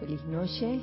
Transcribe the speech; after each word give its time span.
Feliz 0.00 0.24
noche 0.26 0.80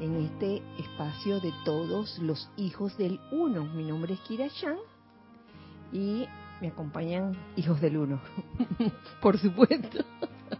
en 0.00 0.16
este 0.24 0.62
espacio 0.78 1.40
de 1.40 1.52
todos 1.64 2.18
los 2.20 2.48
hijos 2.56 2.96
del 2.96 3.18
uno. 3.32 3.64
Mi 3.64 3.82
nombre 3.82 4.14
es 4.14 4.20
Kira 4.20 4.48
Chan 4.48 4.76
y 5.92 6.26
me 6.60 6.68
acompañan 6.68 7.36
hijos 7.56 7.80
del 7.80 7.96
uno, 7.96 8.20
por 9.20 9.38
supuesto. 9.38 10.04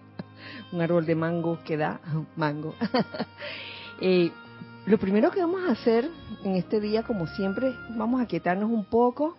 Un 0.73 0.81
árbol 0.81 1.07
de 1.07 1.15
mango 1.15 1.61
que 1.65 1.77
da 1.77 2.01
mango. 2.37 2.75
Eh, 4.01 4.33
lo 4.87 4.99
primero 4.99 5.31
que 5.31 5.39
vamos 5.39 5.63
a 5.69 5.71
hacer 5.71 6.11
en 6.43 6.57
este 6.57 6.81
día, 6.81 7.05
como 7.05 7.29
siempre, 7.29 7.73
vamos 7.97 8.21
a 8.21 8.27
quietarnos 8.27 8.69
un 8.69 8.85
poco. 8.85 9.37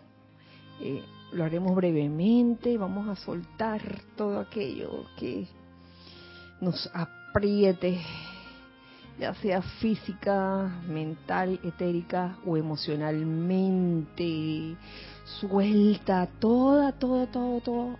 Eh, 0.79 1.03
lo 1.33 1.43
haremos 1.43 1.75
brevemente, 1.75 2.77
vamos 2.77 3.09
a 3.09 3.17
soltar 3.17 3.81
todo 4.15 4.39
aquello 4.39 5.03
que 5.19 5.45
nos 6.61 6.89
apriete, 6.93 7.99
ya 9.19 9.33
sea 9.35 9.61
física, 9.61 10.81
mental, 10.87 11.59
etérica 11.63 12.37
o 12.45 12.57
emocionalmente. 12.57 14.75
Suelta 15.39 16.27
toda, 16.39 16.91
todo, 16.91 17.27
todo, 17.27 17.61
todo, 17.61 17.97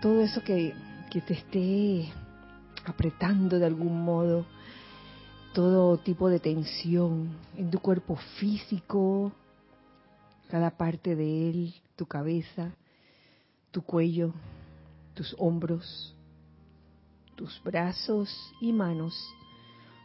todo 0.00 0.20
eso 0.22 0.42
que, 0.42 0.74
que 1.10 1.20
te 1.20 1.34
esté 1.34 2.08
apretando 2.84 3.58
de 3.58 3.66
algún 3.66 4.02
modo, 4.02 4.46
todo 5.52 5.98
tipo 5.98 6.28
de 6.28 6.40
tensión 6.40 7.36
en 7.56 7.70
tu 7.70 7.80
cuerpo 7.80 8.16
físico, 8.38 9.32
cada 10.48 10.70
parte 10.70 11.14
de 11.14 11.50
él, 11.50 11.74
tu 11.96 12.06
cabeza, 12.06 12.72
tu 13.70 13.82
cuello, 13.82 14.32
tus 15.14 15.36
hombros, 15.38 16.14
tus 17.36 17.62
brazos 17.62 18.30
y 18.60 18.72
manos, 18.72 19.14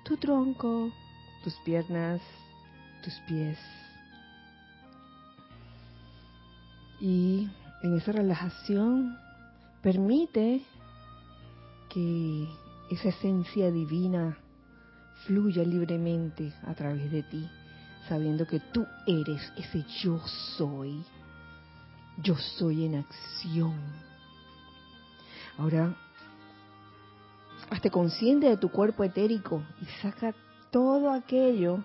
tu 0.05 0.17
tronco, 0.17 0.91
tus 1.43 1.55
piernas, 1.65 2.21
tus 3.03 3.13
pies. 3.27 3.57
Y 7.01 7.49
en 7.81 7.97
esa 7.97 8.11
relajación 8.11 9.17
permite 9.81 10.63
que 11.89 12.47
esa 12.91 13.09
esencia 13.09 13.71
divina 13.71 14.37
fluya 15.25 15.63
libremente 15.63 16.53
a 16.67 16.75
través 16.75 17.11
de 17.11 17.23
ti, 17.23 17.49
sabiendo 18.07 18.45
que 18.45 18.59
tú 18.59 18.85
eres 19.07 19.51
ese 19.57 19.83
yo 20.03 20.19
soy. 20.57 21.03
Yo 22.21 22.35
soy 22.35 22.85
en 22.85 22.95
acción. 22.95 23.75
Ahora 25.57 25.95
hazte 27.69 27.89
consciente 27.89 28.47
de 28.47 28.57
tu 28.57 28.69
cuerpo 28.69 29.03
etérico 29.03 29.63
y 29.81 29.85
saca 30.01 30.33
todo 30.71 31.11
aquello 31.11 31.83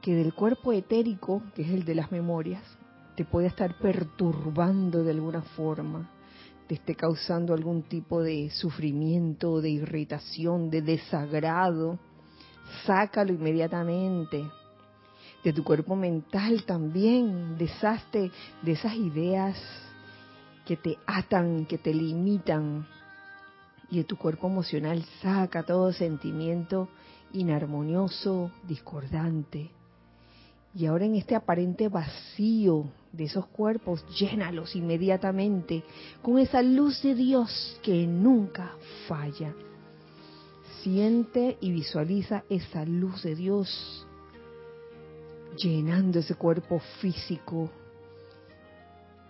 que 0.00 0.14
del 0.14 0.32
cuerpo 0.32 0.72
etérico, 0.72 1.42
que 1.54 1.62
es 1.62 1.70
el 1.70 1.84
de 1.84 1.94
las 1.94 2.12
memorias, 2.12 2.62
te 3.16 3.24
puede 3.24 3.48
estar 3.48 3.76
perturbando 3.78 5.02
de 5.02 5.10
alguna 5.10 5.42
forma, 5.42 6.08
te 6.68 6.74
esté 6.74 6.94
causando 6.94 7.54
algún 7.54 7.82
tipo 7.82 8.22
de 8.22 8.50
sufrimiento, 8.50 9.60
de 9.60 9.70
irritación, 9.70 10.70
de 10.70 10.82
desagrado. 10.82 11.98
Sácalo 12.84 13.32
inmediatamente. 13.32 14.44
De 15.42 15.52
tu 15.54 15.64
cuerpo 15.64 15.96
mental 15.96 16.64
también, 16.64 17.56
deshazte 17.56 18.30
de 18.60 18.72
esas 18.72 18.94
ideas 18.94 19.56
que 20.66 20.76
te 20.76 20.98
atan, 21.06 21.64
que 21.64 21.78
te 21.78 21.94
limitan, 21.94 22.86
y 23.90 23.98
de 23.98 24.04
tu 24.04 24.16
cuerpo 24.16 24.48
emocional 24.48 25.04
saca 25.22 25.62
todo 25.62 25.92
sentimiento 25.92 26.88
inarmonioso, 27.32 28.50
discordante. 28.66 29.70
Y 30.74 30.86
ahora 30.86 31.06
en 31.06 31.14
este 31.14 31.34
aparente 31.34 31.88
vacío 31.88 32.84
de 33.12 33.24
esos 33.24 33.46
cuerpos, 33.46 34.04
llénalos 34.18 34.76
inmediatamente 34.76 35.82
con 36.22 36.38
esa 36.38 36.62
luz 36.62 37.02
de 37.02 37.14
Dios 37.14 37.78
que 37.82 38.06
nunca 38.06 38.72
falla. 39.08 39.54
Siente 40.82 41.56
y 41.60 41.72
visualiza 41.72 42.44
esa 42.48 42.84
luz 42.84 43.22
de 43.22 43.34
Dios 43.34 44.06
llenando 45.56 46.20
ese 46.20 46.34
cuerpo 46.36 46.78
físico, 47.00 47.70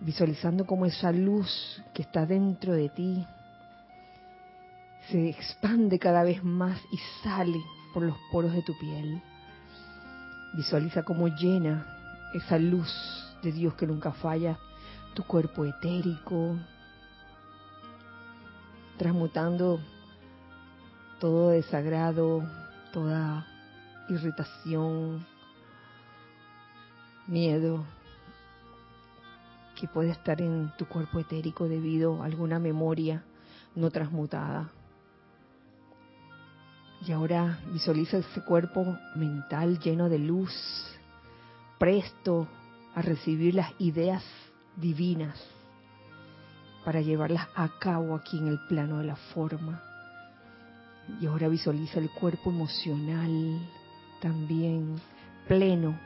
visualizando 0.01 0.65
como 0.65 0.85
esa 0.85 1.11
luz 1.11 1.81
que 1.93 2.03
está 2.03 2.25
dentro 2.25 2.73
de 2.73 2.89
ti 2.89 3.25
se 5.09 5.29
expande 5.29 5.97
cada 5.99 6.23
vez 6.23 6.43
más 6.43 6.79
y 6.91 6.97
sale 7.23 7.59
por 7.93 8.03
los 8.03 8.17
poros 8.31 8.53
de 8.53 8.61
tu 8.61 8.77
piel. 8.77 9.21
Visualiza 10.53 11.03
cómo 11.03 11.27
llena 11.27 11.85
esa 12.33 12.57
luz 12.57 12.91
de 13.41 13.51
Dios 13.51 13.73
que 13.73 13.87
nunca 13.87 14.11
falla 14.11 14.59
tu 15.15 15.23
cuerpo 15.23 15.65
etérico, 15.65 16.57
transmutando 18.97 19.79
todo 21.19 21.49
desagrado, 21.49 22.43
toda 22.93 23.47
irritación, 24.09 25.25
miedo 27.27 27.85
que 29.75 29.87
puede 29.87 30.11
estar 30.11 30.41
en 30.41 30.71
tu 30.77 30.85
cuerpo 30.85 31.19
etérico 31.19 31.67
debido 31.67 32.21
a 32.21 32.25
alguna 32.25 32.59
memoria 32.59 33.23
no 33.75 33.89
transmutada. 33.89 34.69
Y 37.05 37.11
ahora 37.11 37.59
visualiza 37.71 38.17
ese 38.17 38.41
cuerpo 38.41 38.97
mental 39.15 39.79
lleno 39.79 40.09
de 40.09 40.19
luz, 40.19 40.53
presto 41.77 42.47
a 42.93 43.01
recibir 43.01 43.55
las 43.55 43.71
ideas 43.79 44.23
divinas 44.75 45.39
para 46.83 47.01
llevarlas 47.01 47.47
a 47.55 47.69
cabo 47.79 48.15
aquí 48.15 48.37
en 48.37 48.47
el 48.47 48.59
plano 48.67 48.97
de 48.97 49.05
la 49.05 49.15
forma. 49.15 49.81
Y 51.21 51.25
ahora 51.25 51.47
visualiza 51.47 51.99
el 51.99 52.09
cuerpo 52.09 52.49
emocional 52.49 53.59
también 54.21 54.95
pleno 55.47 55.97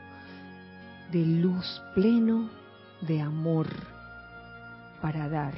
de 1.10 1.24
luz, 1.24 1.82
pleno 1.94 2.48
de 3.02 3.20
amor 3.20 3.66
para 5.02 5.28
dar. 5.28 5.54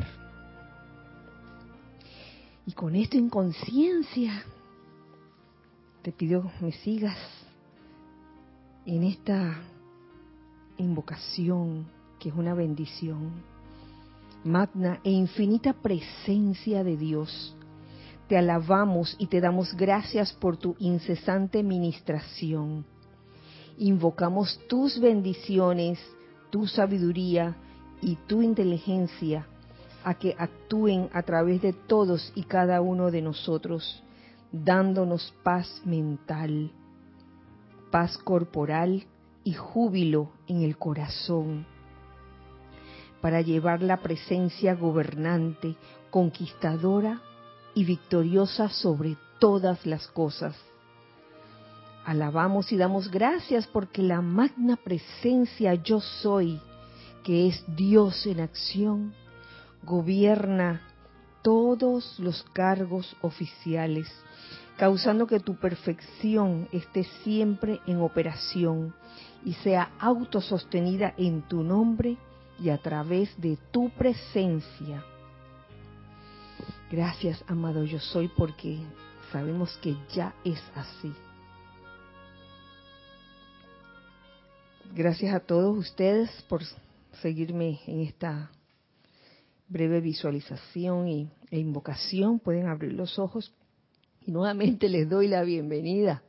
Y 2.66 2.72
con 2.72 2.96
esto 2.96 3.16
en 3.16 3.28
conciencia, 3.28 4.42
te 6.06 6.12
pido 6.12 6.52
me 6.60 6.70
sigas 6.70 7.18
en 8.84 9.02
esta 9.02 9.60
invocación 10.76 11.88
que 12.20 12.28
es 12.28 12.34
una 12.36 12.54
bendición. 12.54 13.42
Magna 14.44 15.00
e 15.02 15.10
infinita 15.10 15.72
presencia 15.72 16.84
de 16.84 16.96
Dios, 16.96 17.56
te 18.28 18.38
alabamos 18.38 19.16
y 19.18 19.26
te 19.26 19.40
damos 19.40 19.74
gracias 19.74 20.32
por 20.32 20.56
tu 20.56 20.76
incesante 20.78 21.64
ministración. 21.64 22.86
Invocamos 23.76 24.60
tus 24.68 25.00
bendiciones, 25.00 25.98
tu 26.50 26.68
sabiduría 26.68 27.56
y 28.00 28.14
tu 28.28 28.42
inteligencia 28.42 29.48
a 30.04 30.14
que 30.14 30.36
actúen 30.38 31.10
a 31.12 31.22
través 31.22 31.62
de 31.62 31.72
todos 31.72 32.30
y 32.36 32.44
cada 32.44 32.80
uno 32.80 33.10
de 33.10 33.22
nosotros 33.22 34.04
dándonos 34.64 35.34
paz 35.42 35.82
mental, 35.84 36.70
paz 37.90 38.18
corporal 38.18 39.06
y 39.44 39.52
júbilo 39.54 40.32
en 40.46 40.62
el 40.62 40.76
corazón, 40.76 41.66
para 43.20 43.40
llevar 43.40 43.82
la 43.82 43.98
presencia 43.98 44.74
gobernante, 44.74 45.76
conquistadora 46.10 47.20
y 47.74 47.84
victoriosa 47.84 48.68
sobre 48.68 49.16
todas 49.38 49.84
las 49.86 50.06
cosas. 50.08 50.56
Alabamos 52.04 52.70
y 52.72 52.76
damos 52.76 53.10
gracias 53.10 53.66
porque 53.66 54.02
la 54.02 54.20
magna 54.20 54.76
presencia 54.76 55.74
yo 55.74 56.00
soy, 56.00 56.60
que 57.24 57.48
es 57.48 57.64
Dios 57.76 58.26
en 58.26 58.40
acción, 58.40 59.12
gobierna 59.82 60.82
todos 61.46 62.18
los 62.18 62.42
cargos 62.52 63.16
oficiales 63.22 64.12
causando 64.76 65.28
que 65.28 65.38
tu 65.38 65.54
perfección 65.54 66.68
esté 66.72 67.04
siempre 67.22 67.80
en 67.86 68.00
operación 68.00 68.92
y 69.44 69.52
sea 69.52 69.92
autosostenida 70.00 71.14
en 71.16 71.42
tu 71.42 71.62
nombre 71.62 72.16
y 72.58 72.70
a 72.70 72.78
través 72.78 73.40
de 73.40 73.56
tu 73.70 73.90
presencia. 73.90 75.04
Gracias, 76.90 77.44
amado 77.46 77.84
yo 77.84 78.00
soy, 78.00 78.26
porque 78.26 78.80
sabemos 79.30 79.78
que 79.80 79.96
ya 80.12 80.34
es 80.44 80.60
así. 80.74 81.12
Gracias 84.96 85.32
a 85.32 85.38
todos 85.38 85.78
ustedes 85.78 86.28
por 86.48 86.62
seguirme 87.22 87.78
en 87.86 88.00
esta 88.00 88.50
breve 89.68 90.00
visualización 90.00 91.08
y, 91.08 91.30
e 91.50 91.58
invocación. 91.58 92.38
Pueden 92.38 92.66
abrir 92.66 92.92
los 92.92 93.18
ojos 93.18 93.52
Y 94.26 94.32
nuevamente 94.32 94.88
les 94.88 95.08
doy 95.08 95.28
la 95.28 95.42
bienvenida. 95.42 96.22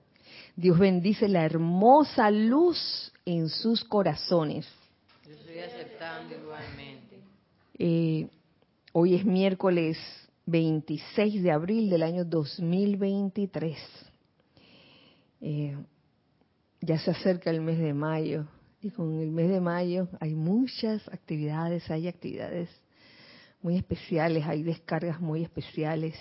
Dios 0.56 0.78
bendice 0.78 1.28
la 1.28 1.46
hermosa 1.46 2.30
luz 2.32 3.12
en 3.26 3.50
sus 3.50 3.84
corazones. 3.84 4.68
Yo 5.26 5.34
estoy 5.34 5.60
aceptando 5.60 6.36
igualmente. 6.36 7.18
Eh, 7.80 8.28
hoy 8.94 9.16
es 9.16 9.26
miércoles 9.26 9.98
26 10.46 11.44
de 11.44 11.52
abril 11.52 11.90
del 11.90 12.04
año 12.04 12.24
2023. 12.24 13.78
Eh, 15.42 15.78
ya 16.82 17.00
se 17.00 17.12
acerca 17.12 17.50
el 17.50 17.62
mes 17.62 17.80
de 17.80 17.94
mayo 17.94 18.48
y 18.82 18.90
con 18.90 19.20
el 19.20 19.32
mes 19.32 19.50
de 19.50 19.60
mayo 19.60 20.08
hay 20.20 20.36
muchas 20.36 21.08
actividades, 21.10 21.90
hay 21.92 22.08
actividades 22.08 22.70
muy 23.62 23.78
especiales, 23.78 24.46
hay 24.46 24.64
descargas 24.64 25.20
muy 25.20 25.44
especiales. 25.44 26.16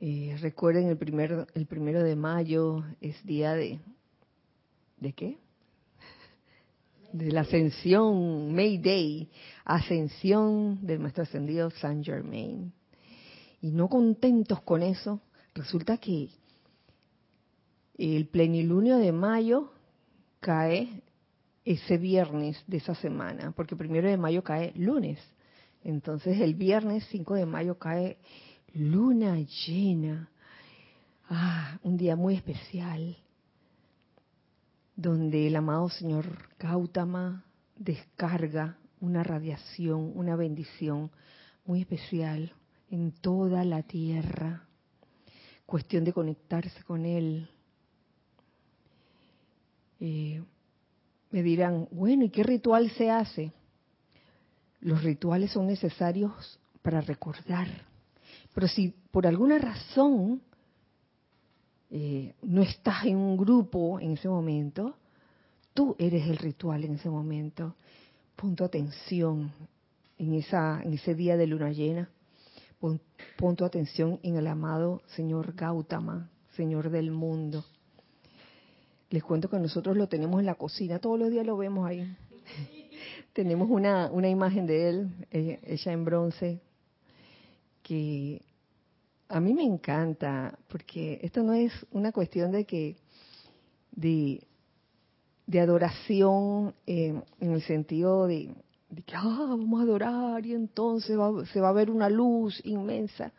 Eh, 0.00 0.36
recuerden 0.40 0.88
el 0.88 0.98
primer, 0.98 1.46
el 1.54 1.66
primero 1.66 2.02
de 2.02 2.16
mayo 2.16 2.84
es 3.00 3.24
día 3.24 3.54
de 3.54 3.80
¿de 4.98 5.12
qué? 5.12 5.38
De 7.12 7.30
la 7.30 7.42
ascensión, 7.42 8.54
May 8.54 8.78
Day, 8.78 9.30
ascensión 9.64 10.84
del 10.84 10.98
maestro 10.98 11.22
ascendido 11.22 11.70
Saint 11.70 12.04
Germain. 12.04 12.72
Y 13.60 13.70
no 13.70 13.88
contentos 13.88 14.60
con 14.62 14.82
eso, 14.82 15.20
resulta 15.54 15.96
que 15.98 16.28
el 17.96 18.26
plenilunio 18.28 18.98
de 18.98 19.12
mayo 19.12 19.72
cae 20.40 21.02
ese 21.64 21.96
viernes 21.96 22.62
de 22.66 22.76
esa 22.76 22.94
semana, 22.94 23.52
porque 23.56 23.76
primero 23.76 24.08
de 24.08 24.16
mayo 24.16 24.44
cae 24.44 24.72
lunes. 24.76 25.18
Entonces 25.86 26.40
el 26.40 26.54
viernes 26.54 27.06
5 27.12 27.34
de 27.34 27.46
mayo 27.46 27.78
cae 27.78 28.18
luna 28.74 29.38
llena. 29.38 30.28
Ah, 31.30 31.78
un 31.84 31.96
día 31.96 32.16
muy 32.16 32.34
especial, 32.34 33.16
donde 34.96 35.46
el 35.46 35.54
amado 35.54 35.88
Señor 35.88 36.26
Gautama 36.58 37.44
descarga 37.76 38.78
una 39.00 39.22
radiación, 39.22 40.10
una 40.16 40.34
bendición 40.34 41.12
muy 41.64 41.82
especial 41.82 42.52
en 42.90 43.12
toda 43.12 43.64
la 43.64 43.84
tierra. 43.84 44.66
Cuestión 45.66 46.02
de 46.02 46.12
conectarse 46.12 46.82
con 46.82 47.06
Él. 47.06 47.48
Eh, 50.00 50.42
me 51.30 51.44
dirán, 51.44 51.86
bueno, 51.92 52.24
¿y 52.24 52.30
qué 52.30 52.42
ritual 52.42 52.90
se 52.90 53.08
hace? 53.08 53.52
Los 54.86 55.02
rituales 55.02 55.50
son 55.50 55.66
necesarios 55.66 56.60
para 56.80 57.00
recordar. 57.00 57.66
Pero 58.54 58.68
si 58.68 58.94
por 59.10 59.26
alguna 59.26 59.58
razón 59.58 60.40
eh, 61.90 62.36
no 62.42 62.62
estás 62.62 63.04
en 63.04 63.16
un 63.16 63.36
grupo 63.36 63.98
en 63.98 64.12
ese 64.12 64.28
momento, 64.28 64.94
tú 65.74 65.96
eres 65.98 66.28
el 66.28 66.36
ritual 66.36 66.84
en 66.84 66.94
ese 66.94 67.10
momento. 67.10 67.74
Pon 68.36 68.54
tu 68.54 68.62
atención 68.62 69.50
en, 70.18 70.34
esa, 70.34 70.80
en 70.84 70.92
ese 70.92 71.16
día 71.16 71.36
de 71.36 71.48
luna 71.48 71.72
llena. 71.72 72.08
Pon, 72.78 73.56
tu 73.56 73.64
atención 73.64 74.20
en 74.22 74.36
el 74.36 74.46
amado 74.46 75.02
Señor 75.16 75.54
Gautama, 75.54 76.30
Señor 76.54 76.90
del 76.90 77.10
mundo 77.10 77.64
les 79.10 79.22
cuento 79.22 79.48
que 79.48 79.58
nosotros 79.58 79.96
lo 79.96 80.08
tenemos 80.08 80.40
en 80.40 80.46
la 80.46 80.56
cocina, 80.56 80.98
todos 80.98 81.18
los 81.18 81.30
días 81.30 81.46
lo 81.46 81.56
vemos 81.56 81.88
ahí. 81.88 82.16
Tenemos 83.36 83.68
una, 83.68 84.10
una 84.10 84.30
imagen 84.30 84.66
de 84.66 84.88
él, 84.88 85.10
eh, 85.30 85.60
ella 85.62 85.92
en 85.92 86.06
bronce, 86.06 86.58
que 87.82 88.40
a 89.28 89.40
mí 89.40 89.52
me 89.52 89.62
encanta, 89.62 90.58
porque 90.68 91.20
esto 91.22 91.42
no 91.42 91.52
es 91.52 91.70
una 91.90 92.12
cuestión 92.12 92.50
de 92.50 92.64
que, 92.64 92.96
de, 93.92 94.42
de 95.46 95.60
adoración 95.60 96.74
eh, 96.86 97.20
en 97.38 97.52
el 97.52 97.60
sentido 97.60 98.26
de, 98.26 98.54
que 99.04 99.14
ah, 99.14 99.44
vamos 99.50 99.80
a 99.80 99.82
adorar 99.82 100.46
y 100.46 100.54
entonces 100.54 101.18
se 101.52 101.60
va 101.60 101.68
a 101.68 101.72
ver 101.72 101.90
una 101.90 102.08
luz 102.08 102.58
inmensa. 102.64 103.34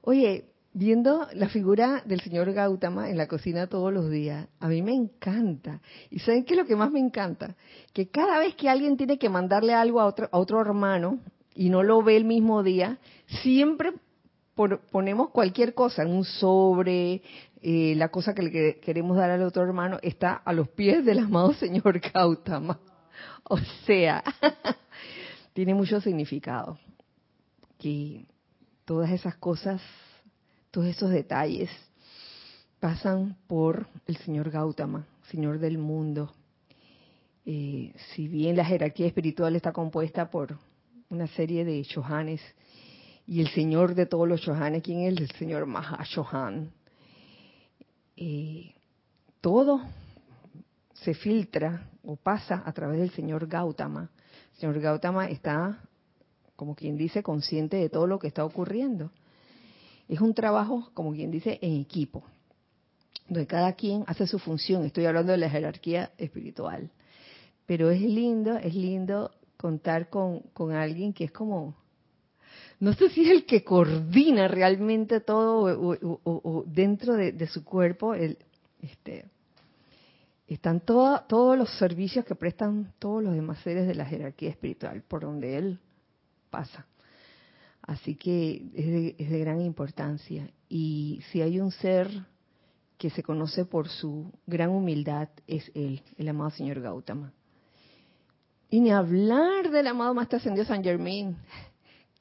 Oye, 0.00 0.46
viendo 0.72 1.26
la 1.32 1.48
figura 1.48 2.02
del 2.04 2.20
señor 2.20 2.52
Gautama 2.52 3.10
en 3.10 3.16
la 3.16 3.26
cocina 3.26 3.66
todos 3.66 3.92
los 3.92 4.10
días, 4.10 4.48
a 4.60 4.68
mí 4.68 4.82
me 4.82 4.94
encanta. 4.94 5.80
¿Y 6.10 6.20
saben 6.20 6.44
qué 6.44 6.54
es 6.54 6.60
lo 6.60 6.66
que 6.66 6.76
más 6.76 6.90
me 6.90 7.00
encanta? 7.00 7.56
Que 7.92 8.08
cada 8.08 8.38
vez 8.38 8.54
que 8.54 8.68
alguien 8.68 8.96
tiene 8.96 9.18
que 9.18 9.28
mandarle 9.28 9.74
algo 9.74 10.00
a 10.00 10.06
otro, 10.06 10.28
a 10.30 10.38
otro 10.38 10.60
hermano 10.60 11.18
y 11.54 11.70
no 11.70 11.82
lo 11.82 12.02
ve 12.02 12.16
el 12.16 12.24
mismo 12.24 12.62
día, 12.62 12.98
siempre 13.42 13.92
ponemos 14.90 15.30
cualquier 15.30 15.74
cosa 15.74 16.02
en 16.02 16.10
un 16.10 16.24
sobre, 16.24 17.22
eh, 17.62 17.94
la 17.96 18.08
cosa 18.08 18.34
que 18.34 18.42
le 18.42 18.80
queremos 18.80 19.16
dar 19.16 19.30
al 19.30 19.42
otro 19.42 19.62
hermano 19.62 19.98
está 20.02 20.32
a 20.32 20.52
los 20.52 20.68
pies 20.68 21.04
del 21.04 21.20
amado 21.20 21.52
señor 21.54 22.00
Gautama. 22.00 22.78
O 23.44 23.58
sea, 23.86 24.22
tiene 25.54 25.74
mucho 25.74 26.00
significado. 26.00 26.78
Que 27.78 28.26
todas 28.84 29.10
esas 29.10 29.36
cosas 29.36 29.80
todos 30.70 30.86
esos 30.86 31.10
detalles 31.10 31.70
pasan 32.80 33.36
por 33.46 33.88
el 34.06 34.16
señor 34.18 34.50
Gautama, 34.50 35.06
señor 35.30 35.58
del 35.58 35.78
mundo. 35.78 36.32
Eh, 37.44 37.94
si 38.14 38.28
bien 38.28 38.56
la 38.56 38.64
jerarquía 38.64 39.06
espiritual 39.06 39.56
está 39.56 39.72
compuesta 39.72 40.30
por 40.30 40.58
una 41.08 41.26
serie 41.28 41.64
de 41.64 41.82
Shohanes, 41.82 42.40
y 43.28 43.42
el 43.42 43.48
señor 43.48 43.94
de 43.94 44.06
todos 44.06 44.26
los 44.26 44.40
Shohanes, 44.40 44.82
¿quién 44.82 45.00
es? 45.00 45.18
El 45.18 45.30
señor 45.32 45.66
Mahashohan. 45.66 46.70
Eh, 48.16 48.74
todo 49.42 49.82
se 50.94 51.12
filtra 51.12 51.90
o 52.02 52.16
pasa 52.16 52.62
a 52.64 52.72
través 52.72 53.00
del 53.00 53.10
señor 53.10 53.46
Gautama. 53.46 54.10
El 54.54 54.60
señor 54.60 54.80
Gautama 54.80 55.28
está, 55.28 55.78
como 56.56 56.74
quien 56.74 56.96
dice, 56.96 57.22
consciente 57.22 57.76
de 57.76 57.90
todo 57.90 58.06
lo 58.06 58.18
que 58.18 58.28
está 58.28 58.46
ocurriendo. 58.46 59.12
Es 60.08 60.20
un 60.20 60.34
trabajo, 60.34 60.90
como 60.94 61.12
quien 61.12 61.30
dice, 61.30 61.58
en 61.60 61.80
equipo, 61.80 62.24
donde 63.28 63.46
cada 63.46 63.74
quien 63.74 64.04
hace 64.06 64.26
su 64.26 64.38
función. 64.38 64.84
Estoy 64.84 65.04
hablando 65.04 65.32
de 65.32 65.38
la 65.38 65.50
jerarquía 65.50 66.12
espiritual. 66.16 66.90
Pero 67.66 67.90
es 67.90 68.00
lindo, 68.00 68.56
es 68.56 68.74
lindo 68.74 69.30
contar 69.58 70.08
con, 70.08 70.40
con 70.54 70.72
alguien 70.72 71.12
que 71.12 71.24
es 71.24 71.32
como, 71.32 71.76
no 72.80 72.94
sé 72.94 73.10
si 73.10 73.24
es 73.24 73.30
el 73.30 73.44
que 73.44 73.64
coordina 73.64 74.48
realmente 74.48 75.20
todo 75.20 75.78
o, 76.24 76.64
dentro 76.66 77.14
de, 77.14 77.46
su 77.46 77.64
cuerpo, 77.64 78.14
el, 78.14 78.38
este, 78.80 79.26
están 80.46 80.80
todos 80.80 81.58
los 81.58 81.70
servicios 81.76 82.24
que 82.24 82.34
prestan 82.34 82.94
todos 82.98 83.22
los 83.22 83.34
demás 83.34 83.58
seres 83.58 83.86
de 83.86 83.94
la 83.94 84.06
jerarquía 84.06 84.48
espiritual, 84.48 85.02
por 85.02 85.22
donde 85.22 85.58
él 85.58 85.78
pasa. 86.50 86.86
Así 87.88 88.16
que 88.16 88.66
es 89.16 89.30
de, 89.30 89.38
gran 89.38 89.62
importancia. 89.62 90.50
Y 90.68 91.22
si 91.32 91.40
hay 91.40 91.58
un 91.58 91.70
ser 91.72 92.26
que 92.98 93.08
se 93.08 93.22
conoce 93.22 93.64
por 93.64 93.88
su 93.88 94.30
gran 94.46 94.68
humildad, 94.68 95.30
es 95.46 95.72
él, 95.74 96.02
el 96.18 96.28
amado 96.28 96.50
señor 96.50 96.82
Gautama. 96.82 97.32
Y 98.68 98.80
ni 98.80 98.90
hablar 98.90 99.70
del 99.70 99.86
amado 99.86 100.12
Maestro 100.12 100.36
Ascendido 100.36 100.66
San 100.66 100.84
Germain, 100.84 101.34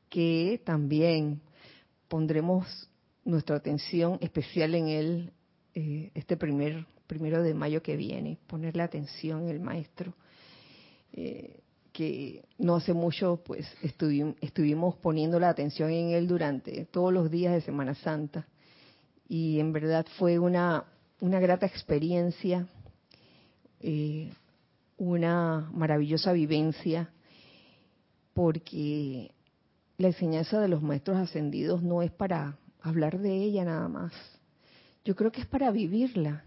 que 0.10 0.62
también 0.64 1.42
pondremos 2.08 2.90
nuestra 3.26 3.58
atención 3.58 4.20
especial 4.22 4.74
en 4.74 4.88
él 4.88 5.34
eh, 5.74 6.12
este 6.14 6.38
primer 6.38 6.86
primero 7.08 7.44
de 7.44 7.54
mayo 7.54 7.84
que 7.84 7.98
viene, 7.98 8.38
ponerle 8.48 8.84
atención 8.84 9.44
en 9.44 9.50
el 9.50 9.60
maestro. 9.60 10.14
Eh, 11.12 11.60
que 11.98 12.46
no 12.60 12.76
hace 12.76 12.94
mucho 12.94 13.42
pues 13.44 13.66
estuvimos 13.82 14.96
poniendo 14.98 15.40
la 15.40 15.50
atención 15.50 15.90
en 15.90 16.12
él 16.12 16.28
durante 16.28 16.86
todos 16.86 17.12
los 17.12 17.32
días 17.32 17.56
de 17.56 17.62
Semana 17.62 17.96
Santa 17.96 18.46
y 19.28 19.60
en 19.60 19.74
verdad 19.74 20.06
fue 20.20 20.38
una, 20.38 20.86
una 21.22 21.40
grata 21.40 21.66
experiencia, 21.66 22.68
eh, 23.80 24.32
una 24.98 25.72
maravillosa 25.74 26.34
vivencia, 26.34 27.10
porque 28.36 29.32
la 29.98 30.10
enseñanza 30.10 30.62
de 30.62 30.68
los 30.68 30.84
maestros 30.84 31.18
ascendidos 31.18 31.82
no 31.82 32.04
es 32.04 32.12
para 32.12 32.60
hablar 32.80 33.18
de 33.18 33.34
ella 33.42 33.66
nada 33.66 33.88
más. 33.88 34.14
Yo 35.04 35.16
creo 35.16 35.32
que 35.32 35.42
es 35.42 35.48
para 35.48 35.72
vivirla. 35.72 36.44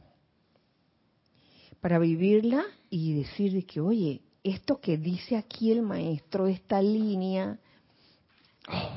Para 1.80 1.99
vivirla 1.99 2.64
y 2.88 3.14
decir 3.14 3.66
que, 3.66 3.80
oye, 3.80 4.23
esto 4.42 4.80
que 4.80 4.97
dice 4.97 5.37
aquí 5.37 5.73
el 5.73 5.82
maestro, 5.82 6.47
esta 6.47 6.80
línea, 6.80 7.59
oh, 8.68 8.90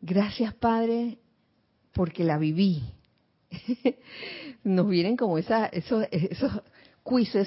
gracias 0.00 0.54
Padre, 0.54 1.18
porque 1.92 2.24
la 2.24 2.38
viví. 2.38 2.82
Nos 4.64 4.88
vienen 4.88 5.16
como 5.16 5.38
esa, 5.38 5.66
esos, 5.66 6.06
esos 6.10 6.52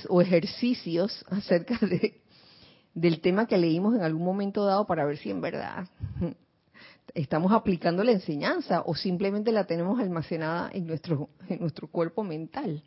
o 0.10 0.22
ejercicios 0.22 1.26
acerca 1.30 1.78
de, 1.86 2.22
del 2.94 3.22
tema 3.22 3.48
que 3.48 3.58
leímos 3.58 3.96
en 3.96 4.02
algún 4.02 4.24
momento 4.24 4.66
dado 4.66 4.86
para 4.86 5.06
ver 5.06 5.18
si 5.18 5.32
en 5.32 5.42
verdad 5.42 5.88
estamos 7.14 7.52
aplicando 7.52 8.04
la 8.04 8.12
enseñanza 8.12 8.84
o 8.86 8.96
simplemente 8.96 9.52
la 9.52 9.66
tenemos 9.66 10.00
almacenada 10.00 10.70
en 10.74 10.86
nuestro, 10.86 11.30
en 11.50 11.60
nuestro 11.60 11.88
cuerpo 11.88 12.24
mental. 12.24 12.84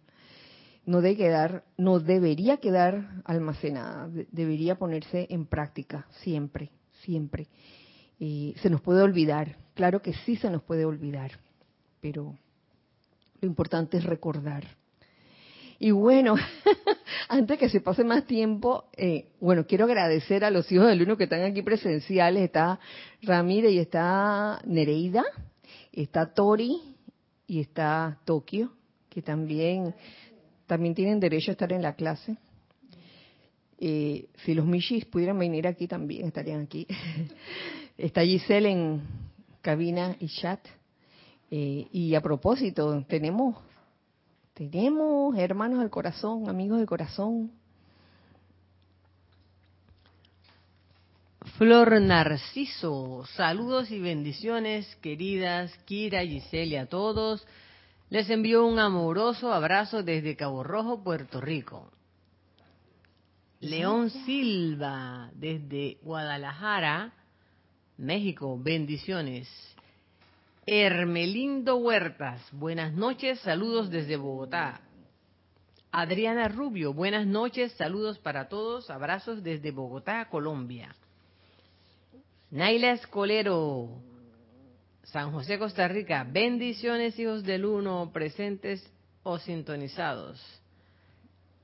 No, 0.86 1.00
debe 1.02 1.16
quedar, 1.16 1.64
no 1.76 2.00
debería 2.00 2.56
quedar 2.56 3.22
almacenada, 3.24 4.08
debería 4.32 4.76
ponerse 4.76 5.26
en 5.30 5.46
práctica 5.46 6.06
siempre, 6.22 6.70
siempre. 7.02 7.48
se 8.18 8.70
nos 8.70 8.80
puede 8.80 9.02
olvidar, 9.02 9.56
claro 9.74 10.02
que 10.02 10.14
sí 10.24 10.36
se 10.36 10.50
nos 10.50 10.62
puede 10.62 10.84
olvidar, 10.84 11.32
pero 12.00 12.36
lo 13.40 13.48
importante 13.48 13.98
es 13.98 14.04
recordar. 14.04 14.64
Y 15.82 15.92
bueno, 15.92 16.34
antes 17.28 17.58
que 17.58 17.70
se 17.70 17.80
pase 17.80 18.04
más 18.04 18.26
tiempo, 18.26 18.84
eh, 18.98 19.30
bueno, 19.40 19.64
quiero 19.66 19.86
agradecer 19.86 20.44
a 20.44 20.50
los 20.50 20.70
hijos 20.70 20.86
del 20.86 21.02
uno 21.02 21.16
que 21.16 21.24
están 21.24 21.40
aquí 21.40 21.62
presenciales. 21.62 22.44
Está 22.44 22.78
Ramírez 23.22 23.72
y 23.72 23.78
está 23.78 24.60
Nereida, 24.66 25.24
está 25.90 26.34
Tori 26.34 26.82
y 27.46 27.60
está 27.60 28.18
Tokio, 28.26 28.72
que 29.08 29.22
también, 29.22 29.94
también 30.70 30.94
tienen 30.94 31.18
derecho 31.18 31.50
a 31.50 31.54
estar 31.54 31.72
en 31.72 31.82
la 31.82 31.94
clase. 31.94 32.36
Eh, 33.76 34.28
si 34.44 34.54
los 34.54 34.64
Mishis 34.64 35.04
pudieran 35.04 35.36
venir 35.36 35.66
aquí 35.66 35.88
también, 35.88 36.28
estarían 36.28 36.60
aquí. 36.62 36.86
está 37.98 38.22
Giselle 38.22 38.70
en 38.70 39.02
cabina 39.62 40.14
y 40.20 40.28
chat. 40.28 40.60
Eh, 41.50 41.88
y 41.90 42.14
a 42.14 42.20
propósito, 42.20 43.04
tenemos 43.08 43.56
tenemos 44.54 45.36
hermanos 45.36 45.80
del 45.80 45.90
corazón, 45.90 46.48
amigos 46.48 46.78
del 46.78 46.86
corazón. 46.86 47.50
Flor 51.58 52.00
Narciso, 52.00 53.24
saludos 53.34 53.90
y 53.90 53.98
bendiciones, 53.98 54.86
queridas 55.02 55.76
Kira, 55.84 56.22
Giselle 56.24 56.78
a 56.78 56.86
todos. 56.86 57.44
Les 58.10 58.28
envío 58.28 58.66
un 58.66 58.80
amoroso 58.80 59.52
abrazo 59.52 60.02
desde 60.02 60.34
Cabo 60.34 60.64
Rojo, 60.64 61.04
Puerto 61.04 61.40
Rico. 61.40 61.92
León 63.60 64.10
Silva, 64.10 65.30
desde 65.32 65.98
Guadalajara, 66.02 67.12
México, 67.98 68.58
bendiciones. 68.60 69.48
Hermelindo 70.66 71.76
Huertas, 71.76 72.42
buenas 72.50 72.92
noches, 72.94 73.38
saludos 73.40 73.90
desde 73.90 74.16
Bogotá. 74.16 74.80
Adriana 75.92 76.48
Rubio, 76.48 76.92
buenas 76.92 77.28
noches, 77.28 77.70
saludos 77.74 78.18
para 78.18 78.48
todos, 78.48 78.90
abrazos 78.90 79.40
desde 79.44 79.70
Bogotá, 79.70 80.24
Colombia. 80.24 80.96
Naila 82.50 82.90
Escolero, 82.90 84.02
San 85.04 85.32
José, 85.32 85.58
Costa 85.58 85.88
Rica, 85.88 86.26
bendiciones 86.30 87.18
hijos 87.18 87.42
del 87.42 87.64
uno, 87.64 88.10
presentes 88.12 88.88
o 89.22 89.38
sintonizados. 89.38 90.40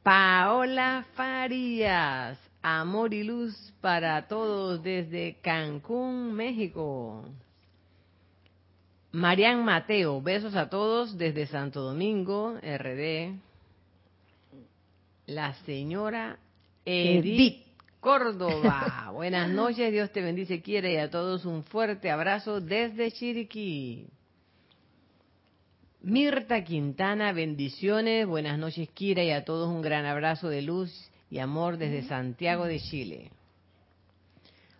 Paola 0.02 1.04
Farías, 1.14 2.38
amor 2.62 3.12
y 3.14 3.24
luz 3.24 3.72
para 3.80 4.26
todos 4.28 4.82
desde 4.82 5.38
Cancún, 5.42 6.32
México. 6.32 7.24
Marian 9.12 9.64
Mateo, 9.64 10.20
besos 10.20 10.54
a 10.54 10.68
todos 10.68 11.16
desde 11.16 11.46
Santo 11.46 11.80
Domingo, 11.80 12.54
RD. 12.62 13.34
La 15.26 15.54
señora 15.64 16.38
Edith 16.84 17.65
Córdoba. 18.00 19.10
Buenas 19.12 19.48
noches, 19.50 19.92
Dios 19.92 20.10
te 20.12 20.20
bendice, 20.22 20.62
quiere 20.62 20.94
y 20.94 20.96
a 20.96 21.10
todos 21.10 21.44
un 21.44 21.64
fuerte 21.64 22.10
abrazo 22.10 22.60
desde 22.60 23.10
Chiriquí. 23.10 24.06
Mirta 26.02 26.62
Quintana, 26.62 27.32
bendiciones. 27.32 28.26
Buenas 28.28 28.58
noches, 28.58 28.88
Kira, 28.90 29.24
y 29.24 29.32
a 29.32 29.44
todos 29.44 29.68
un 29.68 29.82
gran 29.82 30.06
abrazo 30.06 30.48
de 30.48 30.62
luz 30.62 31.10
y 31.30 31.38
amor 31.40 31.78
desde 31.78 32.06
Santiago 32.06 32.66
de 32.66 32.78
Chile. 32.78 33.30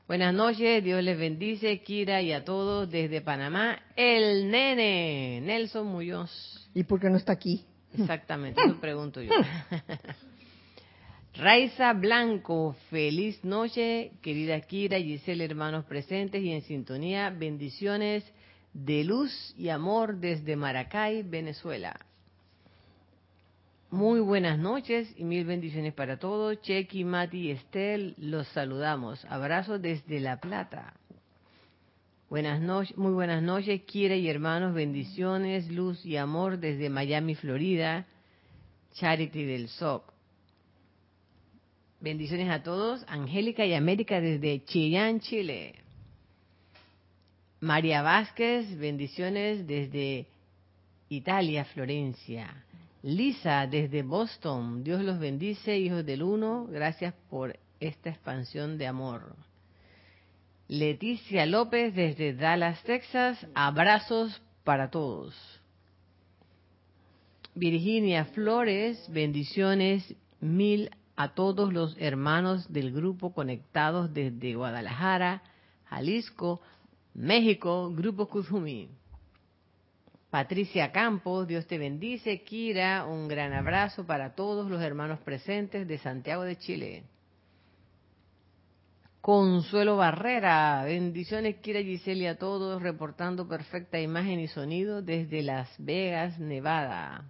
Buenas 0.06 0.32
noches, 0.32 0.84
Dios 0.84 1.02
les 1.02 1.18
bendice, 1.18 1.82
Kira 1.82 2.22
y 2.22 2.32
a 2.32 2.44
todos 2.44 2.88
desde 2.88 3.22
Panamá, 3.22 3.80
el 3.96 4.48
nene, 4.52 5.40
Nelson 5.40 5.88
Muñoz. 5.88 6.70
¿Y 6.74 6.84
por 6.84 7.00
qué 7.00 7.10
no 7.10 7.16
está 7.16 7.32
aquí? 7.32 7.64
Exactamente, 7.98 8.60
eso 8.64 8.80
pregunto 8.80 9.20
yo. 9.20 9.32
Raiza 11.38 11.92
Blanco, 11.92 12.74
feliz 12.88 13.44
noche, 13.44 14.12
querida 14.22 14.58
Kira, 14.62 14.98
Giselle, 14.98 15.44
hermanos 15.44 15.84
presentes 15.84 16.42
y 16.42 16.50
en 16.50 16.62
sintonía, 16.62 17.28
bendiciones 17.28 18.24
de 18.72 19.04
luz 19.04 19.54
y 19.58 19.68
amor 19.68 20.16
desde 20.16 20.56
Maracay, 20.56 21.24
Venezuela. 21.24 21.94
Muy 23.90 24.20
buenas 24.20 24.58
noches 24.58 25.12
y 25.18 25.24
mil 25.24 25.44
bendiciones 25.44 25.92
para 25.92 26.18
todos. 26.18 26.58
Chequi, 26.62 27.04
Mati 27.04 27.48
y 27.48 27.50
Estel, 27.50 28.14
los 28.16 28.48
saludamos. 28.48 29.22
Abrazo 29.26 29.78
desde 29.78 30.20
La 30.20 30.40
Plata. 30.40 30.94
Buenas 32.30 32.62
noches, 32.62 32.96
muy 32.96 33.12
buenas 33.12 33.42
noches, 33.42 33.82
Kira 33.82 34.16
y 34.16 34.26
hermanos, 34.30 34.72
bendiciones, 34.72 35.70
luz 35.70 36.02
y 36.06 36.16
amor 36.16 36.58
desde 36.58 36.88
Miami, 36.88 37.34
Florida. 37.34 38.06
Charity 38.94 39.44
del 39.44 39.68
SOC. 39.68 40.15
Bendiciones 42.06 42.48
a 42.50 42.62
todos. 42.62 43.04
Angélica 43.08 43.66
y 43.66 43.74
América 43.74 44.20
desde 44.20 44.64
Chillán, 44.64 45.18
Chile. 45.18 45.74
María 47.58 48.00
Vázquez, 48.00 48.78
bendiciones 48.78 49.66
desde 49.66 50.28
Italia, 51.08 51.64
Florencia. 51.64 52.64
Lisa, 53.02 53.66
desde 53.66 54.02
Boston, 54.02 54.84
Dios 54.84 55.02
los 55.02 55.18
bendice, 55.18 55.78
hijos 55.78 56.06
del 56.06 56.22
uno, 56.22 56.68
gracias 56.70 57.12
por 57.28 57.58
esta 57.80 58.10
expansión 58.10 58.78
de 58.78 58.86
amor. 58.86 59.34
Leticia 60.68 61.44
López, 61.44 61.92
desde 61.92 62.34
Dallas, 62.34 62.84
Texas, 62.84 63.44
abrazos 63.52 64.40
para 64.62 64.92
todos. 64.92 65.34
Virginia 67.56 68.26
Flores, 68.26 69.04
bendiciones 69.10 70.14
mil 70.40 70.88
a 71.16 71.34
todos 71.34 71.72
los 71.72 71.96
hermanos 71.98 72.70
del 72.72 72.92
grupo 72.92 73.32
conectados 73.32 74.12
desde 74.12 74.54
Guadalajara, 74.54 75.42
Jalisco, 75.86 76.60
México, 77.14 77.90
Grupo 77.94 78.28
Kuzumi. 78.28 78.90
Patricia 80.30 80.92
Campos, 80.92 81.46
Dios 81.48 81.66
te 81.66 81.78
bendice. 81.78 82.42
Kira, 82.42 83.06
un 83.06 83.26
gran 83.28 83.54
abrazo 83.54 84.04
para 84.04 84.34
todos 84.34 84.70
los 84.70 84.82
hermanos 84.82 85.18
presentes 85.20 85.88
de 85.88 85.98
Santiago 85.98 86.42
de 86.42 86.58
Chile. 86.58 87.04
Consuelo 89.22 89.96
Barrera, 89.96 90.84
bendiciones 90.84 91.56
Kira 91.56 91.80
Giselle 91.80 92.28
a 92.28 92.38
todos, 92.38 92.82
reportando 92.82 93.48
perfecta 93.48 93.98
imagen 93.98 94.38
y 94.38 94.48
sonido 94.48 95.00
desde 95.00 95.42
Las 95.42 95.74
Vegas, 95.78 96.38
Nevada. 96.38 97.24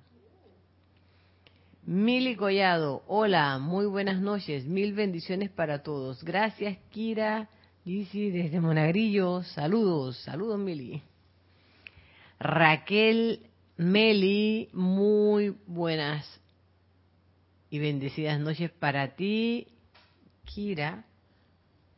Mili 1.89 2.35
Collado, 2.35 3.05
hola, 3.07 3.61
muy 3.61 3.87
buenas 3.87 4.21
noches, 4.21 4.67
mil 4.67 4.93
bendiciones 4.93 5.51
para 5.51 5.85
todos. 5.85 6.25
Gracias 6.25 6.77
Kira, 6.91 7.49
Gisi 7.85 8.33
desde 8.33 8.61
Monagrillo, 8.61 9.45
saludos, 9.45 10.17
saludos 10.25 10.59
Mili. 10.59 11.01
Raquel 12.41 13.47
Meli, 13.77 14.69
muy 14.73 15.57
buenas 15.69 16.41
y 17.71 17.79
bendecidas 17.79 18.41
noches 18.41 18.73
para 18.73 19.15
ti, 19.15 19.69
Kira, 20.45 21.05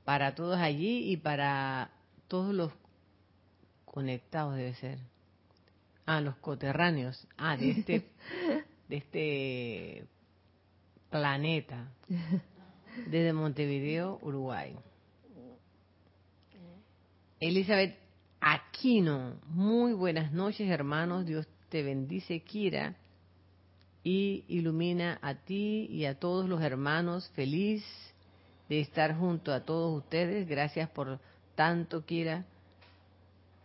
para 0.05 0.35
todos 0.35 0.59
allí 0.59 1.11
y 1.11 1.17
para 1.17 1.93
todos 2.29 2.55
los 2.55 2.73
conectados 3.87 4.55
debe 4.55 4.75
ser. 4.75 4.99
Ah, 6.05 6.21
los 6.21 6.37
coterráneos. 6.37 7.27
Ah, 7.39 7.57
de 7.57 7.71
este, 7.71 8.05
de 8.89 8.97
este 8.97 10.05
planeta. 11.11 11.93
Desde 13.07 13.33
Montevideo, 13.33 14.19
Uruguay. 14.23 14.75
Elizabeth 17.41 17.97
Aquino. 18.41 19.35
Muy 19.47 19.93
buenas 19.93 20.33
noches, 20.33 20.69
hermanos. 20.69 21.27
Dios 21.27 21.47
te 21.69 21.83
bendice, 21.83 22.41
Kira, 22.41 22.97
y 24.03 24.45
ilumina 24.49 25.19
a 25.23 25.35
ti 25.35 25.87
y 25.91 26.07
a 26.07 26.19
todos 26.19 26.49
los 26.49 26.61
hermanos. 26.63 27.31
Feliz 27.35 27.85
de 28.69 28.81
estar 28.81 29.17
junto 29.17 29.53
a 29.53 29.61
todos 29.61 29.97
ustedes. 29.97 30.49
Gracias 30.49 30.89
por 30.91 31.21
tanto, 31.55 32.05
Kira, 32.05 32.45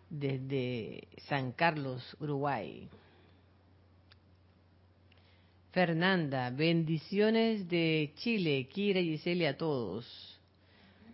desde 0.09 1.07
San 1.27 1.51
Carlos, 1.53 2.15
Uruguay. 2.19 2.87
Fernanda, 5.73 6.51
bendiciones 6.51 7.67
de 7.67 8.11
Chile, 8.17 8.67
Kira 8.71 8.99
y 8.99 9.45
a 9.45 9.57
todos. 9.57 10.39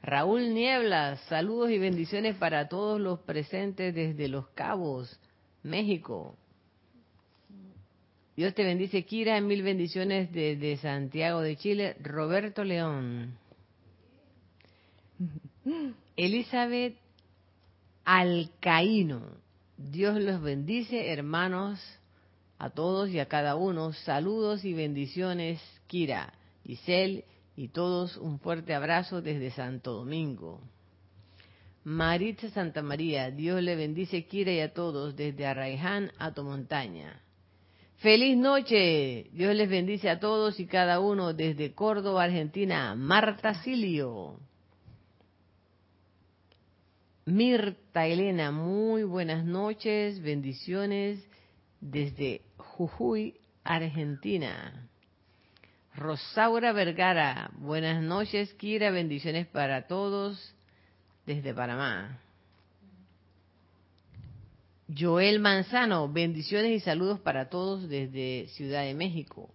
Raúl 0.04 0.54
Niebla, 0.54 1.16
saludos 1.30 1.72
y 1.72 1.78
bendiciones 1.80 2.36
para 2.36 2.68
todos 2.68 3.00
los 3.00 3.22
presentes 3.22 3.96
desde 3.96 4.28
Los 4.28 4.50
Cabos, 4.50 5.18
México. 5.64 6.36
Dios 8.36 8.54
te 8.54 8.66
bendice, 8.66 9.06
Kira, 9.06 9.40
mil 9.40 9.64
bendiciones 9.64 10.30
desde 10.34 10.76
Santiago 10.76 11.40
de 11.40 11.56
Chile. 11.56 11.96
Roberto 12.02 12.66
León. 12.66 13.38
Elizabeth 16.18 16.98
Alcaíno. 18.04 19.22
Dios 19.78 20.22
los 20.22 20.42
bendice, 20.42 21.12
hermanos, 21.12 21.80
a 22.60 22.70
todos 22.70 23.10
y 23.10 23.20
a 23.20 23.28
cada 23.28 23.56
uno. 23.56 23.94
Saludos 23.94 24.66
y 24.66 24.74
bendiciones, 24.74 25.62
Kira, 25.88 26.34
Giselle 26.64 27.26
y 27.56 27.70
todos 27.70 28.18
un 28.18 28.40
fuerte 28.40 28.76
abrazo 28.76 29.22
desde 29.22 29.50
Santo 29.52 29.94
Domingo. 29.94 30.62
Maritza 31.86 32.50
Santa 32.50 32.84
María, 32.84 33.32
Dios 33.32 33.64
le 33.64 33.76
bendice, 33.76 34.28
Kira 34.28 34.52
y 34.52 34.60
a 34.60 34.74
todos 34.74 35.16
desde 35.16 35.48
Arraiján 35.48 36.12
a 36.20 36.34
tu 36.34 36.44
montaña. 36.44 37.22
Feliz 37.98 38.38
noche, 38.38 39.30
Dios 39.34 39.56
les 39.56 39.70
bendice 39.70 40.10
a 40.10 40.20
todos 40.20 40.60
y 40.60 40.68
cada 40.68 41.00
uno 41.00 41.34
desde 41.34 41.74
Córdoba, 41.74 42.24
Argentina. 42.24 42.94
Marta 42.96 43.56
Silio. 43.64 44.40
Mirta 47.26 48.08
Elena, 48.08 48.52
muy 48.52 49.04
buenas 49.04 49.46
noches, 49.46 50.22
bendiciones 50.22 51.24
desde 51.80 52.42
Jujuy, 52.80 53.36
Argentina. 53.66 54.88
Rosaura 55.96 56.72
Vergara, 56.72 57.52
buenas 57.58 58.02
noches, 58.02 58.54
Kira, 58.54 58.90
bendiciones 58.90 59.48
para 59.48 59.86
todos 59.86 60.56
desde 61.26 61.54
Panamá. 61.54 62.22
Joel 64.98 65.42
Manzano, 65.42 66.08
bendiciones 66.08 66.72
y 66.72 66.80
saludos 66.80 67.20
para 67.20 67.50
todos 67.50 67.90
desde 67.90 68.48
Ciudad 68.54 68.84
de 68.84 68.94
México. 68.94 69.50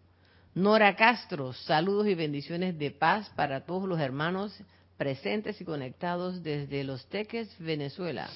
Nora 0.55 0.95
Castro, 0.95 1.55
saludos 1.55 2.07
y 2.09 2.15
bendiciones 2.15 2.79
de 2.79 2.91
paz 2.91 3.31
para 3.31 3.65
todos 3.65 3.89
los 3.89 4.01
hermanos 4.01 4.55
presentes 4.99 5.59
y 5.63 5.65
conectados 5.65 6.43
desde 6.43 6.85
Los 6.85 7.07
Teques, 7.07 7.49
Venezuela. 7.59 8.29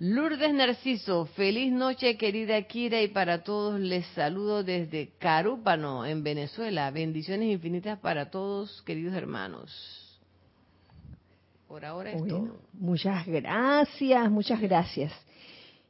Lourdes 0.00 0.52
Narciso, 0.54 1.26
feliz 1.36 1.70
noche 1.72 2.16
querida 2.16 2.60
Kira 2.62 3.02
y 3.02 3.08
para 3.08 3.44
todos 3.44 3.78
les 3.78 4.06
saludo 4.14 4.64
desde 4.64 5.10
Carúpano, 5.18 6.06
en 6.06 6.24
Venezuela. 6.24 6.90
Bendiciones 6.90 7.52
infinitas 7.52 7.98
para 7.98 8.30
todos, 8.30 8.82
queridos 8.82 9.14
hermanos. 9.14 10.18
Por 11.68 11.84
ahora 11.84 12.12
es 12.12 12.26
todo. 12.26 12.60
Muchas 12.72 13.26
gracias, 13.26 14.30
muchas 14.30 14.60
gracias. 14.60 15.12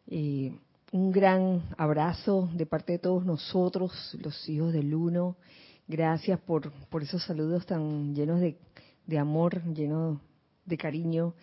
Eh, 0.08 0.52
un 0.90 1.12
gran 1.12 1.62
abrazo 1.78 2.50
de 2.52 2.66
parte 2.66 2.94
de 2.94 2.98
todos 2.98 3.24
nosotros, 3.24 4.18
los 4.20 4.48
hijos 4.48 4.72
del 4.72 4.92
Uno. 4.92 5.36
Gracias 5.86 6.38
por, 6.40 6.72
por 6.90 7.02
esos 7.02 7.22
saludos 7.22 7.64
tan 7.64 8.14
llenos 8.14 8.40
de 8.40 8.58
de 9.10 9.18
amor, 9.18 9.62
lleno 9.74 10.20
de 10.64 10.76
cariño, 10.76 11.34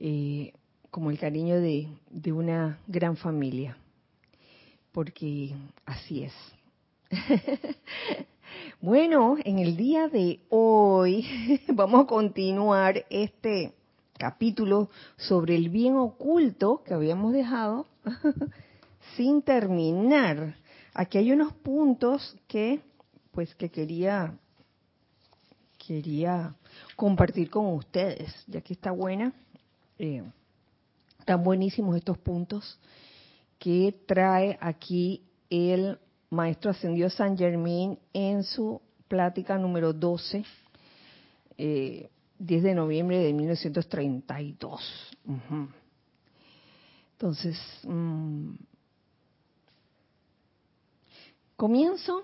eh, 0.00 0.54
como 0.90 1.10
el 1.10 1.18
cariño 1.18 1.60
de, 1.60 1.88
de 2.10 2.32
una 2.32 2.78
gran 2.86 3.16
familia, 3.16 3.76
porque 4.92 5.54
así 5.84 6.24
es. 6.24 6.32
bueno, 8.80 9.36
en 9.44 9.58
el 9.58 9.76
día 9.76 10.08
de 10.08 10.40
hoy 10.48 11.60
vamos 11.68 12.04
a 12.04 12.06
continuar 12.06 13.04
este 13.10 13.72
capítulo 14.18 14.90
sobre 15.16 15.54
el 15.54 15.68
bien 15.68 15.96
oculto 15.96 16.82
que 16.84 16.94
habíamos 16.94 17.32
dejado 17.32 17.86
sin 19.16 19.42
terminar. 19.42 20.56
Aquí 20.94 21.18
hay 21.18 21.32
unos 21.32 21.52
puntos 21.52 22.36
que 22.48 22.80
pues 23.30 23.54
que 23.54 23.70
quería 23.70 24.34
quería 25.86 26.54
compartir 26.96 27.48
con 27.48 27.66
ustedes, 27.66 28.34
ya 28.46 28.60
que 28.60 28.74
está 28.74 28.90
buena. 28.90 29.32
Eh, 29.98 30.22
están 31.28 31.44
buenísimos 31.44 31.94
estos 31.94 32.16
puntos 32.16 32.80
que 33.58 33.94
trae 34.06 34.56
aquí 34.62 35.26
el 35.50 35.98
maestro 36.30 36.70
ascendido 36.70 37.10
San 37.10 37.36
Germain 37.36 37.98
en 38.14 38.42
su 38.44 38.80
plática 39.08 39.58
número 39.58 39.92
12, 39.92 40.38
10 40.38 40.48
eh, 41.58 42.10
de 42.38 42.74
noviembre 42.74 43.18
de 43.18 43.34
1932. 43.34 45.16
Entonces, 47.12 47.60
mm, 47.84 48.52
comienzo, 51.56 52.22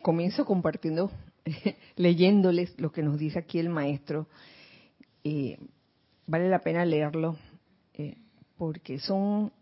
comienzo 0.00 0.44
compartiendo 0.44 1.10
leyéndoles 1.96 2.78
lo 2.78 2.92
que 2.92 3.02
nos 3.02 3.18
dice 3.18 3.40
aquí 3.40 3.58
el 3.58 3.68
maestro, 3.68 4.28
eh, 5.24 5.58
vale 6.26 6.48
la 6.48 6.60
pena 6.60 6.84
leerlo, 6.84 7.36
eh, 7.94 8.16
porque 8.56 8.98
son 8.98 9.52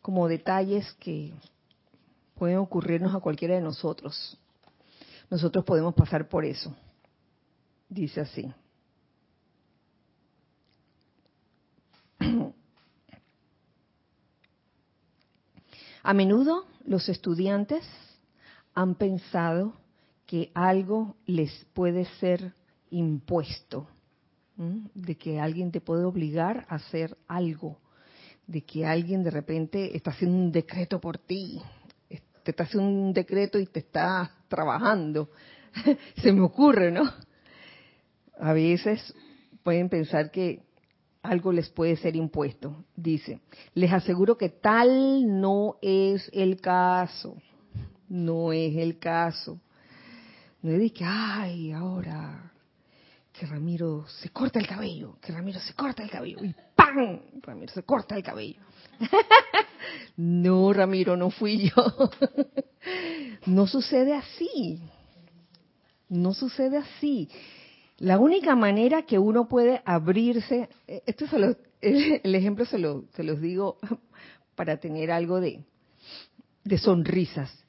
como 0.00 0.28
detalles 0.28 0.92
que 0.94 1.32
pueden 2.34 2.58
ocurrirnos 2.58 3.14
a 3.14 3.20
cualquiera 3.20 3.54
de 3.54 3.60
nosotros. 3.60 4.38
Nosotros 5.30 5.64
podemos 5.64 5.94
pasar 5.94 6.28
por 6.28 6.44
eso. 6.44 6.74
Dice 7.88 8.20
así. 8.20 8.52
A 16.04 16.14
menudo 16.14 16.66
los 16.84 17.08
estudiantes 17.08 17.84
han 18.74 18.96
pensado 18.96 19.74
que 20.26 20.50
algo 20.54 21.14
les 21.26 21.64
puede 21.74 22.06
ser 22.18 22.54
impuesto, 22.90 23.86
de 24.56 25.16
que 25.16 25.40
alguien 25.40 25.72
te 25.72 25.80
puede 25.80 26.04
obligar 26.04 26.66
a 26.68 26.76
hacer 26.76 27.16
algo, 27.26 27.78
de 28.46 28.62
que 28.62 28.86
alguien 28.86 29.22
de 29.22 29.30
repente 29.30 29.96
está 29.96 30.10
haciendo 30.10 30.36
un 30.36 30.52
decreto 30.52 31.00
por 31.00 31.18
ti, 31.18 31.60
te 32.42 32.50
está 32.50 32.64
haciendo 32.64 32.88
un 32.88 33.12
decreto 33.12 33.58
y 33.58 33.66
te 33.66 33.80
está 33.80 34.30
trabajando. 34.48 35.30
Se 36.22 36.32
me 36.32 36.42
ocurre, 36.42 36.90
¿no? 36.90 37.02
A 38.38 38.52
veces 38.52 39.14
pueden 39.62 39.88
pensar 39.88 40.30
que 40.30 40.60
algo 41.22 41.52
les 41.52 41.68
puede 41.70 41.96
ser 41.96 42.16
impuesto. 42.16 42.84
Dice, 42.96 43.40
les 43.74 43.92
aseguro 43.92 44.36
que 44.36 44.48
tal 44.48 45.40
no 45.40 45.76
es 45.80 46.28
el 46.32 46.60
caso. 46.60 47.36
No 48.08 48.52
es 48.52 48.76
el 48.76 48.98
caso. 48.98 49.60
No 50.60 50.72
es 50.72 50.92
que, 50.92 51.04
ay, 51.04 51.72
ahora 51.72 52.51
que 53.32 53.46
Ramiro 53.46 54.06
se 54.20 54.28
corta 54.28 54.58
el 54.58 54.66
cabello, 54.66 55.16
que 55.20 55.32
Ramiro 55.32 55.58
se 55.60 55.74
corta 55.74 56.02
el 56.02 56.10
cabello 56.10 56.44
y 56.44 56.54
¡pam! 56.74 57.20
Ramiro 57.40 57.72
se 57.72 57.82
corta 57.82 58.16
el 58.16 58.22
cabello. 58.22 58.60
no, 60.16 60.72
Ramiro, 60.72 61.16
no 61.16 61.30
fui 61.30 61.70
yo. 61.70 62.10
no 63.46 63.66
sucede 63.66 64.14
así. 64.14 64.80
No 66.08 66.34
sucede 66.34 66.76
así. 66.76 67.28
La 67.98 68.18
única 68.18 68.54
manera 68.54 69.02
que 69.02 69.18
uno 69.18 69.48
puede 69.48 69.80
abrirse, 69.84 70.68
eh, 70.86 71.02
esto 71.06 71.26
se 71.26 71.38
lo, 71.38 71.56
el 71.80 72.34
ejemplo 72.34 72.66
se, 72.66 72.78
lo, 72.78 73.04
se 73.14 73.22
los 73.22 73.40
digo 73.40 73.78
para 74.54 74.76
tener 74.78 75.10
algo 75.10 75.40
de, 75.40 75.64
de 76.64 76.78
sonrisas 76.78 77.62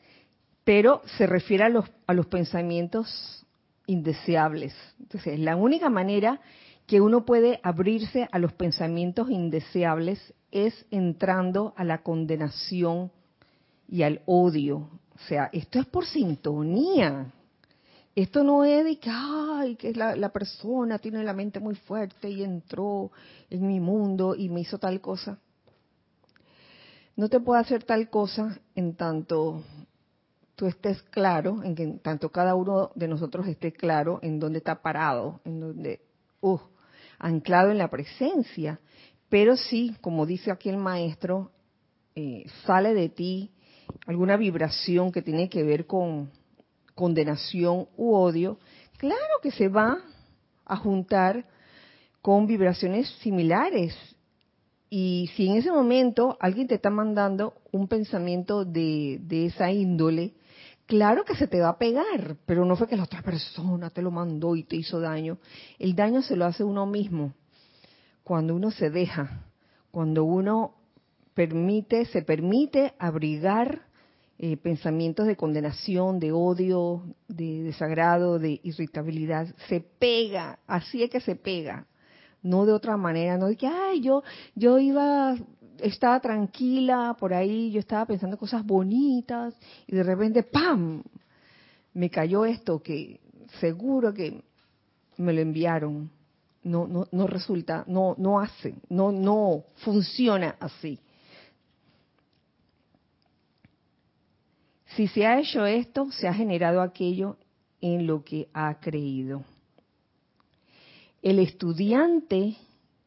pero 0.63 1.02
se 1.17 1.28
refiere 1.28 1.65
a 1.65 1.69
los, 1.69 1.86
a 2.08 2.13
los 2.13 2.28
pensamientos 2.28 3.42
indeseables. 3.86 4.74
Entonces, 5.00 5.39
la 5.39 5.56
única 5.56 5.89
manera 5.89 6.39
que 6.88 7.02
uno 7.02 7.26
puede 7.26 7.60
abrirse 7.63 8.28
a 8.32 8.39
los 8.39 8.54
pensamientos 8.54 9.30
indeseables 9.30 10.34
es 10.52 10.86
entrando 10.91 11.74
a 11.78 11.84
la 11.84 12.04
condenación 12.04 13.12
y 13.88 14.04
al 14.04 14.22
odio. 14.26 14.89
O 15.15 15.19
sea, 15.28 15.50
esto 15.54 15.80
es 15.80 15.86
por 15.86 16.06
sintonía. 16.06 17.32
Esto 18.15 18.43
no 18.43 18.63
es 18.63 18.84
de 18.84 19.00
que, 19.00 19.10
ay, 19.12 19.76
que 19.76 19.93
la, 19.93 20.15
la 20.15 20.30
persona 20.30 21.00
tiene 21.00 21.24
la 21.24 21.34
mente 21.34 21.60
muy 21.60 21.76
fuerte 21.76 22.30
y 22.30 22.43
entró 22.43 23.12
en 23.50 23.65
mi 23.65 23.80
mundo 23.80 24.36
y 24.36 24.50
me 24.50 24.62
hizo 24.62 24.78
tal 24.78 25.02
cosa. 25.02 25.39
No 27.15 27.30
te 27.30 27.39
puede 27.39 27.62
hacer 27.62 27.84
tal 27.84 28.10
cosa 28.10 28.60
en 28.76 28.96
tanto 28.96 29.63
tú 30.55 30.67
estés 30.67 31.01
claro, 31.03 31.63
en 31.63 31.75
que 31.75 31.87
tanto 32.01 32.31
cada 32.31 32.55
uno 32.55 32.91
de 32.95 33.07
nosotros 33.07 33.47
esté 33.47 33.71
claro 33.71 34.19
en 34.21 34.39
dónde 34.39 34.59
está 34.59 34.81
parado, 34.81 35.41
en 35.45 35.59
dónde, 35.59 36.01
uh, 36.41 36.59
anclado 37.19 37.71
en 37.71 37.77
la 37.77 37.89
presencia. 37.89 38.79
Pero 39.29 39.57
sí, 39.57 39.95
como 40.01 40.25
dice 40.25 40.51
aquí 40.51 40.69
el 40.69 40.77
maestro, 40.77 41.51
eh, 42.15 42.45
sale 42.65 42.93
de 42.93 43.09
ti 43.09 43.51
alguna 44.05 44.37
vibración 44.37 45.11
que 45.11 45.21
tiene 45.21 45.49
que 45.49 45.63
ver 45.63 45.87
con 45.87 46.31
condenación 46.93 47.87
u 47.97 48.13
odio, 48.13 48.59
claro 48.97 49.39
que 49.41 49.51
se 49.51 49.67
va, 49.67 49.97
a 50.65 50.77
juntar 50.77 51.45
con 52.21 52.47
vibraciones 52.47 53.09
similares. 53.21 53.95
Y 54.89 55.29
si 55.35 55.47
en 55.47 55.57
ese 55.57 55.71
momento 55.71 56.37
alguien 56.39 56.67
te 56.67 56.75
está 56.75 56.89
mandando 56.89 57.55
un 57.71 57.87
pensamiento 57.87 58.63
de, 58.63 59.19
de 59.21 59.47
esa 59.47 59.71
índole, 59.71 60.33
claro 60.93 61.25
que 61.25 61.34
se 61.34 61.47
te 61.47 61.60
va 61.60 61.69
a 61.69 61.77
pegar, 61.79 62.38
pero 62.45 62.65
no 62.65 62.75
fue 62.75 62.88
que 62.88 62.95
la 62.95 63.06
otra 63.06 63.23
persona 63.23 63.89
te 63.89 64.03
lo 64.03 64.12
mandó 64.12 64.56
y 64.56 64.63
te 64.63 64.75
hizo 64.75 64.99
daño. 64.99 65.39
El 65.79 65.95
daño 65.95 66.21
se 66.21 66.36
lo 66.36 66.45
hace 66.45 66.63
uno 66.63 66.86
mismo 66.86 67.34
cuando 68.23 68.53
uno 68.53 68.69
se 68.69 68.91
deja, 68.91 69.43
cuando 69.89 70.23
uno 70.23 70.75
permite, 71.34 72.06
se 72.06 72.21
permite 72.21 72.93
abrigar 72.99 73.88
eh, 74.38 74.56
pensamientos 74.56 75.25
de 75.25 75.36
condenación, 75.36 76.19
de 76.19 76.32
odio, 76.32 77.01
de 77.27 77.63
desagrado, 77.63 78.38
de 78.38 78.62
irritabilidad, 78.62 79.47
se 79.67 79.79
pega, 79.79 80.60
así 80.67 81.01
es 81.01 81.10
que 81.10 81.21
se 81.21 81.36
pega, 81.36 81.88
no 82.43 82.67
de 82.67 82.73
otra 82.73 82.97
manera, 82.97 83.39
no 83.39 83.47
de 83.47 83.58
que, 83.58 83.65
ay, 83.65 84.01
yo, 84.01 84.21
yo 84.53 84.77
iba, 84.77 85.36
estaba 85.79 86.19
tranquila 86.19 87.15
por 87.19 87.33
ahí, 87.33 87.71
yo 87.71 87.79
estaba 87.79 88.05
pensando 88.05 88.38
cosas 88.38 88.65
bonitas 88.65 89.55
y 89.88 89.95
de 89.95 90.03
repente, 90.03 90.43
¡pam! 90.43 91.03
Me 91.93 92.09
cayó 92.09 92.45
esto 92.45 92.81
que 92.81 93.19
seguro 93.59 94.13
que 94.13 94.43
me 95.17 95.33
lo 95.33 95.41
enviaron. 95.41 96.09
No, 96.63 96.88
no, 96.88 97.07
no 97.12 97.27
resulta, 97.27 97.83
no, 97.88 98.15
no 98.17 98.39
hace, 98.39 98.75
no, 98.88 99.12
no 99.12 99.65
funciona 99.83 100.55
así. 100.62 100.97
Si 104.95 105.07
se 105.07 105.25
ha 105.25 105.39
hecho 105.39 105.65
esto, 105.65 106.09
se 106.12 106.27
ha 106.27 106.33
generado 106.33 106.81
aquello 106.81 107.38
en 107.81 108.07
lo 108.07 108.23
que 108.23 108.47
ha 108.53 108.79
creído. 108.79 109.43
El 111.21 111.39
estudiante 111.39 112.55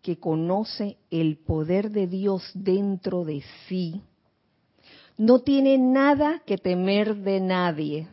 que 0.07 0.21
conoce 0.21 0.99
el 1.11 1.37
poder 1.37 1.91
de 1.91 2.07
Dios 2.07 2.49
dentro 2.55 3.25
de 3.25 3.43
sí, 3.67 4.03
no 5.19 5.41
tiene 5.41 5.79
nada 5.79 6.43
que 6.47 6.59
temer 6.59 7.17
de 7.17 7.41
nadie. 7.41 8.07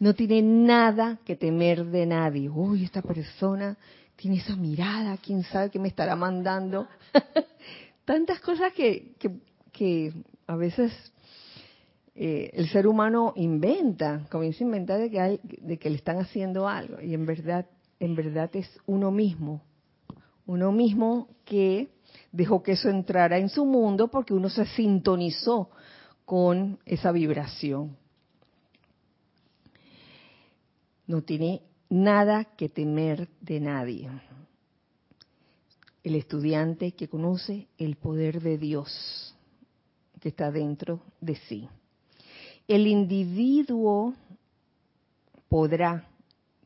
No 0.00 0.12
tiene 0.12 0.42
nada 0.42 1.20
que 1.24 1.36
temer 1.36 1.84
de 1.84 2.04
nadie. 2.04 2.48
Uy, 2.48 2.82
esta 2.82 3.00
persona 3.00 3.76
tiene 4.16 4.38
esa 4.38 4.56
mirada, 4.56 5.16
quién 5.18 5.44
sabe 5.44 5.70
qué 5.70 5.78
me 5.78 5.86
estará 5.86 6.16
mandando. 6.16 6.88
Tantas 8.04 8.40
cosas 8.40 8.72
que, 8.72 9.14
que, 9.20 9.30
que 9.70 10.12
a 10.48 10.56
veces 10.56 10.92
eh, 12.16 12.50
el 12.54 12.68
ser 12.70 12.88
humano 12.88 13.34
inventa, 13.36 14.26
comienza 14.32 14.64
a 14.64 14.66
inventar 14.66 14.98
de 14.98 15.12
que, 15.12 15.20
hay, 15.20 15.40
de 15.44 15.78
que 15.78 15.90
le 15.90 15.96
están 15.96 16.18
haciendo 16.18 16.66
algo 16.66 17.00
y 17.00 17.14
en 17.14 17.24
verdad, 17.24 17.66
en 18.00 18.16
verdad 18.16 18.50
es 18.54 18.68
uno 18.86 19.12
mismo, 19.12 19.62
uno 20.46 20.72
mismo 20.72 21.28
que 21.44 21.88
dejó 22.30 22.62
que 22.62 22.72
eso 22.72 22.88
entrara 22.88 23.38
en 23.38 23.48
su 23.48 23.64
mundo 23.64 24.08
porque 24.08 24.34
uno 24.34 24.48
se 24.48 24.66
sintonizó 24.66 25.70
con 26.24 26.78
esa 26.84 27.12
vibración. 27.12 27.96
No 31.06 31.22
tiene 31.22 31.62
nada 31.88 32.44
que 32.56 32.68
temer 32.68 33.28
de 33.40 33.60
nadie. 33.60 34.10
El 36.02 36.16
estudiante 36.16 36.92
que 36.92 37.08
conoce 37.08 37.68
el 37.78 37.96
poder 37.96 38.40
de 38.40 38.58
Dios 38.58 39.36
que 40.20 40.28
está 40.28 40.50
dentro 40.50 41.02
de 41.20 41.36
sí 41.36 41.68
el 42.68 42.86
individuo 42.86 44.14
podrá, 45.48 46.08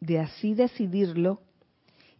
de 0.00 0.20
así 0.20 0.54
decidirlo, 0.54 1.40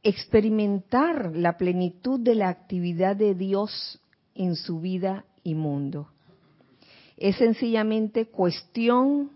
experimentar 0.09 1.37
la 1.37 1.57
plenitud 1.57 2.21
de 2.21 2.35
la 2.35 2.49
actividad 2.49 3.17
de 3.17 3.35
Dios 3.35 4.01
en 4.35 4.57
su 4.57 4.81
vida 4.81 5.25
y 5.43 5.55
mundo. 5.55 6.09
Es 7.17 7.37
sencillamente 7.37 8.27
cuestión 8.27 9.31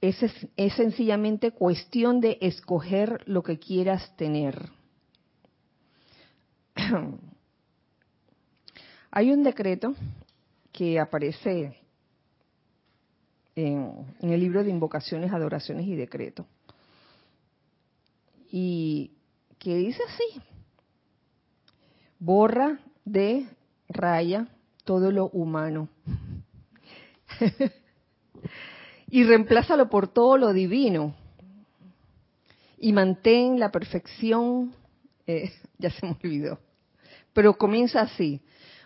es, 0.00 0.22
es, 0.56 0.74
sencillamente 0.74 1.50
cuestión 1.52 2.20
de 2.20 2.36
escoger 2.42 3.22
lo 3.26 3.42
que 3.42 3.58
quieras 3.58 4.14
tener. 4.16 4.68
Hay 9.10 9.30
un 9.30 9.42
decreto 9.42 9.94
que 10.72 11.00
aparece 11.00 11.78
en, 13.56 14.16
el 14.20 14.40
libro 14.40 14.64
de 14.64 14.70
invocaciones, 14.70 15.32
adoraciones 15.32 15.86
y 15.86 15.94
decretos. 15.94 16.46
Y 18.56 19.10
que 19.58 19.74
dice 19.74 20.00
así, 20.06 20.40
borra 22.20 22.78
de 23.04 23.48
raya 23.88 24.46
todo 24.84 25.10
lo 25.10 25.28
humano. 25.30 25.88
Y 29.10 29.22
reemplázalo 29.24 29.90
por 29.90 30.08
todo 30.08 30.36
lo 30.38 30.52
divino. 30.52 31.14
Y 32.78 32.92
mantén 32.92 33.58
la 33.58 33.70
perfección, 33.72 34.72
eh, 35.26 35.52
ya 35.78 35.90
se 35.90 36.06
me 36.06 36.16
olvidó, 36.22 36.58
pero 37.32 37.54
comienza 37.54 38.02
así, 38.02 38.40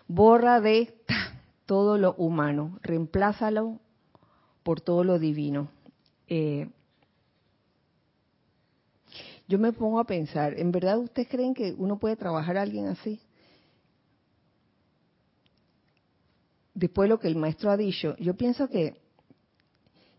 borra 0.07 0.61
de 0.61 0.95
todo 1.65 1.97
lo 1.97 2.15
humano, 2.15 2.79
reemplázalo 2.81 3.79
por 4.63 4.81
todo 4.81 5.03
lo 5.03 5.19
divino. 5.19 5.69
Eh, 6.27 6.69
yo 9.49 9.57
me 9.57 9.73
pongo 9.73 9.99
a 9.99 10.03
pensar, 10.03 10.53
¿en 10.59 10.71
verdad 10.71 10.99
ustedes 10.99 11.27
creen 11.27 11.55
que 11.55 11.73
uno 11.75 11.97
puede 11.97 12.15
trabajar 12.15 12.55
a 12.55 12.61
alguien 12.61 12.85
así? 12.85 13.19
Después 16.75 17.05
de 17.05 17.09
lo 17.09 17.19
que 17.19 17.29
el 17.29 17.35
maestro 17.35 17.71
ha 17.71 17.75
dicho, 17.75 18.15
yo 18.19 18.35
pienso 18.35 18.69
que, 18.69 19.01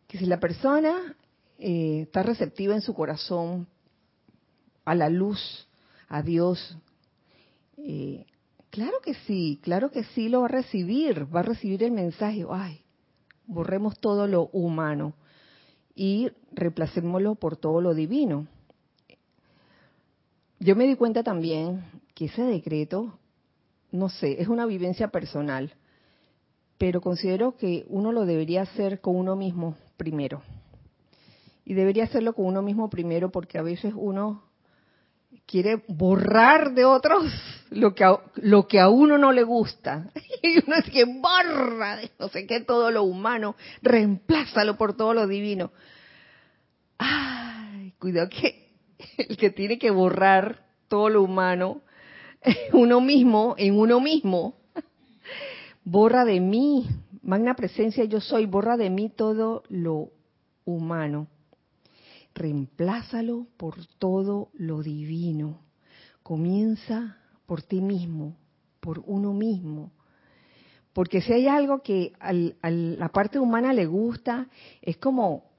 que 0.09 0.19
si 0.19 0.27
la 0.27 0.40
persona 0.40 1.16
eh, 1.59 2.01
está 2.03 2.25
receptiva 2.25 2.75
en 2.75 2.81
su 2.81 2.93
corazón 2.93 3.69
a 4.85 4.97
la 4.97 5.09
luz, 5.09 5.69
a 6.09 6.23
Dios, 6.23 6.77
eh, 7.77 8.27
claro 8.71 8.99
que 9.01 9.14
sí, 9.14 9.61
claro 9.62 9.93
que 9.93 10.03
sí 10.03 10.29
lo 10.29 10.40
va 10.40 10.47
a 10.47 10.49
recibir, 10.49 11.33
va 11.33 11.38
a 11.38 11.45
recibir 11.45 11.85
el 11.85 11.93
mensaje, 11.93 12.45
ay, 12.51 12.83
borremos 13.47 13.97
todo 14.01 14.27
lo 14.27 14.49
humano 14.49 15.14
y 15.95 16.33
reemplacémoslo 16.51 17.37
por 17.37 17.57
todo 17.57 17.81
lo 17.81 17.95
divino. 17.95 18.49
Yo 20.62 20.77
me 20.77 20.87
di 20.87 20.94
cuenta 20.94 21.23
también 21.23 21.83
que 22.14 22.27
ese 22.27 22.42
decreto, 22.42 23.18
no 23.92 24.11
sé, 24.11 24.42
es 24.42 24.49
una 24.49 24.66
vivencia 24.66 25.09
personal, 25.09 25.73
pero 26.77 27.01
considero 27.01 27.57
que 27.57 27.87
uno 27.88 28.12
lo 28.12 28.27
debería 28.27 28.62
hacer 28.62 29.01
con 29.01 29.16
uno 29.16 29.37
mismo 29.37 29.79
primero. 29.96 30.42
Y 31.64 31.73
debería 31.73 32.05
hacerlo 32.05 32.35
con 32.35 32.44
uno 32.44 32.61
mismo 32.61 32.90
primero 32.90 33.31
porque 33.31 33.57
a 33.57 33.62
veces 33.62 33.94
uno 33.96 34.44
quiere 35.46 35.83
borrar 35.88 36.75
de 36.75 36.85
otros 36.85 37.25
lo 37.70 37.94
que 37.94 38.81
a, 38.81 38.88
uno 38.90 39.16
no 39.16 39.33
le 39.33 39.44
gusta. 39.44 40.11
Y 40.42 40.59
uno 40.66 40.77
es 40.77 40.90
que 40.90 41.05
borra 41.05 41.96
de 41.96 42.11
no 42.18 42.29
sé 42.29 42.46
qué 42.46 42.61
todo 42.61 42.90
lo 42.90 43.03
humano, 43.03 43.57
reemplázalo 43.83 44.77
por 44.77 44.96
todo 44.96 45.14
lo 45.14 45.27
divino. 45.27 45.70
Ay, 46.99 47.92
cuidado 47.99 48.29
que 48.29 48.60
el 49.28 49.37
que 49.37 49.50
tiene 49.50 49.78
que 49.78 49.90
borrar 49.90 50.66
todo 50.88 51.09
lo 51.09 51.22
humano, 51.22 51.83
uno 52.72 53.00
mismo, 53.00 53.54
en 53.59 53.78
uno 53.78 54.00
mismo, 54.00 54.54
borra 55.85 56.24
de 56.24 56.40
mí, 56.40 56.88
magna 57.22 57.54
presencia 57.54 58.04
yo 58.04 58.20
soy, 58.20 58.46
borra 58.46 58.76
de 58.76 58.90
mí 58.90 59.11
todo 59.11 59.62
lo 59.68 60.11
humano 60.64 61.28
reemplázalo 62.35 63.46
por 63.56 63.85
todo 63.98 64.50
lo 64.54 64.83
divino. 64.83 65.61
Comienza 66.22 67.18
por 67.46 67.62
ti 67.62 67.80
mismo, 67.80 68.37
por 68.80 69.02
uno 69.06 69.33
mismo. 69.33 69.92
Porque 70.92 71.20
si 71.20 71.33
hay 71.33 71.46
algo 71.46 71.83
que 71.83 72.12
a 72.18 72.33
la 72.33 73.09
parte 73.11 73.38
humana 73.38 73.72
le 73.72 73.87
gusta, 73.87 74.48
es 74.83 74.96
como 74.96 75.50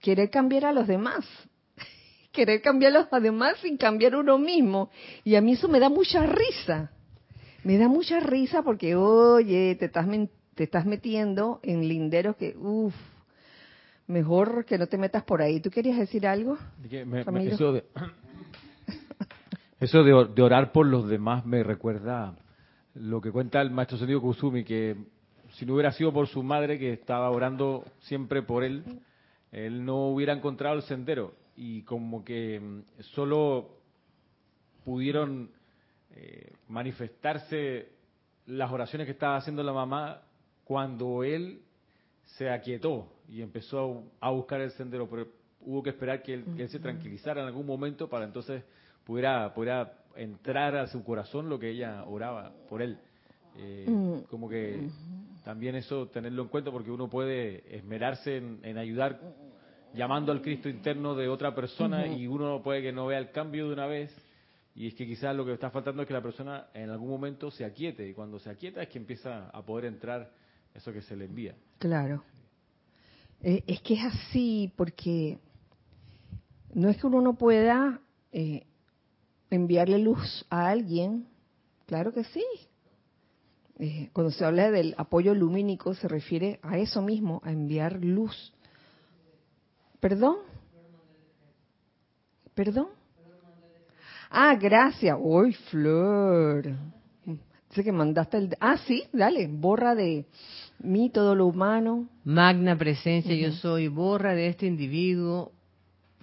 querer 0.00 0.30
cambiar 0.30 0.66
a 0.66 0.72
los 0.72 0.86
demás. 0.86 1.24
Querer 2.38 2.62
cambiar 2.62 2.94
a 2.94 3.00
los 3.00 3.20
demás 3.20 3.56
sin 3.60 3.76
cambiar 3.76 4.14
uno 4.14 4.38
mismo. 4.38 4.90
Y 5.24 5.34
a 5.34 5.40
mí 5.40 5.54
eso 5.54 5.66
me 5.66 5.80
da 5.80 5.88
mucha 5.88 6.24
risa. 6.24 6.92
Me 7.64 7.76
da 7.78 7.88
mucha 7.88 8.20
risa 8.20 8.62
porque, 8.62 8.94
oye, 8.94 9.74
te 9.74 9.86
estás, 9.86 10.06
te 10.54 10.62
estás 10.62 10.86
metiendo 10.86 11.58
en 11.64 11.88
linderos 11.88 12.36
que, 12.36 12.54
uff, 12.56 12.94
mejor 14.06 14.64
que 14.66 14.78
no 14.78 14.86
te 14.86 14.96
metas 14.98 15.24
por 15.24 15.42
ahí. 15.42 15.58
¿Tú 15.58 15.68
querías 15.68 15.98
decir 15.98 16.28
algo? 16.28 16.56
eso, 19.80 20.04
de, 20.04 20.12
orar 20.40 20.70
por 20.70 20.86
los 20.86 21.08
demás 21.08 21.44
me 21.44 21.64
recuerda 21.64 22.36
lo 22.94 23.20
que 23.20 23.32
cuenta 23.32 23.60
el 23.60 23.72
maestro 23.72 23.98
Sendido 23.98 24.20
Kusumi, 24.20 24.62
que 24.62 24.94
si 25.54 25.66
no 25.66 25.74
hubiera 25.74 25.90
sido 25.90 26.12
por 26.12 26.28
su 26.28 26.44
madre 26.44 26.78
que 26.78 26.92
estaba 26.92 27.28
orando 27.30 27.84
siempre 28.02 28.42
por 28.42 28.62
él, 28.62 28.84
él 29.50 29.84
no 29.84 30.06
hubiera 30.10 30.32
encontrado 30.32 30.76
el 30.76 30.82
sendero. 30.82 31.32
Y 31.60 31.82
como 31.82 32.24
que 32.24 32.60
mm, 32.60 33.02
solo 33.14 33.78
pudieron 34.84 35.50
eh, 36.14 36.52
manifestarse 36.68 37.88
las 38.46 38.70
oraciones 38.70 39.06
que 39.06 39.12
estaba 39.12 39.36
haciendo 39.36 39.64
la 39.64 39.72
mamá 39.72 40.22
cuando 40.62 41.24
él 41.24 41.60
se 42.36 42.48
aquietó 42.48 43.12
y 43.28 43.42
empezó 43.42 44.04
a 44.20 44.30
buscar 44.30 44.60
el 44.60 44.70
sendero, 44.70 45.08
pero 45.10 45.26
hubo 45.62 45.82
que 45.82 45.90
esperar 45.90 46.22
que 46.22 46.34
él, 46.34 46.68
se 46.68 46.78
tranquilizara 46.78 47.42
en 47.42 47.48
algún 47.48 47.66
momento 47.66 48.08
para 48.08 48.24
entonces 48.24 48.62
pudiera, 49.04 49.52
pudiera 49.52 49.98
entrar 50.14 50.76
a 50.76 50.86
su 50.86 51.02
corazón 51.02 51.48
lo 51.48 51.58
que 51.58 51.70
ella 51.70 52.04
oraba 52.04 52.52
por 52.68 52.82
él. 52.82 52.98
Eh, 53.56 53.86
mm. 53.88 54.18
Como 54.30 54.48
que 54.48 54.88
también 55.44 55.74
eso 55.74 56.06
tenerlo 56.06 56.42
en 56.42 56.48
cuenta 56.48 56.70
porque 56.70 56.92
uno 56.92 57.10
puede 57.10 57.64
esmerarse 57.76 58.36
en, 58.36 58.78
ayudar 58.78 59.20
llamando 59.94 60.32
al 60.32 60.42
Cristo 60.42 60.68
interno 60.68 61.14
de 61.14 61.28
otra 61.28 61.54
persona 61.54 62.06
y 62.06 62.26
uno 62.26 62.62
puede 62.62 62.82
que 62.82 62.92
no 62.92 63.06
vea 63.06 63.18
el 63.18 63.30
cambio 63.30 63.66
de 63.66 63.72
una 63.72 63.86
vez 63.86 64.14
y 64.74 64.86
es 64.86 64.94
que 64.94 65.06
quizás 65.06 65.34
lo 65.34 65.44
que 65.44 65.54
está 65.54 65.70
faltando 65.70 66.02
es 66.02 66.08
que 66.08 66.14
la 66.14 66.22
persona 66.22 66.68
en 66.72 66.90
algún 66.90 67.10
momento 67.10 67.50
se 67.50 67.64
aquiete 67.64 68.08
y 68.08 68.14
cuando 68.14 68.38
se 68.38 68.48
aquieta 68.48 68.82
es 68.82 68.88
que 68.88 68.98
empieza 68.98 69.48
a 69.48 69.62
poder 69.62 69.86
entrar 69.86 70.30
eso 70.72 70.92
que 70.92 71.02
se 71.02 71.16
le 71.16 71.24
envía. 71.24 71.54
Claro. 71.78 72.22
Eh, 73.42 73.64
es 73.66 73.80
que 73.80 73.94
es 73.94 74.04
así 74.04 74.72
porque 74.76 75.38
no 76.74 76.88
es 76.88 76.96
que 76.96 77.06
uno 77.06 77.20
no 77.20 77.34
pueda 77.34 78.00
eh, 78.30 78.66
enviarle 79.50 79.98
luz 79.98 80.46
a 80.50 80.68
alguien, 80.68 81.26
claro 81.86 82.12
que 82.12 82.24
sí. 82.24 82.44
Eh, 83.80 84.10
cuando 84.12 84.32
se 84.32 84.44
habla 84.44 84.70
del 84.70 84.94
apoyo 84.98 85.34
lumínico 85.34 85.94
se 85.94 86.08
refiere 86.08 86.58
a 86.62 86.78
eso 86.78 87.00
mismo, 87.00 87.40
a 87.44 87.52
enviar 87.52 88.04
luz. 88.04 88.52
¿Perdón? 90.00 90.36
¿Perdón? 92.54 92.88
Ah, 94.30 94.54
gracias. 94.56 95.16
Uy, 95.20 95.54
Flor. 95.70 96.76
Dice 97.68 97.84
que 97.84 97.92
mandaste 97.92 98.38
el... 98.38 98.56
Ah, 98.60 98.78
sí, 98.86 99.04
dale, 99.12 99.46
borra 99.48 99.94
de 99.94 100.26
mí 100.80 101.10
todo 101.10 101.34
lo 101.34 101.46
humano. 101.46 102.08
Magna 102.24 102.76
presencia, 102.76 103.34
yo 103.34 103.52
soy, 103.52 103.88
borra 103.88 104.34
de 104.34 104.48
este 104.48 104.66
individuo, 104.66 105.52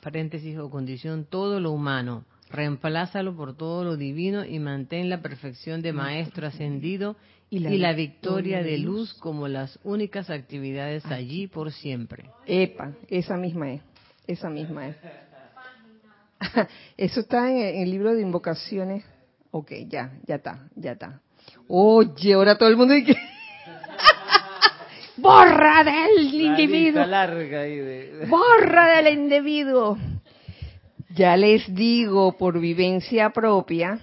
paréntesis 0.01 0.57
o 0.57 0.69
condición, 0.69 1.25
todo 1.29 1.59
lo 1.59 1.71
humano. 1.71 2.25
Reemplázalo 2.49 3.35
por 3.35 3.55
todo 3.55 3.83
lo 3.83 3.97
divino 3.97 4.45
y 4.45 4.59
mantén 4.59 5.09
la 5.09 5.21
perfección 5.21 5.81
de 5.81 5.93
Maestro 5.93 6.47
ascendido 6.47 7.15
y 7.55 7.77
la, 7.77 7.93
victoria 7.93 8.61
de 8.61 8.77
luz 8.77 9.13
como 9.13 9.47
las 9.47 9.79
únicas 9.83 10.29
actividades 10.29 11.05
allí 11.05 11.47
por 11.47 11.71
siempre. 11.71 12.29
Epa, 12.45 12.91
esa 13.07 13.37
misma 13.37 13.73
es, 13.73 13.81
esa 14.27 14.49
misma 14.49 14.89
es. 14.89 14.97
Eso 16.97 17.21
está 17.21 17.49
en 17.49 17.81
el 17.81 17.89
libro 17.89 18.13
de 18.13 18.21
invocaciones. 18.21 19.05
Ok, 19.51 19.71
ya, 19.87 20.11
ya 20.27 20.35
está, 20.35 20.67
ya 20.75 20.91
está. 20.91 21.21
Oye, 21.69 22.33
ahora 22.33 22.57
todo 22.57 22.67
el 22.67 22.75
mundo 22.75 22.93
dice 22.93 23.15
borra 25.17 25.83
del 25.83 26.33
individuo. 26.33 27.05
Borra 28.27 28.97
del 28.97 29.13
individuo. 29.13 29.97
Ya 31.15 31.37
les 31.37 31.73
digo, 31.73 32.37
por 32.37 32.59
vivencia 32.59 33.29
propia, 33.29 33.99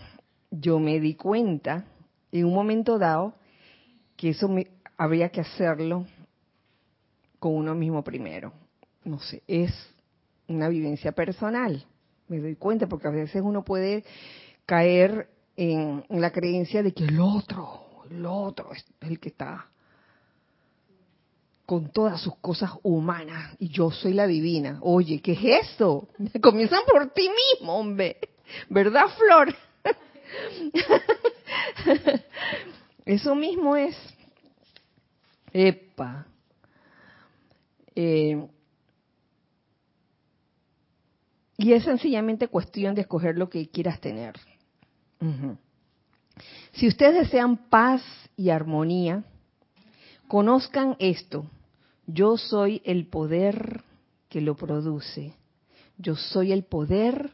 yo 0.51 0.79
me 0.79 1.01
di 1.01 1.15
cuenta 1.15 1.85
en 2.31 2.47
un 2.47 2.55
momento 2.55 2.99
dado 2.99 3.35
que 4.23 4.31
eso 4.31 4.49
me, 4.49 4.69
habría 4.97 5.29
que 5.29 5.41
hacerlo 5.41 6.07
con 7.39 7.55
uno 7.57 7.75
mismo 7.75 8.03
primero. 8.03 8.53
No 9.05 9.19
sé, 9.19 9.43
es 9.47 9.73
una 10.49 10.69
vivencia 10.69 11.13
personal 11.13 11.85
me 12.33 12.41
doy 12.41 12.57
cuenta, 12.57 12.87
porque 12.87 13.09
a 13.09 13.11
veces 13.11 13.43
uno 13.45 13.63
puede 13.63 14.05
caer 14.65 15.29
en, 15.57 16.05
la 16.09 16.31
creencia 16.33 16.83
de 16.83 16.93
que 16.93 17.05
el 17.05 17.21
otro, 17.21 18.05
el 18.11 18.25
otro 18.25 18.73
es 18.73 18.85
el 19.01 19.21
que 19.21 19.29
está 19.29 19.67
con 21.67 21.91
todas 21.91 22.21
sus 22.21 22.37
cosas 22.37 22.71
humanas 22.83 23.55
y 23.59 23.69
yo 23.69 23.91
soy 23.91 24.15
la 24.15 24.27
divina. 24.27 24.79
Oye, 24.81 25.21
¿qué 25.21 25.33
es 25.33 25.69
eso? 25.73 26.09
Comienzan 26.43 26.81
por 26.91 27.11
ti 27.11 27.29
mismo, 27.29 27.79
hombre. 27.79 28.17
¿Verdad, 28.69 29.07
Flor? 29.17 29.55
Eso 33.05 33.35
mismo 33.35 33.77
es. 33.77 33.97
Epa. 35.53 36.27
Eh, 37.95 38.49
Y 41.63 41.75
es 41.75 41.85
sencillamente 41.85 42.49
cuestión 42.49 42.97
de 42.97 43.03
escoger 43.03 43.39
lo 43.39 43.49
que 43.49 43.69
quieras 43.69 44.01
tener. 44.01 44.35
Si 46.73 46.89
ustedes 46.89 47.15
desean 47.15 47.69
paz 47.69 48.03
y 48.37 48.51
armonía, 48.51 49.23
conozcan 50.27 50.97
esto. 50.99 51.47
Yo 52.09 52.37
soy 52.37 52.83
el 52.85 53.07
poder 53.07 53.85
que 54.29 54.41
lo 54.41 54.57
produce. 54.57 55.35
Yo 55.99 56.17
soy 56.17 56.51
el 56.51 56.65
poder 56.65 57.31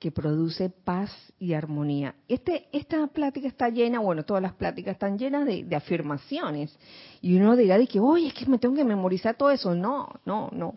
que 0.00 0.10
produce 0.10 0.70
paz 0.70 1.12
y 1.38 1.52
armonía. 1.52 2.16
Este, 2.26 2.66
esta 2.72 3.06
plática 3.06 3.46
está 3.46 3.68
llena, 3.68 4.00
bueno, 4.00 4.24
todas 4.24 4.42
las 4.42 4.54
pláticas 4.54 4.94
están 4.94 5.16
llenas 5.16 5.46
de, 5.46 5.76
afirmaciones. 5.76 6.76
Y 7.20 7.36
uno 7.36 7.54
dirá 7.54 7.78
de 7.78 7.86
que, 7.86 8.00
oye, 8.00 8.28
es 8.28 8.34
que 8.34 8.46
me 8.46 8.58
tengo 8.58 8.74
que 8.74 8.84
memorizar 8.84 9.36
todo 9.36 9.50
eso. 9.50 9.74
No, 9.74 10.08
no, 10.24 10.48
no. 10.52 10.74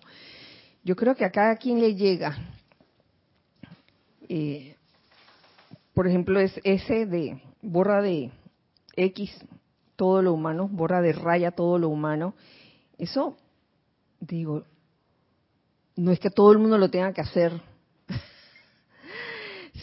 Yo 0.83 0.95
creo 0.95 1.15
que 1.15 1.25
a 1.25 1.31
cada 1.31 1.55
quien 1.55 1.79
le 1.79 1.95
llega 1.95 2.37
eh, 4.29 4.75
por 5.93 6.07
ejemplo, 6.07 6.39
es 6.39 6.59
ese 6.63 7.05
de 7.05 7.41
borra 7.61 8.01
de 8.01 8.31
X 8.95 9.31
todo 9.95 10.21
lo 10.21 10.33
humano, 10.33 10.67
borra 10.67 11.01
de 11.01 11.13
raya 11.13 11.51
todo 11.51 11.77
lo 11.77 11.89
humano. 11.89 12.33
Eso, 12.97 13.37
digo, 14.19 14.63
no 15.95 16.11
es 16.11 16.19
que 16.19 16.31
todo 16.31 16.51
el 16.51 16.57
mundo 16.57 16.77
lo 16.77 16.89
tenga 16.89 17.13
que 17.13 17.21
hacer, 17.21 17.61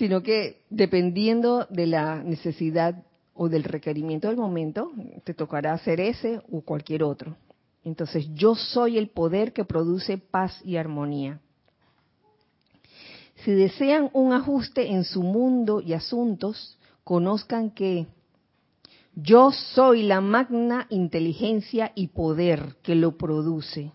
sino 0.00 0.22
que 0.22 0.62
dependiendo 0.70 1.66
de 1.68 1.86
la 1.86 2.22
necesidad 2.22 3.04
o 3.34 3.50
del 3.50 3.64
requerimiento 3.64 4.28
del 4.28 4.38
momento, 4.38 4.90
te 5.24 5.34
tocará 5.34 5.74
hacer 5.74 6.00
ese 6.00 6.40
o 6.50 6.62
cualquier 6.62 7.02
otro. 7.02 7.36
Entonces, 7.84 8.26
yo 8.32 8.54
soy 8.54 8.96
el 8.96 9.08
poder 9.08 9.52
que 9.52 9.66
produce 9.66 10.16
paz 10.16 10.58
y 10.64 10.78
armonía. 10.78 11.38
Si 13.44 13.50
desean 13.50 14.08
un 14.14 14.32
ajuste 14.32 14.90
en 14.90 15.04
su 15.04 15.22
mundo 15.22 15.82
y 15.82 15.92
asuntos, 15.92 16.78
conozcan 17.04 17.70
que 17.70 18.06
yo 19.14 19.52
soy 19.52 20.04
la 20.04 20.22
magna 20.22 20.86
inteligencia 20.88 21.92
y 21.94 22.06
poder 22.06 22.76
que 22.82 22.94
lo 22.94 23.18
produce. 23.18 23.92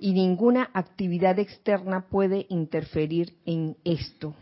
Y 0.00 0.14
ninguna 0.14 0.68
actividad 0.74 1.38
externa 1.38 2.08
puede 2.10 2.46
interferir 2.48 3.36
en 3.46 3.76
esto. 3.84 4.34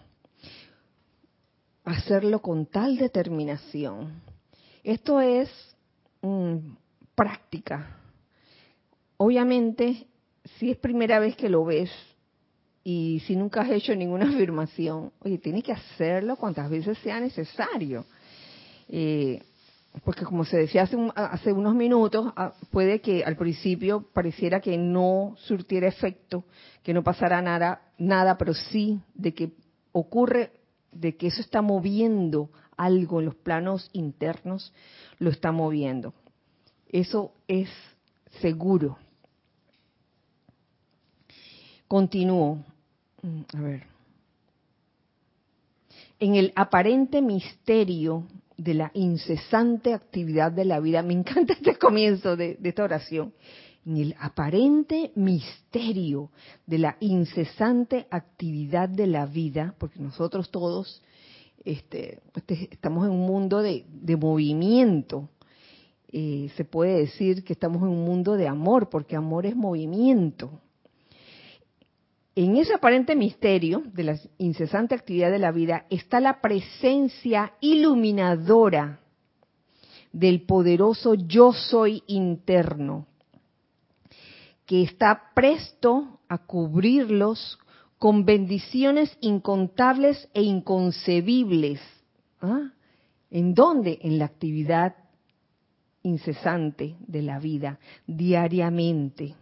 Hacerlo 1.89 2.43
con 2.43 2.67
tal 2.67 2.99
determinación. 2.99 4.21
Esto 4.85 5.21
es 5.21 5.49
mm, 6.21 6.57
práctica. 7.15 7.97
Obviamente, 9.17 10.07
si 10.59 10.71
es 10.71 10.77
primera 10.77 11.19
vez 11.19 11.35
que 11.35 11.49
lo 11.49 11.65
ves, 11.65 11.91
y 12.85 13.21
si 13.27 13.37
nunca 13.37 13.63
has 13.63 13.71
hecho 13.71 13.95
ninguna 13.95 14.29
afirmación, 14.35 15.13
oye, 15.21 15.39
tienes 15.39 15.65
que 15.65 15.73
hacerlo 15.73 16.37
cuantas 16.37 16.69
veces 16.69 16.99
sea 16.99 17.21
necesario. 17.21 18.05
Eh, 18.89 19.43
porque 20.05 20.27
como 20.27 20.45
se 20.45 20.59
decía 20.59 20.83
hace, 20.83 20.97
hace 21.15 21.53
unos 21.55 21.75
minutos, 21.75 22.33
ah, 22.37 22.53
puede 22.71 23.01
que 23.01 23.25
al 23.25 23.37
principio 23.37 24.07
pareciera 24.13 24.61
que 24.61 24.77
no 24.77 25.37
surtiera 25.39 25.89
efecto, 25.89 26.45
que 26.83 26.93
no 26.93 27.03
pasara 27.03 27.41
nada, 27.41 27.81
nada, 27.97 28.37
pero 28.37 28.53
sí 28.53 29.01
de 29.15 29.33
que 29.33 29.53
ocurre, 29.93 30.53
de 30.93 31.17
que 31.17 31.29
eso 31.29 31.41
está 31.41 31.63
moviendo 31.63 32.51
algo 32.77 33.21
en 33.21 33.27
los 33.27 33.35
planos 33.35 33.91
internos, 33.93 34.73
lo 35.19 35.31
está 35.31 35.53
moviendo. 35.53 36.15
Eso 36.89 37.33
es 37.47 37.69
seguro. 38.41 38.99
Continúo. 41.87 42.65
Mm, 43.23 43.41
a 43.57 43.61
ver, 43.61 43.99
en 46.21 46.35
el 46.35 46.53
aparente 46.57 47.23
misterio 47.23 48.25
de 48.57 48.75
la 48.75 48.91
incesante 48.95 49.95
actividad 49.95 50.51
de 50.51 50.65
la 50.65 50.81
vida, 50.81 51.03
me 51.03 51.15
encanta 51.15 51.53
este 51.53 51.77
comienzo 51.77 52.37
de, 52.37 52.59
esta 52.63 52.85
oración, 52.85 53.33
en 53.89 53.97
el 53.97 54.15
aparente 54.21 55.13
misterio 55.15 56.31
de 56.67 56.79
la 56.79 56.99
incesante 57.01 58.07
actividad 58.11 58.87
de 58.87 59.07
la 59.07 59.25
vida, 59.25 59.75
porque 59.79 59.99
nosotros 59.99 60.51
todos 60.51 61.03
este, 61.65 62.21
este 62.35 62.69
estamos 62.71 63.07
en 63.07 63.13
un 63.13 63.27
mundo 63.27 63.63
de, 63.63 63.85
movimiento, 64.17 65.31
eh, 66.13 66.51
se 66.55 66.65
puede 66.67 66.99
decir 66.99 67.45
que 67.45 67.55
estamos 67.55 67.81
en 67.81 67.89
un 67.89 68.05
mundo 68.05 68.37
de 68.37 68.47
amor, 68.47 68.91
porque 68.91 69.17
amor 69.17 69.47
es 69.47 69.57
movimiento. 69.57 70.51
En 72.35 72.57
ese 72.57 72.75
aparente 72.75 73.17
misterio 73.17 73.83
de 73.95 74.05
la 74.05 74.21
incesante 74.37 74.95
actividad 74.95 75.31
de 75.31 75.39
la 75.39 75.51
vida 75.51 75.87
está 75.89 76.21
la 76.21 76.43
presencia 76.43 77.55
iluminadora 77.61 79.01
del 80.13 80.43
poderoso 80.43 81.15
yo 81.15 81.53
soy 81.53 82.03
interno, 82.07 83.07
que 84.69 84.83
está 84.83 85.31
presto 85.35 86.21
a 86.29 86.37
cubrirlos 86.37 87.59
con 87.99 88.27
bendiciones 88.27 89.17
incontables 89.23 90.29
e 90.35 90.43
inconcebibles. 90.43 91.81
¿Ah? 92.43 92.71
¿En 93.31 93.55
dónde? 93.55 93.99
En 94.03 94.19
la 94.19 94.27
actividad 94.27 94.95
incesante 96.03 96.97
de 97.01 97.23
la 97.23 97.39
vida, 97.39 97.79
diariamente. 98.07 99.35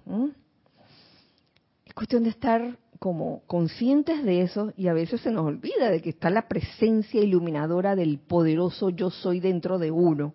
Es 1.84 1.92
cuestión 1.92 2.22
de 2.22 2.30
estar 2.30 2.78
como 3.00 3.42
conscientes 3.48 4.22
de 4.24 4.42
eso 4.42 4.72
y 4.76 4.86
a 4.86 4.92
veces 4.92 5.22
se 5.22 5.32
nos 5.32 5.44
olvida 5.44 5.90
de 5.90 6.02
que 6.02 6.10
está 6.10 6.30
la 6.30 6.46
presencia 6.46 7.20
iluminadora 7.20 7.96
del 7.96 8.20
poderoso 8.20 8.90
yo 8.90 9.10
soy 9.10 9.40
dentro 9.40 9.78
de 9.78 9.90
uno, 9.90 10.34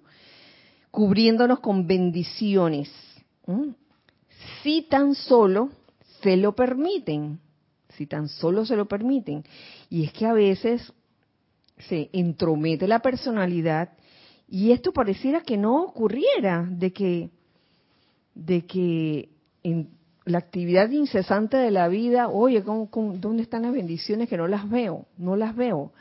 cubriéndonos 0.92 1.62
con 1.62 1.88
bendiciones, 1.88 2.92
si 4.64 4.84
tan 4.84 5.16
solo 5.16 5.70
se 6.22 6.38
lo 6.38 6.54
permiten, 6.54 7.40
si 7.90 8.08
tan 8.08 8.28
solo 8.28 8.66
se 8.66 8.76
lo 8.76 8.88
permiten. 8.88 9.44
Y 9.90 10.06
es 10.06 10.14
que 10.14 10.26
a 10.26 10.34
veces 10.34 10.94
se 11.78 12.10
entromete 12.14 12.88
la 12.88 13.00
personalidad 13.00 13.90
y 14.48 14.72
esto 14.72 14.92
pareciera 14.92 15.42
que 15.42 15.56
no 15.56 15.82
ocurriera, 15.82 16.68
de 16.70 16.92
que, 16.92 17.30
de 18.36 18.66
que 18.66 19.30
en 19.64 19.90
la 20.26 20.40
actividad 20.40 20.90
incesante 20.90 21.56
de 21.56 21.72
la 21.72 21.88
vida, 21.88 22.28
oye, 22.28 22.62
dónde 22.62 23.44
están 23.44 23.62
las 23.62 23.72
bendiciones 23.72 24.28
que 24.28 24.36
no 24.36 24.48
las 24.48 24.70
veo? 24.70 25.08
No 25.18 25.38
las 25.38 25.56
veo. 25.56 25.94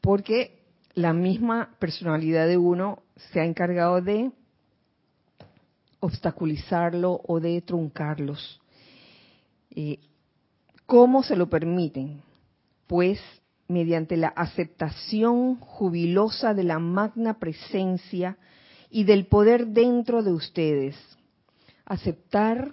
Porque 0.00 0.58
la 0.94 1.12
misma 1.12 1.76
personalidad 1.78 2.48
de 2.48 2.58
uno 2.58 3.02
se 3.30 3.40
ha 3.40 3.44
encargado 3.44 4.00
de 4.00 4.32
obstaculizarlo 6.00 7.20
o 7.26 7.40
de 7.40 7.60
truncarlos. 7.62 8.60
Eh, 9.70 9.98
¿Cómo 10.86 11.22
se 11.22 11.36
lo 11.36 11.50
permiten? 11.50 12.22
Pues 12.86 13.20
mediante 13.68 14.16
la 14.16 14.28
aceptación 14.28 15.56
jubilosa 15.56 16.54
de 16.54 16.64
la 16.64 16.78
magna 16.78 17.38
presencia 17.38 18.38
y 18.90 19.04
del 19.04 19.26
poder 19.26 19.68
dentro 19.68 20.22
de 20.22 20.32
ustedes. 20.32 20.96
Aceptar 21.84 22.72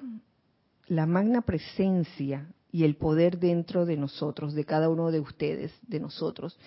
la 0.87 1.05
magna 1.05 1.41
presencia 1.41 2.47
y 2.71 2.83
el 2.83 2.95
poder 2.95 3.39
dentro 3.39 3.85
de 3.85 3.97
nosotros, 3.97 4.53
de 4.53 4.65
cada 4.65 4.89
uno 4.89 5.11
de 5.11 5.19
ustedes, 5.19 5.73
de 5.81 5.99
nosotros, 5.99 6.57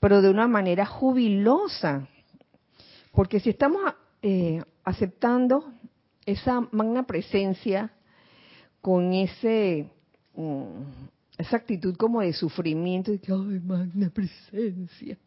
pero 0.00 0.22
de 0.22 0.30
una 0.30 0.48
manera 0.48 0.86
jubilosa. 0.86 2.08
Porque 3.12 3.40
si 3.40 3.50
estamos 3.50 3.82
eh, 4.22 4.62
aceptando 4.84 5.72
esa 6.26 6.60
magna 6.72 7.06
presencia 7.06 7.90
con 8.82 9.12
ese 9.14 9.88
mm, 10.34 10.82
esa 11.38 11.56
actitud 11.56 11.96
como 11.96 12.20
de 12.20 12.32
sufrimiento, 12.32 13.10
de 13.12 13.18
que, 13.18 13.32
ay, 13.32 13.60
magna 13.64 14.10
presencia. 14.10 15.18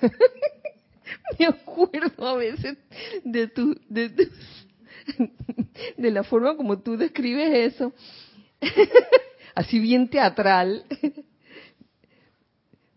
Me 1.38 1.46
acuerdo 1.46 2.26
a 2.26 2.36
veces 2.36 2.76
de 3.24 3.48
tu, 3.48 3.78
de, 3.88 4.08
de, 5.96 6.10
la 6.10 6.24
forma 6.24 6.56
como 6.56 6.78
tú 6.80 6.96
describes 6.96 7.74
eso, 7.74 7.92
así 9.54 9.78
bien 9.78 10.08
teatral. 10.08 10.84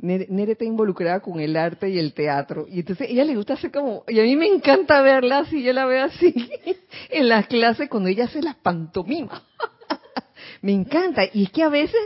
Nere, 0.01 0.53
está 0.53 0.63
involucrada 0.63 1.19
con 1.19 1.41
el 1.41 1.57
arte 1.57 1.89
y 1.89 1.99
el 1.99 2.13
teatro. 2.13 2.65
Y 2.69 2.79
entonces 2.79 3.09
ella 3.09 3.25
le 3.25 3.35
gusta 3.35 3.55
hacer 3.55 3.69
como, 3.69 4.05
y 4.07 4.17
a 4.17 4.23
mí 4.23 4.37
me 4.37 4.47
encanta 4.47 5.01
verla 5.01 5.39
así, 5.39 5.61
yo 5.61 5.73
la 5.73 5.85
veo 5.85 6.05
así 6.05 6.33
en 7.09 7.27
las 7.27 7.47
clases 7.47 7.89
cuando 7.89 8.07
ella 8.07 8.25
hace 8.25 8.41
las 8.41 8.55
pantomimas. 8.55 9.41
me 10.61 10.71
encanta. 10.71 11.23
Y 11.33 11.43
es 11.43 11.51
que 11.51 11.63
a 11.63 11.69
veces 11.69 11.99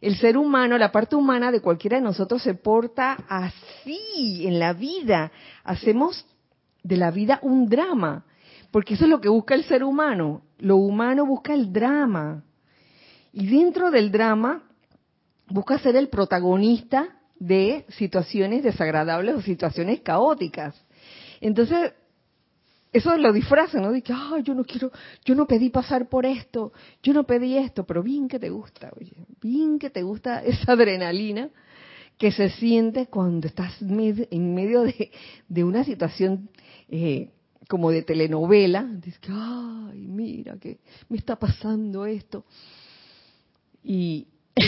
el 0.00 0.16
ser 0.16 0.36
humano, 0.36 0.76
la 0.78 0.90
parte 0.90 1.14
humana 1.14 1.52
de 1.52 1.60
cualquiera 1.60 1.98
de 1.98 2.02
nosotros 2.02 2.42
se 2.42 2.54
porta 2.54 3.24
así 3.28 4.44
en 4.44 4.58
la 4.58 4.72
vida. 4.72 5.30
Hacemos 5.62 6.26
de 6.82 6.96
la 6.96 7.12
vida 7.12 7.38
un 7.42 7.68
drama, 7.68 8.24
porque 8.72 8.94
eso 8.94 9.04
es 9.04 9.10
lo 9.10 9.20
que 9.20 9.28
busca 9.28 9.54
el 9.54 9.62
ser 9.62 9.84
humano. 9.84 10.42
Lo 10.58 10.76
humano 10.76 11.24
busca 11.24 11.54
el 11.54 11.72
drama. 11.72 12.42
Y 13.32 13.46
dentro 13.46 13.92
del 13.92 14.10
drama 14.10 14.64
busca 15.48 15.78
ser 15.78 15.94
el 15.94 16.08
protagonista 16.08 17.14
de 17.38 17.84
situaciones 17.90 18.62
desagradables 18.62 19.34
o 19.36 19.42
situaciones 19.42 20.00
caóticas. 20.00 20.74
Entonces, 21.40 21.92
eso 22.92 23.16
lo 23.16 23.32
disfrazan, 23.32 23.82
¿no? 23.82 23.92
De 23.92 24.02
que, 24.02 24.12
ay, 24.12 24.42
yo 24.42 24.54
no 24.54 24.64
quiero, 24.64 24.90
yo 25.24 25.34
no 25.34 25.46
pedí 25.46 25.70
pasar 25.70 26.08
por 26.08 26.24
esto, 26.24 26.72
yo 27.02 27.12
no 27.12 27.24
pedí 27.24 27.56
esto, 27.56 27.84
pero 27.84 28.02
bien 28.02 28.28
que 28.28 28.38
te 28.38 28.48
gusta, 28.48 28.90
oye, 28.98 29.12
bien 29.40 29.78
que 29.78 29.90
te 29.90 30.02
gusta 30.02 30.42
esa 30.44 30.72
adrenalina 30.72 31.50
que 32.16 32.32
se 32.32 32.50
siente 32.50 33.06
cuando 33.06 33.46
estás 33.46 33.80
en 33.80 34.54
medio 34.54 34.82
de, 34.82 35.12
de 35.48 35.64
una 35.64 35.84
situación 35.84 36.50
eh, 36.88 37.30
como 37.68 37.90
de 37.92 38.02
telenovela. 38.02 38.82
Dices 38.82 39.20
que, 39.20 39.30
ay, 39.30 40.08
mira, 40.08 40.56
que 40.58 40.80
me 41.08 41.16
está 41.16 41.36
pasando 41.36 42.06
esto. 42.06 42.44
Y 43.84 44.26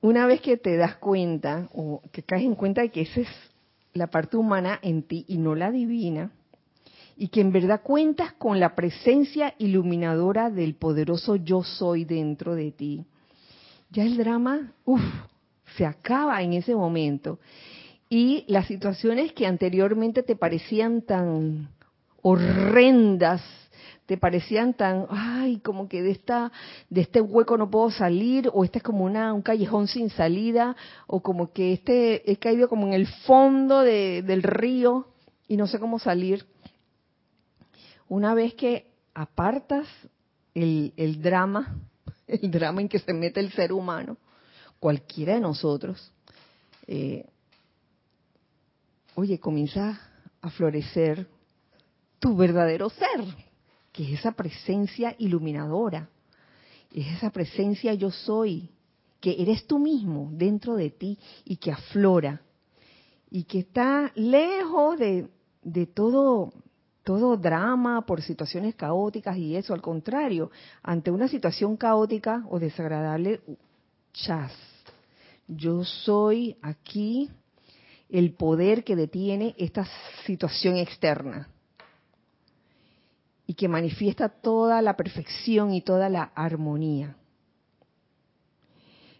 una 0.00 0.26
vez 0.26 0.40
que 0.40 0.56
te 0.56 0.76
das 0.76 0.96
cuenta, 0.96 1.68
o 1.72 2.02
que 2.12 2.22
caes 2.22 2.44
en 2.44 2.54
cuenta 2.54 2.82
de 2.82 2.90
que 2.90 3.02
ese 3.02 3.22
es 3.22 3.28
la 3.92 4.06
parte 4.06 4.36
humana 4.36 4.78
en 4.82 5.02
ti 5.02 5.24
y 5.28 5.38
no 5.38 5.54
la 5.54 5.70
divina, 5.70 6.30
y 7.16 7.28
que 7.28 7.40
en 7.40 7.50
verdad 7.50 7.82
cuentas 7.82 8.32
con 8.34 8.60
la 8.60 8.76
presencia 8.76 9.54
iluminadora 9.58 10.50
del 10.50 10.74
poderoso 10.74 11.36
yo 11.36 11.64
soy 11.64 12.04
dentro 12.04 12.54
de 12.54 12.70
ti, 12.70 13.04
ya 13.90 14.04
el 14.04 14.16
drama, 14.16 14.72
uff, 14.84 15.02
se 15.76 15.84
acaba 15.84 16.42
en 16.42 16.52
ese 16.52 16.74
momento. 16.74 17.38
Y 18.10 18.44
las 18.48 18.66
situaciones 18.66 19.32
que 19.32 19.46
anteriormente 19.46 20.22
te 20.22 20.36
parecían 20.36 21.02
tan 21.02 21.68
horrendas, 22.22 23.42
te 24.08 24.16
parecían 24.16 24.72
tan, 24.72 25.06
ay, 25.10 25.58
como 25.58 25.86
que 25.86 26.00
de 26.00 26.12
esta, 26.12 26.50
de 26.88 27.02
este 27.02 27.20
hueco 27.20 27.58
no 27.58 27.70
puedo 27.70 27.90
salir, 27.90 28.50
o 28.54 28.64
este 28.64 28.78
es 28.78 28.82
como 28.82 29.04
una, 29.04 29.34
un 29.34 29.42
callejón 29.42 29.86
sin 29.86 30.08
salida, 30.08 30.74
o 31.06 31.20
como 31.20 31.52
que 31.52 31.74
este 31.74 32.32
he 32.32 32.38
caído 32.38 32.70
como 32.70 32.86
en 32.86 32.94
el 32.94 33.06
fondo 33.06 33.82
del 33.82 34.42
río 34.42 35.08
y 35.46 35.58
no 35.58 35.66
sé 35.66 35.78
cómo 35.78 35.98
salir. 35.98 36.46
Una 38.08 38.32
vez 38.32 38.54
que 38.54 38.90
apartas 39.12 39.86
el, 40.54 41.20
drama, 41.20 41.76
el 42.26 42.50
drama 42.50 42.80
en 42.80 42.88
que 42.88 43.00
se 43.00 43.12
mete 43.12 43.40
el 43.40 43.52
ser 43.52 43.74
humano, 43.74 44.16
cualquiera 44.80 45.34
de 45.34 45.40
nosotros, 45.40 46.10
eh, 46.86 47.26
oye, 49.16 49.38
comienza 49.38 50.00
a 50.40 50.48
florecer 50.48 51.26
tu 52.18 52.34
verdadero 52.34 52.88
ser 52.88 53.47
que 53.92 54.04
es 54.04 54.20
esa 54.20 54.32
presencia 54.32 55.14
iluminadora, 55.18 56.08
es 56.92 57.06
esa 57.16 57.30
presencia 57.30 57.94
yo 57.94 58.10
soy, 58.10 58.70
que 59.20 59.36
eres 59.38 59.66
tú 59.66 59.78
mismo 59.78 60.30
dentro 60.32 60.76
de 60.76 60.90
ti 60.90 61.18
y 61.44 61.56
que 61.56 61.72
aflora 61.72 62.40
y 63.30 63.44
que 63.44 63.60
está 63.60 64.12
lejos 64.14 64.98
de, 64.98 65.28
de 65.62 65.86
todo 65.86 66.52
todo 67.08 67.38
drama 67.38 68.04
por 68.04 68.20
situaciones 68.20 68.74
caóticas 68.74 69.38
y 69.38 69.56
eso, 69.56 69.72
al 69.72 69.80
contrario, 69.80 70.50
ante 70.82 71.10
una 71.10 71.26
situación 71.26 71.78
caótica 71.78 72.44
o 72.50 72.58
desagradable, 72.58 73.40
chas, 74.12 74.52
yo 75.46 75.84
soy 75.84 76.58
aquí 76.60 77.30
el 78.10 78.34
poder 78.34 78.84
que 78.84 78.94
detiene 78.94 79.54
esta 79.56 79.86
situación 80.26 80.76
externa 80.76 81.48
y 83.48 83.54
que 83.54 83.66
manifiesta 83.66 84.28
toda 84.28 84.82
la 84.82 84.94
perfección 84.94 85.72
y 85.72 85.80
toda 85.80 86.10
la 86.10 86.22
armonía. 86.34 87.16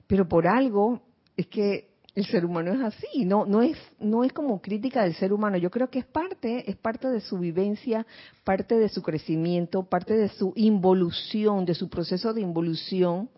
Pero 0.07 0.29
por 0.29 0.47
algo 0.47 1.01
es 1.35 1.47
que 1.47 1.89
el 2.15 2.27
ser 2.27 2.45
humano 2.45 2.73
es 2.73 2.81
así, 2.83 3.25
no 3.25 3.47
no 3.47 3.63
es 3.63 3.79
no 3.99 4.25
es 4.25 4.35
como 4.35 4.61
crítica 4.61 5.03
del 5.03 5.15
ser 5.15 5.33
humano, 5.33 5.57
yo 5.57 5.71
creo 5.71 5.89
que 5.89 6.01
es 6.01 6.05
parte 6.05 6.71
es 6.71 6.77
parte 6.77 7.09
de 7.09 7.23
su 7.23 7.39
vivencia, 7.39 8.07
parte 8.45 8.79
de 8.79 8.91
su 8.91 9.03
crecimiento, 9.03 9.85
parte 9.85 10.15
de 10.15 10.29
su 10.29 10.53
involución, 10.57 11.65
de 11.65 11.75
su 11.75 11.89
proceso 11.89 12.35
de 12.35 12.43
involución, 12.43 13.31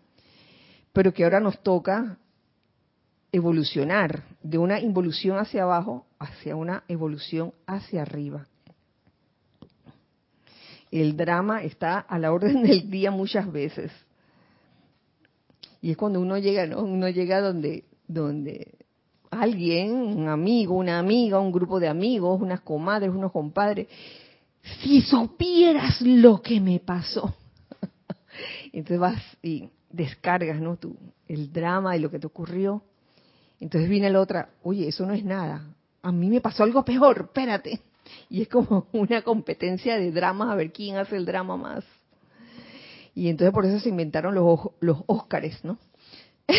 pero 0.91 1.13
que 1.13 1.23
ahora 1.23 1.39
nos 1.39 1.63
toca 1.63 2.17
evolucionar 3.31 4.25
de 4.43 4.57
una 4.57 4.81
involución 4.81 5.37
hacia 5.37 5.63
abajo 5.63 6.05
hacia 6.19 6.57
una 6.57 6.83
evolución 6.89 7.53
hacia 7.65 8.01
arriba 8.01 8.45
el 10.91 11.15
drama 11.15 11.63
está 11.63 11.99
a 11.99 12.19
la 12.19 12.31
orden 12.31 12.63
del 12.67 12.89
día 12.89 13.11
muchas 13.11 13.51
veces. 13.51 13.91
Y 15.81 15.91
es 15.91 15.97
cuando 15.97 16.19
uno 16.19 16.37
llega, 16.37 16.67
¿no? 16.67 16.83
Uno 16.83 17.09
llega 17.09 17.41
donde, 17.41 17.85
donde 18.07 18.75
alguien, 19.31 19.93
un 19.93 20.27
amigo, 20.27 20.75
una 20.75 20.99
amiga, 20.99 21.39
un 21.39 21.51
grupo 21.51 21.79
de 21.79 21.87
amigos, 21.87 22.39
unas 22.39 22.61
comadres, 22.61 23.09
unos 23.09 23.31
compadres, 23.31 23.87
si 24.81 25.01
supieras 25.01 26.01
lo 26.01 26.41
que 26.41 26.59
me 26.59 26.79
pasó. 26.79 27.33
Entonces 28.73 28.99
vas 28.99 29.23
y 29.41 29.69
descargas, 29.89 30.61
¿no? 30.61 30.77
Tu, 30.77 30.95
el 31.27 31.51
drama 31.51 31.95
y 31.95 31.99
lo 31.99 32.11
que 32.11 32.19
te 32.19 32.27
ocurrió. 32.27 32.83
Entonces 33.59 33.89
viene 33.89 34.09
la 34.09 34.19
otra, 34.19 34.49
oye, 34.63 34.87
eso 34.87 35.05
no 35.05 35.13
es 35.13 35.23
nada. 35.23 35.65
A 36.03 36.11
mí 36.11 36.29
me 36.29 36.41
pasó 36.41 36.63
algo 36.63 36.83
peor, 36.83 37.27
espérate. 37.27 37.79
Y 38.29 38.43
es 38.43 38.47
como 38.47 38.87
una 38.93 39.21
competencia 39.21 39.97
de 39.97 40.11
dramas 40.11 40.49
a 40.49 40.55
ver 40.55 40.71
quién 40.71 40.97
hace 40.97 41.15
el 41.15 41.25
drama 41.25 41.57
más. 41.57 41.83
Y 43.13 43.29
entonces 43.29 43.53
por 43.53 43.65
eso 43.65 43.79
se 43.79 43.89
inventaron 43.89 44.35
los, 44.35 44.59
los 44.79 44.99
Óscares, 45.07 45.63
¿no? 45.63 45.77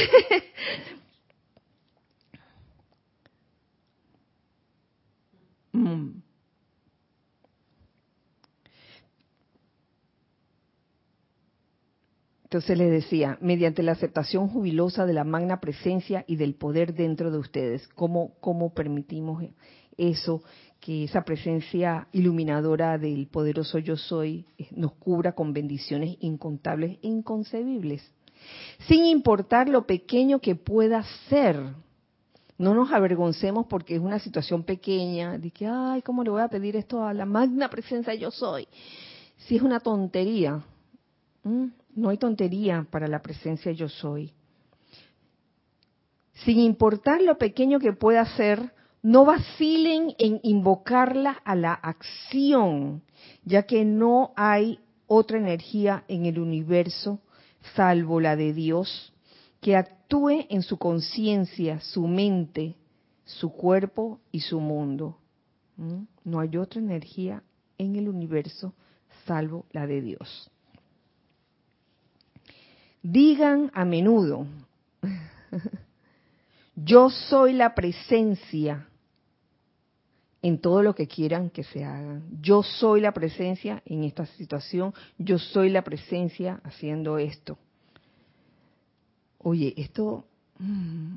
Mm. 5.75 6.23
Entonces 12.45 12.77
le 12.77 12.91
decía, 12.91 13.39
mediante 13.41 13.83
la 13.83 13.93
aceptación 13.93 14.49
jubilosa 14.49 15.07
de 15.07 15.15
la 15.15 15.25
magna 15.25 15.59
presencia 15.59 16.23
y 16.29 16.37
del 16.37 16.55
poder 16.55 16.93
dentro 16.93 17.31
de 17.31 17.39
ustedes, 17.39 17.89
¿cómo, 17.89 18.35
cómo 18.41 18.75
permitimos 18.75 19.43
eso, 19.97 20.43
que 20.83 21.05
esa 21.05 21.23
presencia 21.23 22.09
iluminadora 22.11 22.99
del 22.99 23.29
poderoso 23.29 23.79
yo 23.79 23.97
soy 23.97 24.45
eh, 24.59 24.67
nos 24.73 24.93
cubra 24.95 25.33
con 25.33 25.53
bendiciones 25.53 26.17
incontables 26.21 26.99
e 27.03 27.07
inconcebibles? 27.07 28.03
Sin 28.89 29.05
importar 29.05 29.69
lo 29.69 29.87
pequeño 29.87 30.41
que 30.41 30.57
pueda 30.57 31.05
ser, 31.29 31.57
no 32.59 32.75
nos 32.75 32.91
avergoncemos 32.91 33.67
porque 33.67 33.95
es 33.95 34.01
una 34.01 34.19
situación 34.19 34.65
pequeña, 34.65 35.39
de 35.39 35.53
que, 35.53 35.69
ay, 35.69 36.03
¿cómo 36.03 36.25
le 36.25 36.31
voy 36.31 36.43
a 36.43 36.49
pedir 36.49 36.75
esto 36.75 37.05
a 37.05 37.15
la 37.15 37.27
magna 37.27 37.71
presencia 37.71 38.13
yo 38.15 38.33
soy? 38.33 38.67
Si 39.37 39.55
es 39.57 39.63
una 39.63 39.79
tontería, 39.79 40.65
no 41.45 42.09
hay 42.09 42.19
tontería 42.19 42.85
para 42.91 43.07
la 43.07 43.23
presencia 43.23 43.71
yo 43.71 43.89
soy. 43.89 44.33
Sin 46.45 46.59
importar 46.59 47.23
lo 47.23 47.39
pequeño 47.39 47.79
que 47.79 47.93
pueda 47.93 48.25
ser, 48.37 48.73
no 49.03 49.25
vacilen 49.25 50.15
en 50.19 50.41
invocarla 50.45 51.33
a 51.45 51.57
la 51.57 51.75
acción, 51.75 53.03
ya 53.45 53.65
que 53.65 53.85
no 53.85 54.33
hay 54.37 54.79
otra 55.07 55.39
energía 55.39 56.05
en 56.09 56.27
el 56.27 56.39
universo 56.39 57.21
salvo 57.75 58.21
la 58.21 58.37
de 58.37 58.53
Dios 58.53 59.13
que 59.61 59.77
actúe 59.77 60.47
en 60.49 60.63
su 60.63 60.77
conciencia, 60.77 61.81
su 61.81 62.07
mente, 62.09 62.75
su 63.25 63.53
cuerpo 63.53 64.21
y 64.33 64.41
su 64.41 64.61
mundo. 64.61 65.19
¿Mm? 65.77 66.03
No 66.25 66.41
hay 66.41 66.57
otra 66.57 66.81
energía 66.81 67.43
en 67.79 67.97
el 67.97 68.09
universo 68.09 68.75
salvo 69.27 69.67
la 69.73 69.87
de 69.87 70.01
Dios. 70.01 70.51
Digan 73.03 73.71
a 73.75 73.85
menudo, 73.85 74.47
yo 76.77 77.11
soy 77.11 77.53
la 77.53 77.75
presencia 77.75 78.89
en 80.43 80.59
todo 80.59 80.83
lo 80.83 80.95
que 80.95 81.07
quieran 81.07 81.51
que 81.51 81.63
se 81.63 81.85
hagan. 81.85 82.25
Yo 82.41 82.65
soy 82.65 83.01
la 83.01 83.13
presencia 83.13 83.81
en 83.87 84.03
esta 84.03 84.27
situación, 84.27 84.93
yo 85.17 85.39
soy 85.39 85.71
la 85.71 85.83
presencia 85.83 86.61
haciendo 86.65 87.17
esto. 87.19 87.57
Oye, 89.39 89.73
esto 89.77 90.25
mm, 90.59 91.17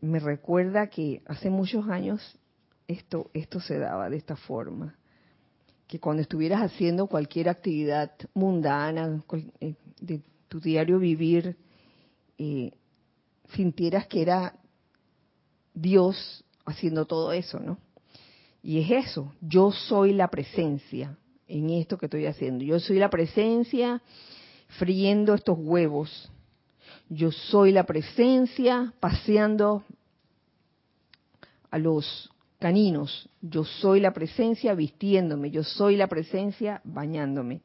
me 0.00 0.20
recuerda 0.20 0.86
que 0.86 1.22
hace 1.26 1.50
muchos 1.50 1.88
años 1.88 2.38
esto, 2.86 3.30
esto 3.34 3.60
se 3.60 3.78
daba 3.78 4.08
de 4.08 4.16
esta 4.16 4.36
forma. 4.36 4.96
Que 5.88 5.98
cuando 6.00 6.22
estuvieras 6.22 6.62
haciendo 6.62 7.06
cualquier 7.08 7.48
actividad 7.48 8.12
mundana, 8.34 9.22
eh, 9.60 9.74
de 10.00 10.22
tu 10.48 10.60
diario 10.60 10.98
vivir, 10.98 11.56
eh, 12.38 12.72
sintieras 13.54 14.06
que 14.06 14.22
era 14.22 14.54
Dios 15.74 16.44
haciendo 16.66 17.06
todo 17.06 17.32
eso, 17.32 17.58
¿no? 17.60 17.78
Y 18.62 18.80
es 18.80 19.06
eso, 19.06 19.32
yo 19.40 19.70
soy 19.70 20.12
la 20.12 20.28
presencia 20.28 21.16
en 21.46 21.70
esto 21.70 21.96
que 21.96 22.06
estoy 22.06 22.26
haciendo. 22.26 22.64
Yo 22.64 22.80
soy 22.80 22.98
la 22.98 23.10
presencia 23.10 24.02
friendo 24.78 25.34
estos 25.34 25.56
huevos. 25.58 26.30
Yo 27.08 27.30
soy 27.30 27.70
la 27.72 27.84
presencia 27.84 28.92
paseando 28.98 29.84
a 31.70 31.78
los 31.78 32.30
caninos. 32.58 33.28
Yo 33.40 33.64
soy 33.64 34.00
la 34.00 34.12
presencia 34.12 34.74
vistiéndome. 34.74 35.50
Yo 35.50 35.62
soy 35.62 35.96
la 35.96 36.08
presencia 36.08 36.80
bañándome. 36.84 37.60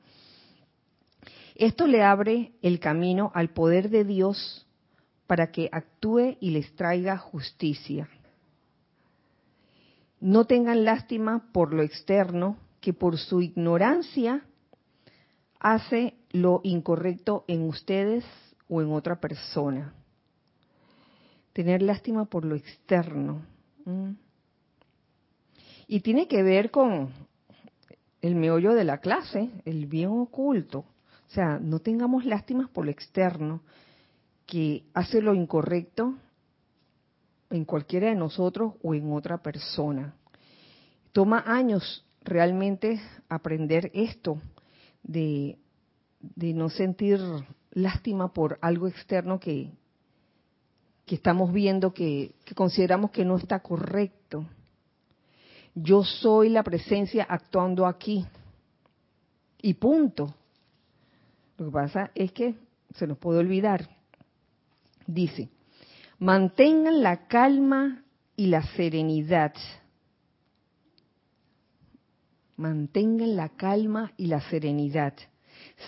Esto 1.55 1.87
le 1.87 2.03
abre 2.03 2.53
el 2.61 2.79
camino 2.79 3.31
al 3.33 3.49
poder 3.49 3.89
de 3.89 4.03
Dios 4.03 4.67
para 5.27 5.51
que 5.51 5.69
actúe 5.71 6.37
y 6.39 6.51
les 6.51 6.75
traiga 6.75 7.17
justicia. 7.17 8.09
No 10.21 10.45
tengan 10.45 10.85
lástima 10.85 11.51
por 11.51 11.73
lo 11.73 11.81
externo, 11.81 12.57
que 12.79 12.93
por 12.93 13.17
su 13.17 13.41
ignorancia 13.41 14.45
hace 15.59 16.13
lo 16.29 16.61
incorrecto 16.63 17.43
en 17.47 17.63
ustedes 17.63 18.23
o 18.69 18.81
en 18.83 18.91
otra 18.91 19.19
persona. 19.19 19.95
Tener 21.53 21.81
lástima 21.81 22.25
por 22.25 22.45
lo 22.45 22.55
externo. 22.55 23.41
Y 25.87 25.99
tiene 26.01 26.27
que 26.27 26.43
ver 26.43 26.69
con 26.69 27.09
el 28.21 28.35
meollo 28.35 28.73
de 28.75 28.83
la 28.83 28.99
clase, 28.99 29.49
el 29.65 29.87
bien 29.87 30.09
oculto. 30.09 30.79
O 30.79 31.33
sea, 31.33 31.59
no 31.59 31.79
tengamos 31.79 32.25
lástimas 32.25 32.69
por 32.69 32.85
lo 32.85 32.91
externo, 32.91 33.61
que 34.45 34.83
hace 34.93 35.19
lo 35.21 35.33
incorrecto 35.33 36.15
en 37.51 37.65
cualquiera 37.65 38.07
de 38.07 38.15
nosotros 38.15 38.73
o 38.81 38.95
en 38.95 39.11
otra 39.13 39.37
persona. 39.37 40.15
Toma 41.11 41.43
años 41.45 42.05
realmente 42.23 43.01
aprender 43.29 43.91
esto, 43.93 44.41
de, 45.03 45.57
no 46.37 46.69
sentir 46.69 47.19
lástima 47.71 48.33
por 48.33 48.57
algo 48.61 48.87
externo 48.87 49.39
que, 49.39 49.71
que 51.05 51.15
estamos 51.15 51.51
viendo 51.51 51.93
que, 51.93 52.35
que 52.45 52.55
consideramos 52.55 53.11
que 53.11 53.25
no 53.25 53.37
está 53.37 53.59
correcto. 53.59 54.45
Yo 55.73 56.03
soy 56.03 56.49
la 56.49 56.63
presencia 56.63 57.25
actuando 57.27 57.85
aquí. 57.85 58.25
Y 59.61 59.73
punto. 59.75 60.33
Lo 61.57 61.65
que 61.65 61.71
pasa 61.71 62.11
es 62.15 62.31
que 62.31 62.55
se 62.95 63.07
nos 63.07 63.17
puede 63.17 63.39
olvidar. 63.39 63.89
Dice, 65.07 65.49
mantengan 66.21 67.01
la 67.01 67.25
calma 67.27 68.03
y 68.35 68.45
la 68.45 68.61
serenidad. 68.75 69.53
Mantengan 72.57 73.35
la 73.35 73.49
calma 73.49 74.13
y 74.17 74.27
la 74.27 74.39
serenidad, 74.41 75.15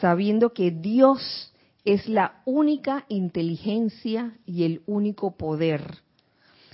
sabiendo 0.01 0.51
que 0.51 0.71
Dios 0.71 1.53
es 1.86 2.09
la 2.09 2.41
única 2.45 3.05
inteligencia 3.09 4.36
y 4.47 4.63
el 4.63 4.81
único 4.88 5.38
poder 5.38 5.99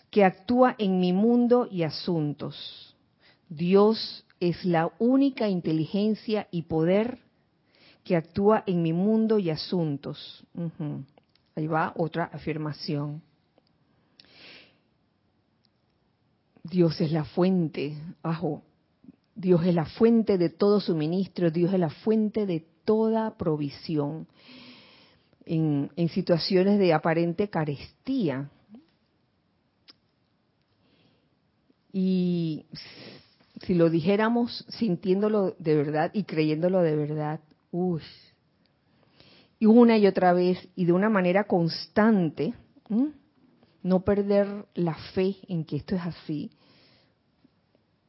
que 0.10 0.24
actúa 0.24 0.76
en 0.78 1.02
mi 1.02 1.12
mundo 1.12 1.68
y 1.70 1.84
asuntos. 1.84 2.96
Dios 3.50 4.26
es 4.40 4.64
la 4.64 4.90
única 5.00 5.50
inteligencia 5.50 6.48
y 6.50 6.62
poder 6.62 7.20
que 8.06 8.16
actúa 8.16 8.64
en 8.66 8.82
mi 8.82 8.94
mundo 8.94 9.38
y 9.38 9.50
asuntos. 9.50 10.46
Ahí 11.58 11.68
va 11.68 11.92
otra 11.98 12.24
afirmación. 12.32 13.22
Dios 16.64 17.00
es 17.02 17.12
la 17.12 17.24
fuente, 17.24 17.98
Dios 19.36 19.66
es 19.66 19.74
la 19.74 19.86
fuente 19.86 20.38
de 20.38 20.50
todo 20.50 20.80
suministro, 20.80 21.52
Dios 21.52 21.74
es 21.74 21.80
la 21.80 21.90
fuente 21.90 22.46
de 22.46 22.66
toda 22.86 23.38
provisión. 23.38 24.28
En, 25.46 25.90
en 25.96 26.10
situaciones 26.10 26.78
de 26.78 26.94
aparente 26.94 27.50
carestía. 27.50 28.52
Y 31.92 32.66
si 33.66 33.74
lo 33.74 33.90
dijéramos 33.90 34.64
sintiéndolo 34.70 35.56
de 35.58 35.76
verdad 35.76 36.12
y 36.14 36.24
creyéndolo 36.24 36.82
de 36.82 36.96
verdad, 36.96 37.40
Uy. 37.72 38.02
Y 39.60 39.66
una 39.66 39.98
y 39.98 40.08
otra 40.08 40.34
vez 40.34 40.58
y 40.76 40.86
de 40.86 40.94
una 40.94 41.10
manera 41.10 41.44
constante, 41.44 42.54
no 43.84 44.02
perder 44.02 44.66
la 44.76 44.96
fe 45.14 45.38
en 45.48 45.64
que 45.64 45.78
esto 45.78 45.96
es 45.96 46.02
así. 46.02 46.52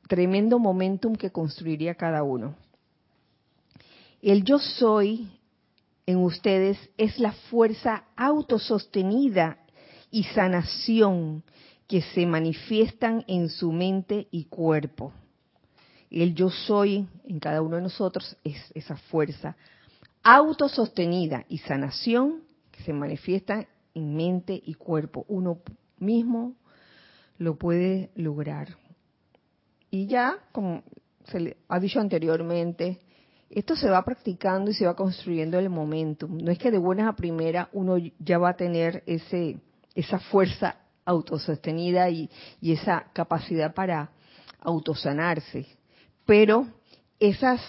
Tremendo 0.08 0.58
momentum 0.58 1.14
que 1.14 1.30
construiría 1.30 1.94
cada 1.94 2.22
uno. 2.22 2.56
El 4.22 4.44
yo 4.44 4.58
soy 4.58 5.30
en 6.06 6.18
ustedes 6.18 6.78
es 6.98 7.18
la 7.18 7.32
fuerza 7.32 8.04
autosostenida 8.16 9.58
y 10.10 10.24
sanación 10.24 11.44
que 11.86 12.02
se 12.02 12.26
manifiestan 12.26 13.24
en 13.28 13.48
su 13.48 13.72
mente 13.72 14.28
y 14.30 14.44
cuerpo. 14.44 15.12
El 16.10 16.34
yo 16.34 16.50
soy 16.50 17.06
en 17.24 17.38
cada 17.38 17.62
uno 17.62 17.76
de 17.76 17.82
nosotros 17.82 18.36
es 18.42 18.58
esa 18.74 18.96
fuerza 18.96 19.56
autosostenida 20.22 21.44
y 21.48 21.58
sanación 21.58 22.42
que 22.72 22.82
se 22.82 22.92
manifiesta 22.92 23.66
en 23.94 24.14
mente 24.14 24.60
y 24.64 24.74
cuerpo. 24.74 25.24
Uno 25.28 25.60
mismo 25.98 26.54
lo 27.38 27.56
puede 27.56 28.10
lograr. 28.14 28.76
Y 29.90 30.06
ya, 30.06 30.38
como 30.52 30.82
se 31.24 31.40
le 31.40 31.56
ha 31.68 31.80
dicho 31.80 32.00
anteriormente, 32.00 33.00
esto 33.50 33.74
se 33.74 33.90
va 33.90 34.04
practicando 34.04 34.70
y 34.70 34.74
se 34.74 34.86
va 34.86 34.94
construyendo 34.94 35.58
el 35.58 35.70
momentum. 35.70 36.38
No 36.38 36.52
es 36.52 36.58
que 36.58 36.70
de 36.70 36.78
buenas 36.78 37.08
a 37.08 37.16
primeras 37.16 37.68
uno 37.72 37.96
ya 38.18 38.38
va 38.38 38.50
a 38.50 38.56
tener 38.56 39.02
ese, 39.06 39.58
esa 39.94 40.18
fuerza 40.18 40.76
autosostenida 41.04 42.08
y, 42.10 42.30
y 42.60 42.72
esa 42.72 43.06
capacidad 43.12 43.74
para 43.74 44.12
autosanarse. 44.60 45.66
Pero 46.26 46.68
esas 47.18 47.60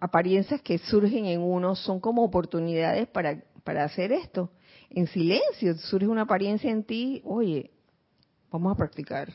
apariencias 0.00 0.60
que 0.60 0.78
surgen 0.78 1.26
en 1.26 1.40
uno 1.40 1.74
son 1.74 2.00
como 2.00 2.22
oportunidades 2.22 3.08
para, 3.08 3.42
para 3.64 3.84
hacer 3.84 4.12
esto. 4.12 4.50
En 4.94 5.06
silencio 5.06 5.74
surge 5.78 6.06
una 6.06 6.22
apariencia 6.22 6.70
en 6.70 6.84
ti, 6.84 7.22
oye, 7.24 7.70
vamos 8.50 8.72
a 8.72 8.76
practicar. 8.76 9.32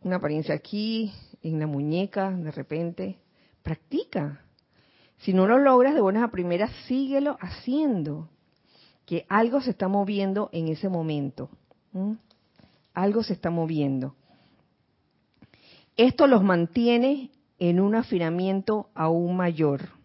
Una 0.00 0.16
apariencia 0.16 0.52
aquí, 0.52 1.12
en 1.42 1.60
la 1.60 1.68
muñeca, 1.68 2.32
de 2.32 2.50
repente, 2.50 3.20
practica. 3.62 4.44
Si 5.18 5.32
no 5.32 5.46
lo 5.46 5.58
logras 5.58 5.94
de 5.94 6.00
buenas 6.00 6.24
a 6.24 6.32
primeras, 6.32 6.72
síguelo 6.88 7.36
haciendo. 7.40 8.28
Que 9.06 9.26
algo 9.28 9.60
se 9.60 9.70
está 9.70 9.86
moviendo 9.86 10.50
en 10.52 10.66
ese 10.66 10.88
momento. 10.88 11.48
Algo 12.94 13.22
se 13.22 13.34
está 13.34 13.50
moviendo. 13.50 14.16
Esto 15.96 16.26
los 16.26 16.42
mantiene 16.42 17.30
en 17.60 17.78
un 17.78 17.94
afinamiento 17.94 18.90
aún 18.92 19.36
mayor. 19.36 20.01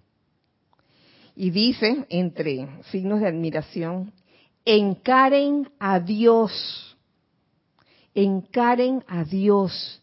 Y 1.39 1.51
dice, 1.51 2.07
entre 2.09 2.67
signos 2.89 3.21
de 3.21 3.27
admiración, 3.27 4.11
encaren 4.65 5.69
a 5.77 5.99
Dios, 5.99 6.97
encaren 8.15 9.03
a 9.07 9.23
Dios 9.23 10.01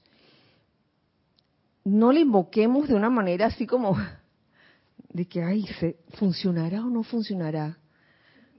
no 1.83 2.13
le 2.13 2.21
invoquemos 2.21 2.87
de 2.87 2.95
una 2.95 3.11
manera 3.11 3.47
así 3.47 3.67
como 3.67 3.97
de 5.13 5.27
que, 5.27 5.43
ay, 5.43 5.67
¿se, 5.81 5.97
¿funcionará 6.19 6.85
o 6.85 6.89
no 6.89 7.03
funcionará? 7.03 7.79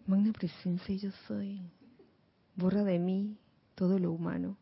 Magna 0.05 0.33
presencia 0.33 0.95
yo 0.95 1.11
soy. 1.29 1.61
Borra 2.57 2.83
de 2.83 2.99
mí 2.99 3.37
todo 3.73 3.99
lo 3.99 4.11
humano. 4.11 4.57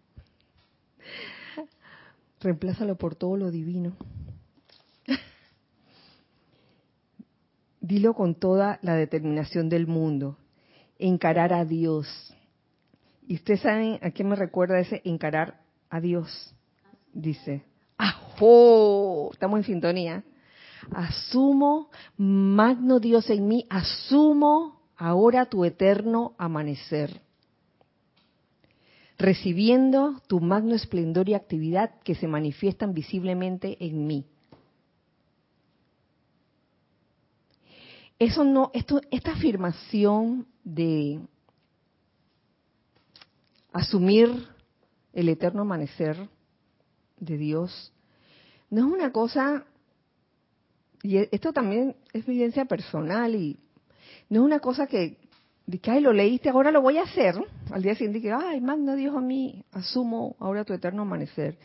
Reemplázalo 2.40 2.96
por 2.96 3.16
todo 3.16 3.38
lo 3.38 3.50
divino. 3.50 3.98
Dilo 7.84 8.14
con 8.14 8.36
toda 8.36 8.80
la 8.82 8.96
determinación 8.96 9.68
del 9.68 9.88
mundo. 9.88 10.38
Encarar 10.98 11.52
a 11.52 11.66
Dios. 11.66 12.08
¿Y 13.28 13.36
ustedes 13.36 13.60
saben 13.60 14.00
a 14.02 14.12
qué 14.12 14.24
me 14.24 14.38
recuerda 14.38 14.80
ese 14.80 15.02
encarar 15.04 15.60
a 15.90 16.00
Dios? 16.00 16.56
Dice, 17.12 17.66
¡Ajo! 17.98 19.32
Estamos 19.34 19.60
en 19.60 19.66
sintonía. 19.66 20.24
Asumo, 20.94 21.90
magno 22.16 23.02
Dios 23.02 23.30
en 23.30 23.50
mí, 23.50 23.68
asumo 23.70 24.80
ahora 24.96 25.48
tu 25.48 25.66
eterno 25.66 26.36
amanecer. 26.38 27.20
Recibiendo 29.18 30.22
tu 30.28 30.40
magno 30.40 30.74
esplendor 30.74 31.28
y 31.28 31.34
actividad 31.34 32.00
que 32.06 32.16
se 32.16 32.30
manifiestan 32.30 32.94
visiblemente 32.94 33.76
en 33.86 34.08
mí. 34.08 34.26
Eso 38.24 38.46
no, 38.46 38.72
esto, 38.74 39.02
esta 39.12 39.34
afirmación 39.34 40.48
de 40.64 41.20
asumir 43.74 44.48
el 45.12 45.28
eterno 45.28 45.64
amanecer 45.64 46.30
de 47.20 47.38
Dios 47.38 47.92
no 48.70 48.88
es 48.88 48.94
una 48.94 49.12
cosa, 49.12 49.66
y 51.02 51.18
e, 51.18 51.28
esto 51.34 51.52
también 51.52 51.98
es 52.14 52.26
evidencia 52.26 52.64
personal, 52.64 53.36
y 53.36 53.60
no 54.30 54.40
es 54.40 54.46
una 54.46 54.62
cosa 54.62 54.88
que, 54.88 55.18
de 55.66 55.82
ay, 55.92 56.00
lo 56.00 56.14
leíste, 56.14 56.48
ahora 56.48 56.72
lo 56.72 56.82
voy 56.82 57.00
a 57.00 57.04
hacer, 57.04 57.36
al 57.72 57.84
día 57.84 57.94
siguiente 57.94 58.22
que, 58.22 58.32
ay, 58.32 58.62
magna 58.62 58.96
Dios 58.96 59.14
a 59.18 59.20
mí, 59.20 59.66
asumo 59.74 60.38
ahora 60.40 60.64
tu 60.64 60.72
eterno 60.72 61.02
amanecer. 61.02 61.58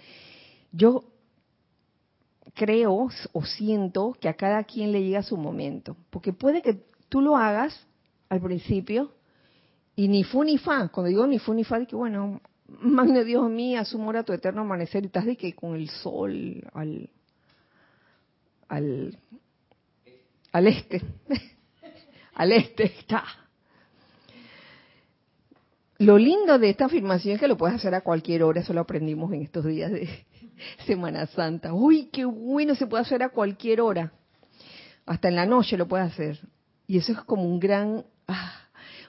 Yo 0.73 1.05
creo 2.55 3.09
o 3.33 3.45
siento 3.45 4.17
que 4.21 4.29
a 4.29 4.35
cada 4.35 4.65
quien 4.65 4.93
le 4.93 5.03
llega 5.03 5.23
su 5.23 5.37
momento, 5.37 5.97
porque 6.11 6.33
puede 6.33 6.63
que 6.63 6.83
tú 7.09 7.21
lo 7.21 7.37
hagas 7.37 7.87
al 8.29 8.41
principio 8.41 9.13
y 9.97 10.09
ni 10.09 10.25
fu 10.25 10.45
ni 10.45 10.59
fa, 10.59 10.89
cuando 10.89 11.09
digo 11.09 11.27
ni 11.27 11.39
fu 11.39 11.55
ni 11.55 11.65
fa, 11.65 11.85
que 11.85 11.97
bueno, 11.97 12.41
Magno 12.69 13.25
Dios 13.25 13.51
mío, 13.51 13.81
asumo 13.81 14.05
ahora 14.07 14.23
tu 14.23 14.33
eterno 14.33 14.63
amanecer 14.63 15.03
y 15.03 15.07
estás 15.07 15.25
de 15.25 15.37
que 15.37 15.55
con 15.55 15.75
el 15.75 15.89
sol 15.89 16.63
al, 16.73 17.11
al, 18.69 19.19
al 20.53 20.67
este, 20.67 21.03
al 22.35 22.53
este 22.53 22.85
está. 22.85 23.25
Lo 25.99 26.17
lindo 26.17 26.61
de 26.61 26.71
esta 26.71 26.85
afirmación 26.85 27.35
es 27.35 27.41
que 27.41 27.49
lo 27.49 27.57
puedes 27.57 27.75
hacer 27.75 27.93
a 27.95 28.03
cualquier 28.03 28.45
hora, 28.45 28.61
eso 28.61 28.73
lo 28.73 28.81
aprendimos 28.81 29.33
en 29.33 29.43
estos 29.43 29.65
días 29.65 29.91
de 29.91 30.09
Semana 30.87 31.27
Santa. 31.27 31.73
Uy, 31.73 32.09
qué 32.13 32.25
bueno, 32.25 32.75
se 32.75 32.87
puede 32.87 33.03
hacer 33.03 33.23
a 33.23 33.31
cualquier 33.31 33.81
hora. 33.81 34.13
Hasta 35.07 35.29
en 35.29 35.37
la 35.37 35.47
noche 35.47 35.77
lo 35.77 35.89
puedes 35.89 36.13
hacer. 36.13 36.41
Y 36.87 36.99
eso 36.99 37.13
es 37.13 37.21
como 37.21 37.45
un 37.45 37.59
gran, 37.59 38.05
ah, 38.27 38.53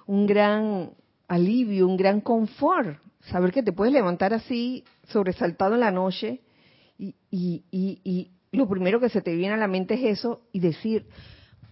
un 0.05 0.25
gran 0.25 0.91
alivio, 1.27 1.87
un 1.87 1.97
gran 1.97 2.21
confort 2.21 2.99
saber 3.29 3.51
que 3.51 3.63
te 3.63 3.73
puedes 3.73 3.93
levantar 3.93 4.33
así, 4.33 4.83
sobresaltado 5.07 5.75
en 5.75 5.81
la 5.81 5.91
noche, 5.91 6.41
y, 6.97 7.15
y, 7.31 7.63
y, 7.71 8.31
lo 8.51 8.67
primero 8.67 8.99
que 8.99 9.09
se 9.09 9.21
te 9.21 9.35
viene 9.35 9.53
a 9.53 9.57
la 9.57 9.67
mente 9.67 9.93
es 9.93 10.19
eso, 10.19 10.41
y 10.51 10.59
decir, 10.59 11.05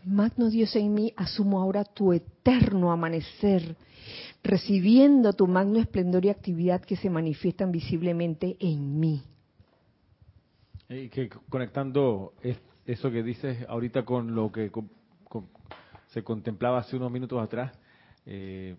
Magno 0.05 0.49
Dios 0.49 0.75
en 0.75 0.93
mí, 0.93 1.13
asumo 1.17 1.59
ahora 1.59 1.83
tu 1.83 2.13
eterno 2.13 2.91
amanecer, 2.91 3.75
recibiendo 4.43 5.33
tu 5.33 5.47
magno 5.47 5.79
esplendor 5.79 6.23
y 6.25 6.29
actividad 6.29 6.81
que 6.81 6.95
se 6.95 7.09
manifiestan 7.09 7.71
visiblemente 7.71 8.55
en 8.59 8.99
mí. 8.99 9.23
Y 10.89 11.09
que 11.09 11.29
conectando 11.49 12.33
eso 12.85 13.11
que 13.11 13.21
dices 13.21 13.65
ahorita 13.67 14.03
con 14.03 14.33
lo 14.33 14.51
que 14.51 14.71
se 16.07 16.23
contemplaba 16.23 16.79
hace 16.79 16.95
unos 16.95 17.11
minutos 17.11 17.43
atrás, 17.43 17.77
eh, 18.25 18.75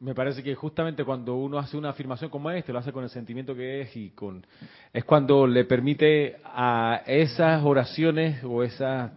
me 0.00 0.14
parece 0.14 0.42
que 0.42 0.54
justamente 0.54 1.04
cuando 1.04 1.36
uno 1.36 1.58
hace 1.58 1.76
una 1.76 1.90
afirmación 1.90 2.30
como 2.30 2.50
esta, 2.50 2.72
lo 2.72 2.78
hace 2.78 2.92
con 2.92 3.04
el 3.04 3.10
sentimiento 3.10 3.54
que 3.54 3.82
es 3.82 3.96
y 3.96 4.10
con 4.10 4.46
es 4.92 5.04
cuando 5.04 5.46
le 5.46 5.64
permite 5.64 6.36
a 6.44 7.02
esas 7.06 7.62
oraciones 7.64 8.42
o 8.44 8.62
esas 8.62 9.12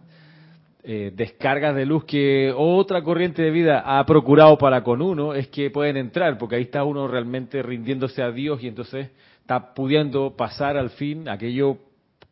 eh, 0.82 1.12
descargas 1.14 1.74
de 1.74 1.86
luz 1.86 2.04
que 2.04 2.52
otra 2.56 3.02
corriente 3.02 3.40
de 3.42 3.50
vida 3.50 3.82
ha 3.98 4.04
procurado 4.04 4.56
para 4.58 4.82
con 4.82 5.00
uno 5.00 5.34
es 5.34 5.48
que 5.48 5.70
pueden 5.70 5.96
entrar, 5.96 6.36
porque 6.38 6.56
ahí 6.56 6.62
está 6.62 6.84
uno 6.84 7.06
realmente 7.08 7.62
rindiéndose 7.62 8.22
a 8.22 8.30
Dios 8.30 8.62
y 8.62 8.68
entonces 8.68 9.10
está 9.40 9.74
pudiendo 9.74 10.36
pasar 10.36 10.76
al 10.76 10.90
fin 10.90 11.28
aquello 11.28 11.78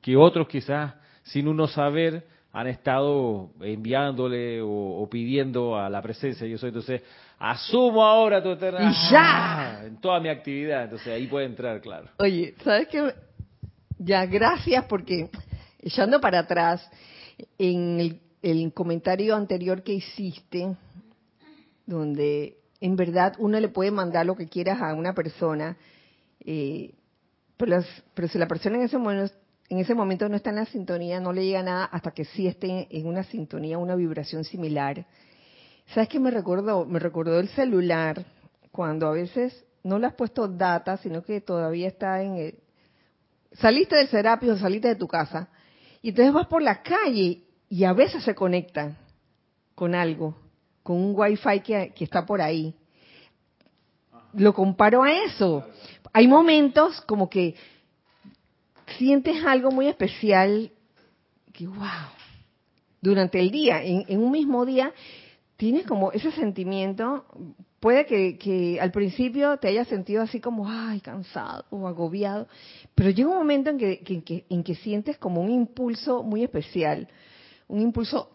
que 0.02 0.16
otros 0.16 0.46
quizás 0.48 0.94
sin 1.22 1.48
uno 1.48 1.66
saber 1.66 2.26
han 2.52 2.66
estado 2.66 3.50
enviándole 3.62 4.60
o, 4.60 4.68
o 4.68 5.08
pidiendo 5.08 5.78
a 5.78 5.88
la 5.88 6.02
presencia. 6.02 6.46
Yo 6.46 6.58
soy 6.58 6.68
entonces 6.68 7.00
asumo 7.38 8.04
ahora 8.04 8.42
tu 8.42 8.50
eterna... 8.50 8.90
Y 8.90 9.10
ya. 9.10 9.78
Ah, 9.80 9.86
en 9.86 10.00
toda 10.00 10.20
mi 10.20 10.28
actividad, 10.28 10.84
entonces 10.84 11.08
ahí 11.08 11.26
puede 11.26 11.46
entrar, 11.46 11.80
claro. 11.80 12.08
Oye, 12.18 12.54
¿sabes 12.62 12.88
qué? 12.88 13.14
Ya, 13.98 14.26
gracias 14.26 14.84
porque 14.84 15.28
echando 15.80 16.20
para 16.20 16.40
atrás, 16.40 16.88
en 17.58 18.20
el, 18.42 18.72
comentario 18.72 19.34
anterior 19.34 19.82
que 19.82 19.94
hiciste, 19.94 20.76
donde 21.86 22.58
en 22.80 22.96
verdad 22.96 23.34
uno 23.38 23.58
le 23.58 23.68
puede 23.68 23.90
mandar 23.90 24.24
lo 24.24 24.36
que 24.36 24.46
quieras 24.46 24.80
a 24.80 24.94
una 24.94 25.12
persona, 25.12 25.76
eh, 26.44 26.94
pero, 27.56 27.80
pero, 28.14 28.28
si 28.28 28.38
la 28.38 28.46
persona 28.46 28.76
en 28.76 28.82
ese, 28.82 28.98
momento, 28.98 29.34
en 29.72 29.78
ese 29.78 29.94
momento 29.94 30.28
no 30.28 30.36
está 30.36 30.50
en 30.50 30.56
la 30.56 30.66
sintonía, 30.66 31.18
no 31.18 31.32
le 31.32 31.46
llega 31.46 31.62
nada 31.62 31.86
hasta 31.86 32.10
que 32.10 32.26
sí 32.26 32.46
esté 32.46 32.88
en 32.90 33.06
una 33.06 33.24
sintonía, 33.24 33.78
una 33.78 33.94
vibración 33.94 34.44
similar. 34.44 35.06
¿Sabes 35.94 36.10
qué 36.10 36.20
me 36.20 36.30
recordó? 36.30 36.84
Me 36.84 36.98
recordó 36.98 37.40
el 37.40 37.48
celular, 37.48 38.22
cuando 38.70 39.06
a 39.06 39.12
veces 39.12 39.64
no 39.82 39.98
le 39.98 40.08
has 40.08 40.12
puesto 40.12 40.46
data, 40.46 40.98
sino 40.98 41.22
que 41.22 41.40
todavía 41.40 41.88
está 41.88 42.22
en... 42.22 42.36
El... 42.36 42.58
Saliste 43.52 43.96
del 43.96 44.08
Serapis 44.08 44.50
o 44.50 44.58
saliste 44.58 44.88
de 44.88 44.96
tu 44.96 45.08
casa, 45.08 45.48
y 46.02 46.10
entonces 46.10 46.34
vas 46.34 46.48
por 46.48 46.60
la 46.60 46.82
calle 46.82 47.42
y 47.70 47.84
a 47.84 47.94
veces 47.94 48.22
se 48.24 48.34
conectan 48.34 48.98
con 49.74 49.94
algo, 49.94 50.36
con 50.82 50.98
un 50.98 51.14
wifi 51.16 51.60
que, 51.60 51.94
que 51.96 52.04
está 52.04 52.26
por 52.26 52.42
ahí. 52.42 52.76
Lo 54.34 54.52
comparo 54.52 55.02
a 55.02 55.12
eso. 55.24 55.64
Hay 56.12 56.28
momentos 56.28 57.00
como 57.00 57.30
que 57.30 57.54
sientes 58.98 59.44
algo 59.44 59.70
muy 59.70 59.88
especial, 59.88 60.70
que 61.52 61.66
wow, 61.66 61.78
durante 63.00 63.40
el 63.40 63.50
día, 63.50 63.82
en, 63.82 64.20
un 64.20 64.30
mismo 64.30 64.64
día, 64.64 64.92
tienes 65.56 65.86
como 65.86 66.12
ese 66.12 66.30
sentimiento, 66.32 67.24
puede 67.80 68.06
que, 68.06 68.38
que, 68.38 68.80
al 68.80 68.92
principio 68.92 69.56
te 69.58 69.68
hayas 69.68 69.88
sentido 69.88 70.22
así 70.22 70.40
como, 70.40 70.68
ay, 70.68 71.00
cansado 71.00 71.64
o 71.70 71.86
agobiado, 71.86 72.48
pero 72.94 73.10
llega 73.10 73.30
un 73.30 73.36
momento 73.36 73.70
en 73.70 73.78
que, 73.78 74.44
en 74.48 74.62
que 74.62 74.74
sientes 74.76 75.18
como 75.18 75.40
un 75.40 75.50
impulso 75.50 76.22
muy 76.22 76.44
especial, 76.44 77.08
un 77.68 77.80
impulso 77.80 78.30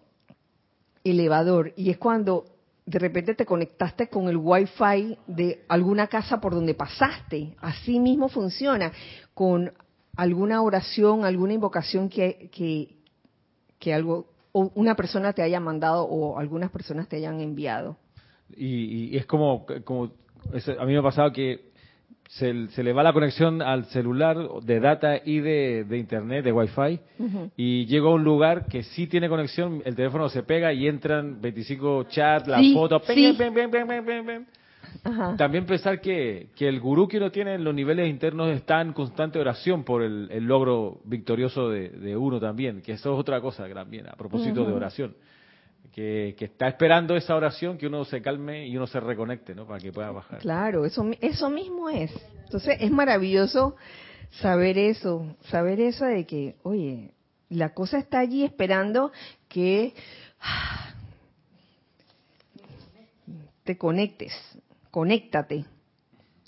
elevador, 1.04 1.74
y 1.76 1.90
es 1.90 1.98
cuando 1.98 2.46
de 2.88 3.00
repente 3.00 3.36
te 3.36 3.46
conectaste 3.46 4.08
con 4.08 4.30
el 4.30 4.38
wifi 4.38 5.18
de 5.28 5.66
alguna 5.68 6.08
casa 6.08 6.40
por 6.40 6.54
donde 6.54 6.74
pasaste. 6.74 7.54
Así 7.60 8.00
mismo 8.00 8.30
funciona 8.30 8.94
con 9.34 9.74
alguna 10.18 10.62
oración, 10.62 11.24
alguna 11.24 11.54
invocación 11.54 12.10
que, 12.10 12.50
que, 13.80 13.94
algo, 13.94 14.26
o 14.52 14.72
una 14.76 14.96
persona 14.96 15.32
te 15.32 15.44
haya 15.44 15.60
mandado 15.60 16.04
o 16.04 16.38
algunas 16.38 16.72
personas 16.72 17.08
te 17.08 17.18
hayan 17.18 17.40
enviado. 17.40 17.96
Y, 18.56 19.16
es 19.16 19.26
como, 19.26 19.66
como 19.86 20.12
a 20.80 20.86
mí 20.86 20.94
me 20.94 20.98
ha 20.98 21.04
pasado 21.04 21.32
que 21.32 21.68
se, 22.30 22.54
le 22.54 22.94
va 22.94 23.04
la 23.04 23.14
conexión 23.14 23.62
al 23.62 23.86
celular 23.86 24.38
de 24.64 24.80
data 24.80 25.22
y 25.24 25.40
de, 25.40 25.86
internet, 25.92 26.44
de 26.44 26.52
wifi, 26.52 27.00
y 27.56 27.86
llego 27.86 28.10
a 28.10 28.16
un 28.16 28.24
lugar 28.24 28.66
que 28.66 28.84
sí 28.84 29.08
tiene 29.08 29.30
conexión, 29.30 29.82
el 29.86 29.96
teléfono 29.96 30.28
se 30.30 30.44
pega 30.44 30.74
y 30.74 30.88
entran 30.88 31.40
25 31.42 32.06
chats, 32.10 32.48
las 32.48 32.62
También 35.38 35.66
pensar 35.66 36.02
que, 36.02 36.50
que, 36.56 36.68
el 36.68 36.80
gurú 36.80 37.08
que 37.08 37.18
uno 37.18 37.32
tiene 37.32 37.56
en 37.56 37.64
los 37.64 37.74
niveles 37.74 38.10
internos 38.10 38.50
está 38.50 38.82
en 38.82 38.94
constante 38.94 39.40
oración 39.40 39.84
por 39.84 40.04
el, 40.04 40.28
logro 40.44 41.00
victorioso 41.06 41.70
de, 41.70 42.18
uno 42.18 42.40
también, 42.40 42.82
que 42.82 42.94
eso 42.94 43.14
es 43.14 43.20
otra 43.20 43.40
cosa 43.40 43.68
también, 43.74 44.08
a 44.08 44.16
propósito 44.16 44.66
de 44.66 44.74
oración 44.74 45.16
que, 45.98 46.36
está 46.46 46.68
esperando 46.68 47.16
esa 47.16 47.36
oración, 47.36 47.76
que 47.76 47.88
uno 47.88 48.06
se 48.06 48.22
calme 48.22 48.68
y 48.68 48.78
uno 48.78 48.86
se 48.86 49.00
reconecte, 49.00 49.56
¿no? 49.56 49.66
Para 49.66 49.80
que 49.80 49.92
pueda 49.92 50.12
bajar. 50.12 50.40
Claro, 50.40 50.86
eso, 50.86 51.04
eso 51.20 51.50
mismo 51.50 51.90
es. 51.90 52.12
Entonces 52.44 52.78
es 52.80 52.92
maravilloso 52.92 53.76
saber 54.30 54.78
eso, 54.78 55.36
saber 55.50 55.80
eso 55.80 56.06
de 56.06 56.28
que, 56.28 56.56
oye, 56.62 57.16
la 57.50 57.74
cosa 57.74 57.98
está 57.98 58.20
allí 58.20 58.44
esperando 58.44 59.12
que 59.48 59.96
te 63.64 63.76
conectes, 63.76 64.34
conéctate. 64.98 65.64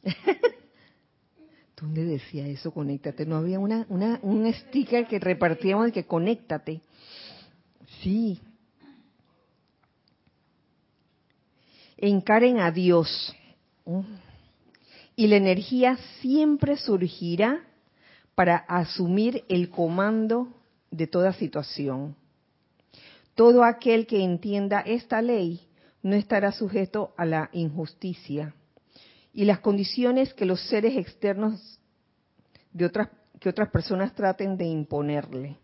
¿Dónde 1.79 2.03
decía 2.03 2.47
eso, 2.47 2.71
conéctate? 2.71 3.23
No 3.27 3.35
había 3.35 3.59
una, 3.59 3.85
una, 3.89 4.17
un 4.23 4.51
sticker 4.51 5.05
que 5.05 5.19
repartíamos 5.19 5.85
de 5.85 5.91
que 5.91 6.07
conéctate. 6.07 6.81
Sí, 8.01 8.41
encaren 11.95 12.57
a 12.57 12.71
Dios. 12.71 13.35
Y 15.15 15.27
la 15.27 15.35
energía 15.35 15.99
siempre 16.19 16.75
surgirá 16.75 17.63
para 18.33 18.57
asumir 18.57 19.45
el 19.47 19.69
comando 19.69 20.47
de 20.89 21.05
toda 21.05 21.33
situación. 21.33 22.15
Todo 23.35 23.63
aquel 23.63 24.07
que 24.07 24.23
entienda 24.23 24.79
esta 24.79 25.21
ley 25.21 25.68
no 26.01 26.15
estará 26.15 26.51
sujeto 26.51 27.13
a 27.17 27.25
la 27.25 27.49
injusticia 27.53 28.53
y 29.33 29.45
las 29.45 29.59
condiciones 29.59 30.33
que 30.33 30.45
los 30.45 30.61
seres 30.69 30.97
externos 30.97 31.79
de 32.71 32.85
otras 32.85 33.09
que 33.39 33.49
otras 33.49 33.69
personas 33.69 34.13
traten 34.13 34.57
de 34.57 34.65
imponerle. 34.65 35.57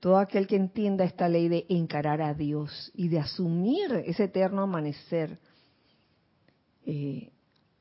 Todo 0.00 0.18
aquel 0.18 0.46
que 0.46 0.56
entienda 0.56 1.04
esta 1.04 1.28
ley 1.28 1.48
de 1.48 1.64
encarar 1.68 2.20
a 2.20 2.34
Dios 2.34 2.90
y 2.94 3.08
de 3.08 3.20
asumir 3.20 4.02
ese 4.04 4.24
eterno 4.24 4.62
amanecer, 4.62 5.38
eh, 6.84 7.30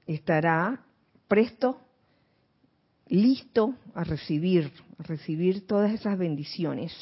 estará 0.05 0.85
presto, 1.27 1.81
listo 3.07 3.73
a 3.95 4.03
recibir, 4.03 4.71
a 4.99 5.03
recibir 5.03 5.65
todas 5.65 5.91
esas 5.91 6.17
bendiciones 6.17 6.93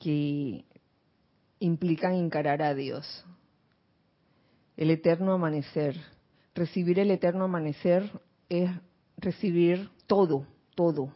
que 0.00 0.64
implican 1.60 2.14
encarar 2.14 2.62
a 2.62 2.74
Dios. 2.74 3.24
El 4.76 4.90
eterno 4.90 5.32
amanecer. 5.32 5.96
Recibir 6.54 6.98
el 6.98 7.10
eterno 7.10 7.44
amanecer 7.44 8.10
es 8.48 8.70
recibir 9.18 9.90
todo, 10.06 10.46
todo, 10.74 11.12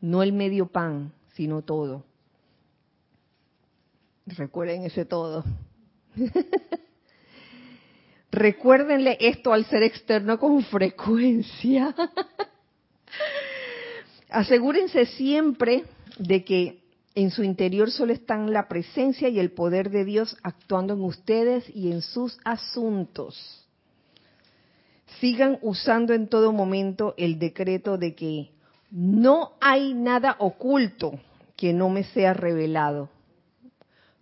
no 0.00 0.22
el 0.22 0.32
medio 0.32 0.66
pan, 0.66 1.12
sino 1.34 1.62
todo. 1.62 2.04
Recuerden 4.26 4.84
ese 4.84 5.04
todo. 5.04 5.44
Recuérdenle 8.30 9.16
esto 9.20 9.52
al 9.52 9.64
ser 9.66 9.82
externo 9.82 10.38
con 10.38 10.62
frecuencia. 10.64 11.94
Asegúrense 14.28 15.06
siempre 15.06 15.84
de 16.18 16.44
que 16.44 16.83
en 17.14 17.30
su 17.30 17.44
interior 17.44 17.90
solo 17.90 18.12
están 18.12 18.52
la 18.52 18.68
presencia 18.68 19.28
y 19.28 19.38
el 19.38 19.52
poder 19.52 19.90
de 19.90 20.04
Dios 20.04 20.36
actuando 20.42 20.94
en 20.94 21.02
ustedes 21.02 21.64
y 21.74 21.92
en 21.92 22.02
sus 22.02 22.38
asuntos. 22.44 23.64
Sigan 25.20 25.58
usando 25.62 26.12
en 26.12 26.28
todo 26.28 26.52
momento 26.52 27.14
el 27.16 27.38
decreto 27.38 27.98
de 27.98 28.14
que 28.14 28.50
no 28.90 29.52
hay 29.60 29.94
nada 29.94 30.36
oculto 30.38 31.20
que 31.56 31.72
no 31.72 31.88
me 31.88 32.04
sea 32.04 32.34
revelado. 32.34 33.10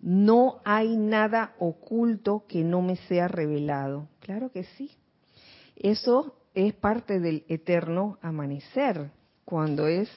No 0.00 0.60
hay 0.64 0.96
nada 0.96 1.54
oculto 1.58 2.44
que 2.46 2.62
no 2.62 2.82
me 2.82 2.96
sea 2.96 3.28
revelado. 3.28 4.08
Claro 4.20 4.50
que 4.50 4.64
sí. 4.64 4.90
Eso 5.76 6.34
es 6.54 6.74
parte 6.74 7.20
del 7.20 7.44
eterno 7.48 8.18
amanecer. 8.20 9.10
Cuando 9.44 9.86
es, 9.86 10.10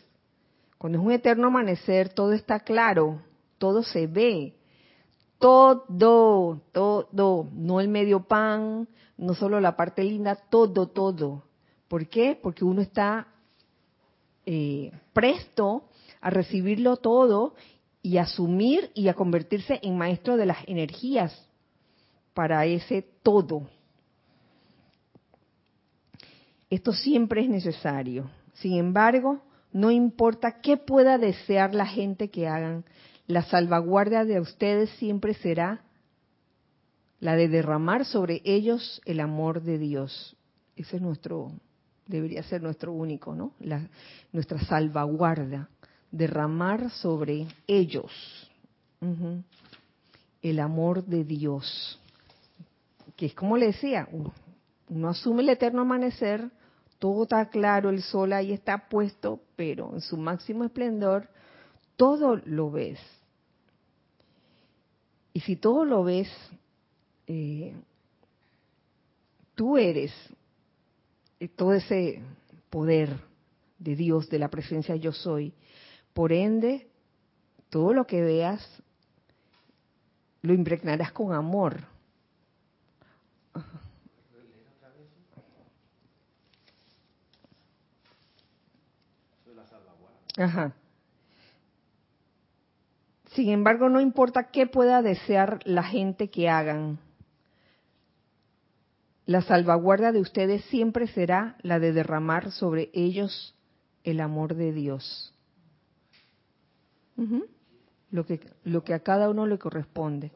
cuando 0.85 0.99
es 0.99 1.03
un 1.03 1.11
eterno 1.13 1.47
amanecer, 1.47 2.09
todo 2.09 2.33
está 2.33 2.59
claro, 2.59 3.19
todo 3.57 3.81
se 3.81 4.05
ve. 4.05 4.53
Todo, 5.39 6.61
todo, 6.71 7.49
no 7.55 7.79
el 7.79 7.87
medio 7.87 8.19
pan, 8.27 8.87
no 9.17 9.33
solo 9.33 9.59
la 9.59 9.75
parte 9.75 10.03
linda, 10.03 10.35
todo, 10.35 10.85
todo. 10.89 11.41
¿Por 11.87 12.07
qué? 12.07 12.37
Porque 12.39 12.63
uno 12.63 12.83
está 12.83 13.25
eh, 14.45 14.91
presto 15.11 15.85
a 16.21 16.29
recibirlo 16.29 16.97
todo 16.97 17.55
y 18.03 18.19
asumir 18.19 18.91
y 18.93 19.07
a 19.07 19.15
convertirse 19.15 19.79
en 19.81 19.97
maestro 19.97 20.37
de 20.37 20.45
las 20.45 20.59
energías 20.67 21.49
para 22.35 22.63
ese 22.67 23.01
todo. 23.23 23.67
Esto 26.69 26.93
siempre 26.93 27.41
es 27.41 27.49
necesario. 27.49 28.29
Sin 28.53 28.73
embargo, 28.77 29.41
no 29.75 29.91
importa 29.91 30.61
qué 30.61 30.77
pueda 30.77 31.17
desear 31.17 31.75
la 31.75 31.85
gente 31.85 32.29
que 32.29 32.47
hagan, 32.47 32.85
la 33.27 33.43
salvaguardia 33.43 34.23
de 34.23 34.39
ustedes 34.39 34.89
siempre 34.91 35.33
será 35.33 35.83
la 37.19 37.35
de 37.35 37.49
derramar 37.49 38.05
sobre 38.05 38.41
ellos 38.45 39.01
el 39.03 39.19
amor 39.19 39.63
de 39.63 39.77
Dios. 39.77 40.37
Ese 40.77 40.95
es 40.95 41.01
nuestro 41.01 41.51
debería 42.07 42.41
ser 42.43 42.63
nuestro 42.63 42.93
único, 42.93 43.35
¿no? 43.35 43.51
La, 43.59 43.85
nuestra 44.31 44.63
salvaguarda, 44.63 45.67
derramar 46.09 46.89
sobre 46.91 47.45
ellos 47.67 48.13
el 50.41 50.59
amor 50.61 51.03
de 51.03 51.25
Dios. 51.25 51.99
Que 53.17 53.25
es 53.25 53.33
como 53.33 53.57
le 53.57 53.67
decía, 53.67 54.07
uno 54.87 55.09
asume 55.09 55.41
el 55.41 55.49
eterno 55.49 55.81
amanecer, 55.81 56.49
todo 56.99 57.23
está 57.23 57.49
claro, 57.49 57.89
el 57.89 58.01
sol 58.01 58.33
ahí 58.33 58.51
está 58.51 58.89
puesto, 58.89 59.41
pero 59.55 59.93
en 59.93 60.01
su 60.01 60.17
máximo 60.17 60.63
esplendor, 60.63 61.29
todo 61.95 62.37
lo 62.45 62.71
ves. 62.71 62.99
Y 65.33 65.41
si 65.41 65.55
todo 65.55 65.85
lo 65.85 66.03
ves, 66.03 66.29
eh, 67.27 67.75
tú 69.55 69.77
eres 69.77 70.13
todo 71.55 71.73
ese 71.73 72.21
poder 72.69 73.19
de 73.77 73.95
Dios, 73.95 74.29
de 74.29 74.39
la 74.39 74.49
presencia 74.49 74.95
yo 74.95 75.11
soy. 75.11 75.53
Por 76.13 76.31
ende, 76.31 76.87
todo 77.69 77.93
lo 77.93 78.07
que 78.07 78.21
veas 78.21 78.65
lo 80.41 80.53
impregnarás 80.53 81.11
con 81.11 81.33
amor. 81.33 81.94
Ajá. 90.37 90.73
Sin 93.33 93.49
embargo, 93.49 93.89
no 93.89 93.99
importa 93.99 94.49
qué 94.51 94.67
pueda 94.67 95.01
desear 95.01 95.59
la 95.65 95.83
gente 95.83 96.29
que 96.29 96.49
hagan, 96.49 96.99
la 99.25 99.41
salvaguarda 99.41 100.11
de 100.11 100.21
ustedes 100.21 100.63
siempre 100.65 101.07
será 101.07 101.57
la 101.61 101.79
de 101.79 101.91
derramar 101.93 102.51
sobre 102.51 102.89
ellos 102.93 103.55
el 104.03 104.21
amor 104.21 104.55
de 104.55 104.71
Dios. 104.71 105.33
lo, 108.11 108.25
que, 108.25 108.39
lo 108.63 108.83
que 108.83 108.93
a 108.93 108.99
cada 108.99 109.29
uno 109.29 109.47
le 109.47 109.57
corresponde. 109.57 110.31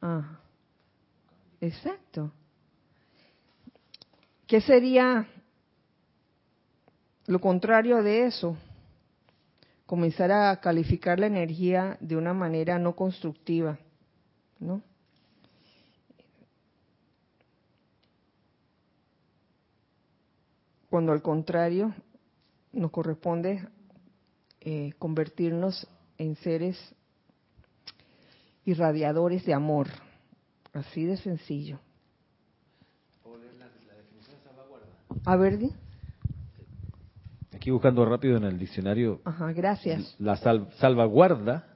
Ah, 0.00 0.40
exacto. 1.60 2.32
¿Qué 4.46 4.60
sería 4.62 5.28
lo 7.30 7.40
contrario 7.40 8.02
de 8.02 8.26
eso? 8.26 8.56
Comenzar 9.86 10.32
a 10.32 10.60
calificar 10.60 11.20
la 11.20 11.26
energía 11.26 11.96
de 12.00 12.16
una 12.16 12.34
manera 12.34 12.78
no 12.78 12.96
constructiva, 12.96 13.78
¿no? 14.58 14.82
cuando 20.90 21.12
al 21.12 21.22
contrario 21.22 21.94
nos 22.72 22.90
corresponde 22.90 23.68
eh, 24.60 24.92
convertirnos 24.98 25.86
en 26.18 26.34
seres 26.34 26.76
irradiadores 28.64 29.46
de 29.46 29.54
amor. 29.54 29.86
Así 30.72 31.04
de 31.04 31.16
sencillo. 31.16 31.78
A 35.24 35.36
ver, 35.36 35.58
Aquí 37.60 37.70
buscando 37.70 38.06
rápido 38.06 38.38
en 38.38 38.44
el 38.44 38.58
diccionario. 38.58 39.20
Ajá, 39.22 39.52
gracias. 39.52 40.16
La 40.18 40.36
salvaguarda, 40.36 41.66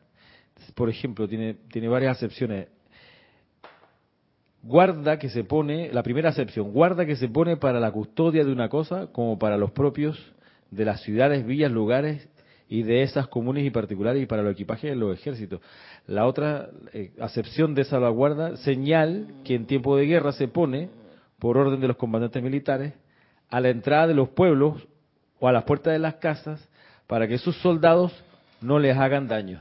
por 0.75 0.89
ejemplo, 0.89 1.29
tiene, 1.29 1.59
tiene 1.69 1.89
varias 1.89 2.17
acepciones 2.17 2.69
guarda 4.63 5.19
que 5.19 5.29
se 5.29 5.45
pone, 5.45 5.93
la 5.93 6.03
primera 6.03 6.31
acepción, 6.31 6.73
guarda 6.73 7.05
que 7.05 7.17
se 7.17 7.29
pone 7.29 7.59
para 7.59 7.81
la 7.81 7.93
custodia 7.93 8.47
de 8.47 8.51
una 8.51 8.71
cosa 8.71 9.09
como 9.13 9.39
para 9.39 9.59
los 9.59 9.73
propios 9.73 10.19
de 10.71 10.87
las 10.87 11.03
ciudades, 11.03 11.45
villas, 11.45 11.71
lugares 11.71 12.31
y 12.67 12.83
de 12.83 13.03
esas 13.03 13.29
comunes 13.29 13.67
y 13.67 13.71
particulares 13.71 14.23
y 14.23 14.27
para 14.27 14.43
los 14.43 14.53
equipajes 14.53 14.89
de 14.89 14.97
los 14.97 15.19
ejércitos. 15.19 15.61
La 16.07 16.25
otra 16.25 16.71
eh, 16.95 17.13
acepción 17.21 17.75
de 17.75 17.85
salvaguarda, 17.85 18.57
señal 18.57 19.27
que 19.45 19.55
en 19.55 19.67
tiempo 19.67 19.99
de 19.99 20.07
guerra 20.07 20.33
se 20.33 20.49
pone, 20.49 20.89
por 21.39 21.59
orden 21.59 21.83
de 21.83 21.89
los 21.89 21.99
comandantes 21.99 22.43
militares, 22.43 22.95
a 23.51 23.61
la 23.61 23.69
entrada 23.69 24.07
de 24.07 24.15
los 24.15 24.31
pueblos 24.31 24.89
o 25.45 25.49
a 25.49 25.53
las 25.53 25.65
puertas 25.65 25.93
de 25.93 25.99
las 25.99 26.15
casas 26.15 26.67
para 27.07 27.29
que 27.29 27.37
sus 27.37 27.55
soldados 27.59 28.13
no 28.63 28.79
les 28.79 28.97
hagan 28.97 29.29
daño. 29.29 29.61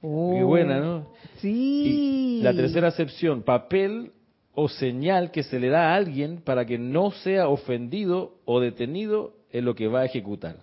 Muy 0.00 0.44
buena, 0.44 0.78
¿no? 0.78 1.08
Sí. 1.38 2.38
la 2.44 2.54
tercera 2.54 2.88
acepción, 2.88 3.42
papel 3.42 4.12
o 4.54 4.68
señal 4.68 5.32
que 5.32 5.42
se 5.42 5.58
le 5.58 5.68
da 5.68 5.90
a 5.90 5.96
alguien 5.96 6.40
para 6.40 6.64
que 6.64 6.78
no 6.78 7.10
sea 7.10 7.48
ofendido 7.48 8.36
o 8.44 8.60
detenido 8.60 9.32
en 9.50 9.64
lo 9.64 9.74
que 9.74 9.88
va 9.88 10.02
a 10.02 10.04
ejecutar. 10.04 10.58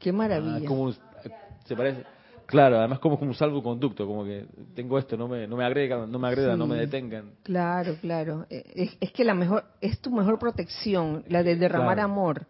Qué 0.00 0.10
maravilla. 0.10 0.68
Ah, 0.68 1.28
se 1.64 1.76
parece, 1.76 2.02
claro, 2.46 2.80
además 2.80 2.98
como, 2.98 3.16
como 3.16 3.30
un 3.30 3.36
salvoconducto, 3.36 4.08
como 4.08 4.24
que 4.24 4.44
tengo 4.74 4.98
esto, 4.98 5.16
no 5.16 5.28
me, 5.28 5.46
no 5.46 5.56
me 5.56 5.64
agregan, 5.64 6.10
no 6.10 6.18
me 6.18 6.26
agredan, 6.26 6.58
no 6.58 6.66
me 6.66 6.78
detengan. 6.78 7.30
Claro, 7.44 7.94
claro. 8.00 8.44
Eh, 8.50 8.96
es, 9.00 9.12
que 9.12 9.22
la 9.22 9.34
mejor, 9.34 9.66
es 9.80 10.00
tu 10.00 10.10
mejor 10.10 10.40
protección, 10.40 11.22
la 11.28 11.44
de 11.44 11.54
derramar 11.54 12.00
amor. 12.00 12.44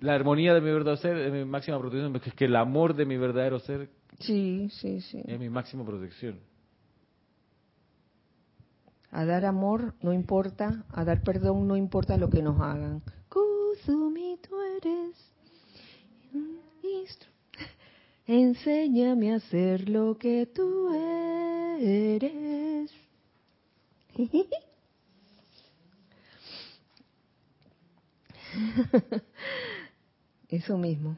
La 0.00 0.14
armonía 0.14 0.54
de 0.54 0.60
mi 0.60 0.70
verdadero 0.70 0.96
ser 0.96 1.16
es 1.18 1.32
mi 1.32 1.44
máxima 1.44 1.78
protección, 1.78 2.16
es 2.16 2.34
que 2.34 2.46
el 2.46 2.56
amor 2.56 2.94
de 2.94 3.04
mi 3.04 3.18
verdadero 3.18 3.60
ser 3.60 3.90
sí, 4.18 4.68
sí, 4.70 5.00
sí. 5.02 5.22
es 5.26 5.38
mi 5.38 5.50
máxima 5.50 5.84
protección. 5.84 6.40
A 9.10 9.24
dar 9.24 9.44
amor 9.44 9.94
no 10.00 10.12
importa, 10.12 10.84
a 10.92 11.04
dar 11.04 11.22
perdón 11.22 11.68
no 11.68 11.76
importa 11.76 12.16
lo 12.16 12.30
que 12.30 12.42
nos 12.42 12.60
hagan. 12.60 13.02
Kusumi, 13.28 14.38
tú 14.40 14.56
eres 14.78 15.30
Enséñame 18.26 19.32
a 19.32 19.36
hacer 19.36 19.88
lo 19.88 20.16
que 20.16 20.46
tú 20.46 20.94
eres. 21.78 22.90
Eso 30.50 30.76
mismo. 30.76 31.16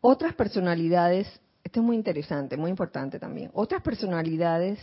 Otras 0.00 0.34
personalidades 0.34 1.40
esto 1.66 1.80
es 1.80 1.86
muy 1.86 1.96
interesante, 1.96 2.56
muy 2.56 2.70
importante 2.70 3.18
también. 3.18 3.50
Otras 3.52 3.82
personalidades 3.82 4.78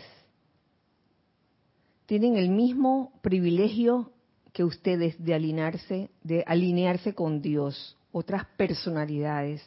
tienen 2.05 2.35
el 2.35 2.49
mismo 2.49 3.13
privilegio 3.21 4.11
que 4.51 4.65
ustedes 4.65 5.15
de 5.23 5.33
alinearse, 5.33 6.09
de 6.23 6.43
alinearse 6.45 7.15
con 7.15 7.41
Dios. 7.41 7.97
Otras 8.11 8.43
personalidades. 8.57 9.63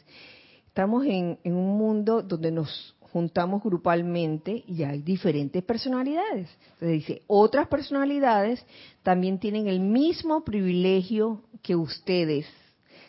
Estamos 0.67 1.07
en, 1.07 1.39
en 1.43 1.55
un 1.55 1.79
mundo 1.79 2.21
donde 2.21 2.53
nos 2.53 2.95
juntamos 3.17 3.63
grupalmente 3.63 4.63
y 4.69 4.83
hay 4.83 5.01
diferentes 5.01 5.63
personalidades. 5.63 6.51
Entonces 6.75 6.89
dice, 6.91 7.23
otras 7.27 7.67
personalidades 7.67 8.63
también 9.03 9.39
tienen 9.39 9.69
el 9.69 9.81
mismo 9.81 10.45
privilegio 10.45 11.41
que 11.63 11.75
ustedes 11.75 12.45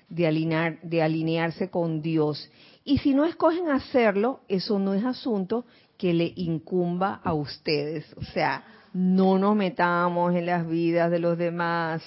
de, 0.07 0.25
alinear, 0.25 0.79
de 0.81 1.01
alinearse 1.01 1.69
con 1.69 2.01
Dios 2.01 2.49
y 2.85 2.99
si 2.99 3.13
no 3.13 3.25
escogen 3.25 3.67
hacerlo, 3.69 4.39
eso 4.47 4.79
no 4.79 4.93
es 4.93 5.03
asunto 5.03 5.65
que 5.97 6.13
le 6.13 6.31
incumba 6.37 7.19
a 7.21 7.33
ustedes. 7.33 8.05
O 8.15 8.23
sea, 8.23 8.63
no 8.93 9.37
nos 9.37 9.57
metamos 9.57 10.33
en 10.33 10.45
las 10.45 10.65
vidas 10.65 11.11
de 11.11 11.19
los 11.19 11.37
demás. 11.37 12.01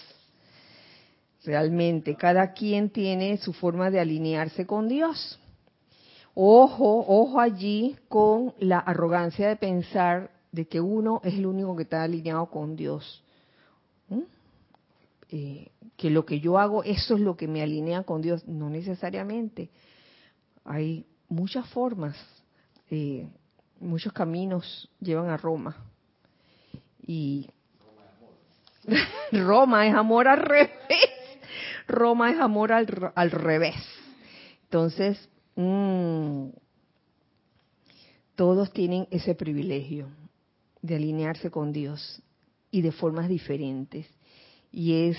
Realmente, 1.44 2.16
cada 2.16 2.55
quien 2.55 2.88
tiene 2.88 3.36
su 3.36 3.53
forma 3.53 3.90
de 3.90 4.01
alinearse 4.01 4.66
con 4.66 4.88
Dios. 4.88 5.38
Ojo, 6.34 7.04
ojo 7.06 7.40
allí 7.40 7.96
con 8.08 8.54
la 8.58 8.78
arrogancia 8.78 9.48
de 9.48 9.56
pensar 9.56 10.30
de 10.52 10.66
que 10.66 10.80
uno 10.80 11.20
es 11.24 11.34
el 11.34 11.46
único 11.46 11.76
que 11.76 11.84
está 11.84 12.02
alineado 12.02 12.46
con 12.46 12.76
Dios. 12.76 13.22
¿Mm? 14.08 14.20
Eh, 15.30 15.70
que 15.96 16.10
lo 16.10 16.24
que 16.24 16.40
yo 16.40 16.58
hago, 16.58 16.82
eso 16.82 17.14
es 17.14 17.20
lo 17.20 17.36
que 17.36 17.46
me 17.46 17.62
alinea 17.62 18.02
con 18.04 18.22
Dios. 18.22 18.46
No 18.46 18.70
necesariamente. 18.70 19.70
Hay 20.64 21.06
muchas 21.28 21.68
formas, 21.68 22.16
eh, 22.90 23.28
muchos 23.78 24.12
caminos 24.12 24.88
llevan 25.00 25.28
a 25.30 25.36
Roma. 25.36 25.76
Y 27.06 27.48
Roma 29.32 29.86
es 29.86 29.94
amor 29.94 30.28
al 30.28 30.38
revés. 30.38 30.70
Roma 31.86 32.30
es 32.30 32.38
amor 32.38 32.72
al, 32.72 33.30
revés. 33.30 33.74
Entonces, 34.64 35.28
mm, 35.61 36.50
todos 38.34 38.72
tienen 38.72 39.06
ese 39.11 39.34
privilegio 39.34 40.08
de 40.80 40.96
alinearse 40.96 41.50
con 41.50 41.72
Dios 41.72 42.22
y 42.70 42.80
de 42.80 42.92
formas 42.92 43.28
diferentes. 43.28 44.06
Y 44.72 45.08
es, 45.08 45.16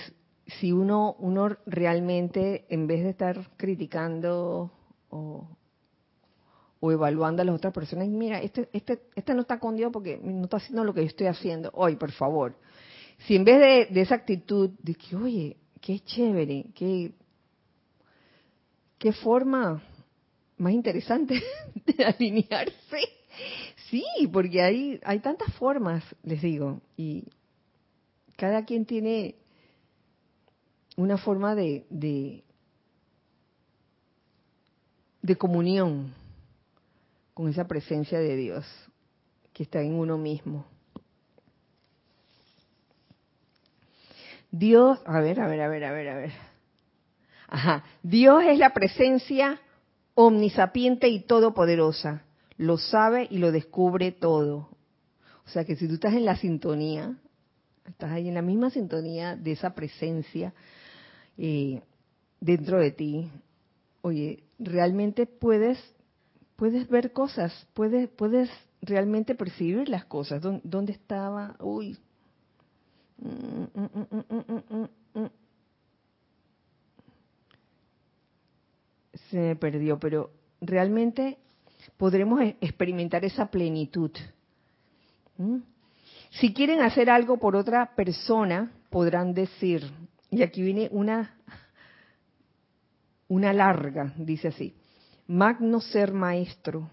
si 0.60 0.72
uno, 0.72 1.16
uno 1.20 1.56
realmente, 1.66 2.66
en 2.70 2.88
vez 2.88 3.04
de 3.04 3.12
estar 3.12 3.50
criticando 3.58 4.72
o, 5.10 5.48
evaluando 6.82 7.44
a 7.44 7.46
las 7.46 7.56
otras 7.56 7.74
personas. 7.74 8.08
Mira, 8.08 8.40
este, 8.40 8.68
este, 8.74 9.04
este 9.14 9.36
no 9.36 9.42
está 9.42 9.60
con 9.60 9.76
Dios 9.76 9.92
porque 9.94 10.20
no 10.24 10.46
está 10.46 10.58
haciendo 10.58 10.84
lo 10.84 10.94
que 10.94 11.02
yo 11.02 11.08
estoy 11.08 11.28
haciendo. 11.28 11.70
Hoy, 11.76 11.96
por 11.96 12.12
favor. 12.12 12.56
Si 13.28 13.36
en 13.36 13.46
vez 13.46 13.60
de, 13.60 13.94
de 13.94 14.02
esa 14.02 14.16
actitud 14.16 14.72
de 14.82 14.96
que, 14.96 15.16
oye, 15.16 15.58
qué 15.80 16.00
chévere, 16.00 16.66
qué, 16.74 17.12
qué 18.98 19.14
forma 19.14 19.84
más 20.62 20.74
interesante 20.74 21.42
de 21.86 22.06
alinearse. 22.06 23.00
Sí, 23.90 24.06
porque 24.32 24.62
hay, 24.62 25.00
hay 25.04 25.20
tantas 25.20 25.54
formas, 25.56 26.04
les 26.24 26.42
digo, 26.42 26.82
y 26.96 27.26
cada 28.38 28.64
quien 28.64 28.86
tiene 28.86 29.36
una 30.96 31.18
forma 31.18 31.56
de, 31.56 31.86
de 35.22 35.36
comunión 35.36 36.14
con 37.34 37.50
esa 37.50 37.68
presencia 37.68 38.20
de 38.20 38.36
Dios 38.36 38.66
que 39.54 39.64
está 39.64 39.82
en 39.82 39.96
uno 39.96 40.18
mismo. 40.18 40.66
Dios, 44.52 45.00
a 45.06 45.20
ver, 45.22 45.40
a 45.40 45.48
ver, 45.48 45.62
a 45.62 45.68
ver, 45.70 45.84
a 45.86 45.92
ver, 45.92 46.10
a 46.10 46.16
ver. 46.16 46.32
Ajá, 47.48 47.84
Dios 48.04 48.44
es 48.44 48.58
la 48.60 48.74
presencia 48.74 49.60
omnisapiente 50.16 51.08
y 51.10 51.22
todopoderosa. 51.22 52.24
Lo 52.58 52.78
sabe 52.78 53.28
y 53.30 53.38
lo 53.38 53.52
descubre 53.52 54.12
todo. 54.12 54.70
O 55.46 55.50
sea 55.50 55.66
que 55.66 55.76
si 55.76 55.88
tú 55.88 55.96
estás 55.96 56.14
en 56.14 56.26
la 56.26 56.38
sintonía, 56.38 57.18
estás 57.88 58.12
ahí 58.12 58.28
en 58.28 58.36
la 58.36 58.42
misma 58.42 58.70
sintonía 58.70 59.36
de 59.36 59.52
esa 59.54 59.74
presencia, 59.74 60.54
eh, 61.38 61.82
dentro 62.40 62.80
de 62.80 62.92
ti. 62.92 63.32
Oye, 64.02 64.44
realmente 64.60 65.26
puedes 65.26 65.78
puedes 66.56 66.88
ver 66.90 67.12
cosas, 67.12 67.68
puedes 67.74 68.10
puedes 68.10 68.50
realmente 68.82 69.36
percibir 69.36 69.90
las 69.90 70.06
cosas. 70.06 70.42
¿Dónde, 70.64 70.94
estaba? 70.94 71.56
Uy. 71.60 71.98
Se 79.32 79.38
me 79.38 79.56
perdió, 79.56 79.98
pero 79.98 80.30
realmente 80.60 81.38
podremos 81.96 82.42
e-, 82.42 82.58
experimentar 82.60 83.24
esa 83.24 83.50
plenitud. 83.50 84.12
Si 86.32 86.54
quieren 86.54 86.82
hacer 86.82 87.10
algo 87.10 87.38
por 87.38 87.56
otra 87.56 87.96
persona, 87.96 88.72
podrán 88.90 89.34
decir, 89.34 89.90
y 90.30 90.44
aquí 90.44 90.62
viene 90.62 90.90
una, 90.92 91.38
una 93.30 93.54
larga, 93.54 94.14
dice 94.18 94.50
así, 94.50 94.76
magno 95.28 95.80
ser 95.80 96.12
maestro, 96.14 96.90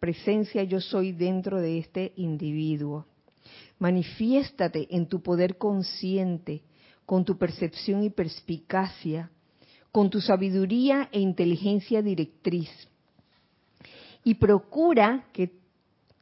presencia 0.00 0.64
yo 0.64 0.80
soy 0.80 1.12
dentro 1.12 1.60
de 1.60 1.78
este 1.78 2.12
individuo. 2.16 3.06
Manifiéstate 3.78 4.88
en 4.90 5.06
tu 5.06 5.22
poder 5.22 5.58
consciente, 5.58 6.62
con 7.04 7.26
tu 7.26 7.36
percepción 7.36 8.02
y 8.02 8.08
perspicacia, 8.08 9.30
con 9.94 10.10
tu 10.10 10.20
sabiduría 10.20 11.08
e 11.12 11.20
inteligencia 11.20 12.02
directriz. 12.02 12.68
Y 14.24 14.34
procura 14.34 15.26
que, 15.32 15.52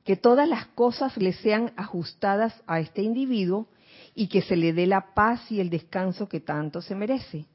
que 0.05 0.14
todas 0.14 0.47
las 0.47 0.66
cosas 0.66 1.16
le 1.16 1.33
sean 1.33 1.73
ajustadas 1.77 2.53
a 2.66 2.81
este 2.81 3.01
individuo 3.01 3.68
y 4.14 4.27
que 4.27 4.43
se 4.43 4.57
le 4.57 4.75
dé 4.75 4.87
la 4.87 5.14
paz 5.14 5.51
y 5.51 5.59
el 5.59 5.70
descanso 5.70 6.29
que 6.29 6.41
tanto 6.41 6.83
se 6.83 6.95
merece. 6.95 7.47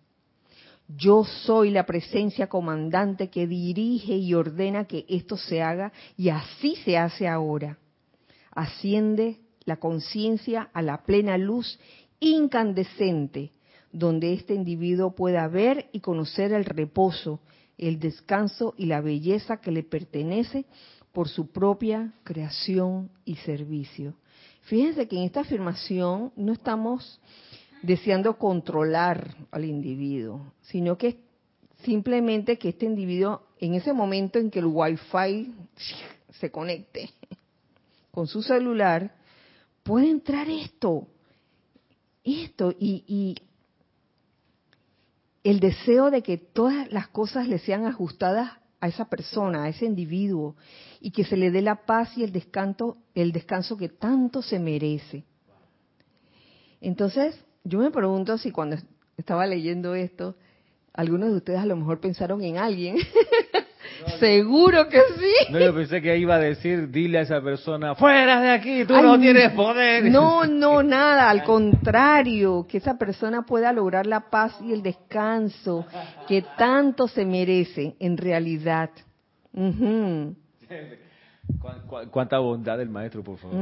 Yo 0.88 1.24
soy 1.24 1.70
la 1.70 1.86
presencia 1.86 2.48
comandante 2.48 3.30
que 3.30 3.46
dirige 3.46 4.16
y 4.16 4.34
ordena 4.34 4.86
que 4.86 5.06
esto 5.08 5.38
se 5.38 5.62
haga 5.62 5.94
y 6.18 6.30
así 6.30 6.78
se 6.78 6.98
hace 6.98 7.28
ahora. 7.28 7.78
Asciende 8.50 9.38
la 9.66 9.76
conciencia 9.76 10.72
a 10.74 10.82
la 10.82 11.04
plena 11.04 11.38
luz 11.38 11.80
incandescente, 12.20 13.52
donde 13.98 14.34
este 14.34 14.54
individuo 14.54 15.16
pueda 15.16 15.48
ver 15.48 15.90
y 15.92 16.02
conocer 16.02 16.54
el 16.54 16.66
reposo, 16.66 17.40
el 17.78 18.00
descanso 18.00 18.74
y 18.78 18.86
la 18.86 19.02
belleza 19.02 19.58
que 19.58 19.72
le 19.72 19.84
pertenece 19.84 20.66
por 21.12 21.30
su 21.30 21.48
propia 21.52 22.14
creación 22.24 23.10
y 23.26 23.36
servicio. 23.38 24.14
Fíjense 24.62 25.08
que 25.08 25.18
en 25.18 25.24
esta 25.24 25.42
afirmación 25.42 26.32
no 26.36 26.54
estamos 26.54 27.20
deseando 27.82 28.38
controlar 28.38 29.36
al 29.50 29.66
individuo, 29.66 30.54
sino 30.62 30.98
que 30.98 31.20
simplemente 31.84 32.58
que 32.58 32.70
este 32.70 32.86
individuo, 32.86 33.42
en 33.60 33.74
ese 33.74 33.94
momento 33.94 34.38
en 34.38 34.52
que 34.52 34.60
el 34.60 34.66
wifi 34.66 35.56
se 36.40 36.52
conecte 36.52 37.10
con 38.12 38.28
su 38.28 38.44
celular, 38.44 39.16
puede 39.84 40.10
entrar 40.10 40.50
esto, 40.50 41.08
esto, 42.24 42.76
y, 42.78 43.04
y 43.08 43.36
el 45.44 45.60
deseo 45.60 46.12
de 46.12 46.24
que 46.24 46.38
todas 46.38 46.92
las 46.92 47.08
cosas 47.08 47.48
le 47.48 47.60
sean 47.60 47.86
ajustadas 47.86 48.52
a 48.80 48.88
esa 48.88 49.06
persona, 49.06 49.64
a 49.64 49.70
ese 49.70 49.86
individuo, 49.86 50.56
y 51.00 51.12
que 51.12 51.24
se 51.24 51.38
le 51.38 51.52
dé 51.52 51.62
la 51.62 51.86
paz 51.86 52.18
y 52.18 52.24
el 52.24 52.32
descanso, 52.32 52.98
el 53.16 53.32
descanso 53.32 53.78
que 53.78 53.90
tanto 53.90 54.42
se 54.42 54.60
merece. 54.60 55.24
Entonces, 56.82 57.40
yo 57.64 57.80
me 57.80 57.92
pregunto 57.92 58.38
si 58.38 58.52
cuando 58.52 58.78
estaba 59.18 59.46
leyendo 59.46 59.96
esto, 59.96 60.36
algunos 60.94 61.30
de 61.30 61.38
ustedes 61.38 61.60
a 61.60 61.66
lo 61.66 61.76
mejor 61.76 62.00
pensaron 62.00 62.44
en 62.44 62.58
alguien. 62.58 62.98
Seguro 64.20 64.88
que 64.90 65.00
sí. 65.18 65.52
No, 65.52 65.60
yo 65.60 65.74
pensé 65.74 66.02
que 66.02 66.18
iba 66.18 66.36
a 66.36 66.40
decir, 66.40 66.90
dile 66.90 67.20
a 67.20 67.22
esa 67.22 67.42
persona, 67.42 67.96
fuera 67.96 68.42
de 68.42 68.52
aquí, 68.52 68.86
tú 68.86 68.94
no 68.94 69.20
tienes 69.20 69.52
poder. 69.52 70.06
No, 70.06 70.46
no, 70.46 70.84
nada, 70.84 71.30
al 71.30 71.44
contrario, 71.44 72.66
que 72.70 72.78
esa 72.78 72.98
persona 72.98 73.44
pueda 73.44 73.74
lograr 73.74 74.08
la 74.08 74.30
paz 74.30 74.58
y 74.62 74.74
el 74.74 74.82
descanso 74.82 75.86
que 76.28 76.44
tanto 76.58 77.08
se 77.08 77.26
merece 77.26 77.96
en 78.00 78.18
realidad. 78.18 78.90
¿Cuánta 82.12 82.40
bondad 82.40 82.78
del 82.78 82.90
maestro, 82.90 83.24
por 83.24 83.38
favor? 83.38 83.58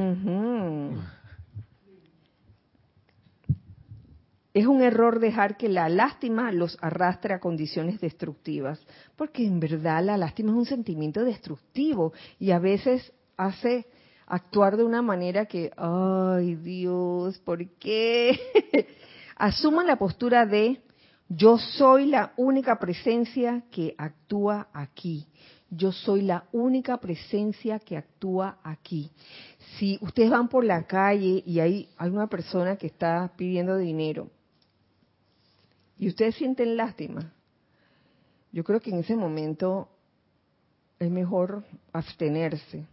Es 4.55 4.67
un 4.67 4.81
error 4.81 5.19
dejar 5.19 5.57
que 5.57 5.67
la 5.67 5.89
lástima 5.89 6.49
los 6.53 6.77
arrastre 6.79 7.33
a 7.33 7.41
condiciones 7.41 7.99
destructivas, 7.99 8.79
porque 9.17 9.45
en 9.45 9.59
verdad 9.59 10.01
la 10.01 10.15
lástima 10.15 10.51
es 10.51 10.57
un 10.57 10.65
sentimiento 10.65 11.25
destructivo 11.25 12.13
y 12.39 12.51
a 12.51 12.59
veces 12.59 13.11
hace 13.35 13.85
actuar 14.25 14.77
de 14.77 14.85
una 14.85 15.01
manera 15.01 15.45
que, 15.45 15.73
ay 15.75 16.55
Dios, 16.55 17.37
¿por 17.39 17.67
qué? 17.71 18.39
Asuman 19.35 19.87
la 19.87 19.97
postura 19.97 20.45
de 20.45 20.81
yo 21.27 21.57
soy 21.57 22.05
la 22.05 22.31
única 22.37 22.79
presencia 22.79 23.65
que 23.69 23.93
actúa 23.97 24.69
aquí. 24.71 25.27
Yo 25.69 25.91
soy 25.91 26.21
la 26.21 26.45
única 26.53 26.95
presencia 27.01 27.79
que 27.79 27.97
actúa 27.97 28.59
aquí. 28.63 29.11
Si 29.77 29.99
ustedes 29.99 30.29
van 30.29 30.47
por 30.47 30.63
la 30.63 30.83
calle 30.83 31.43
y 31.45 31.59
hay 31.59 31.89
alguna 31.97 32.27
persona 32.27 32.77
que 32.77 32.87
está 32.87 33.33
pidiendo 33.35 33.75
dinero, 33.75 34.29
y 35.97 36.07
ustedes 36.07 36.35
sienten 36.35 36.77
lástima, 36.77 37.33
yo 38.51 38.63
creo 38.63 38.79
que 38.79 38.91
en 38.91 38.99
ese 38.99 39.15
momento 39.15 39.89
es 40.99 41.09
mejor 41.09 41.63
abstenerse. 41.91 42.85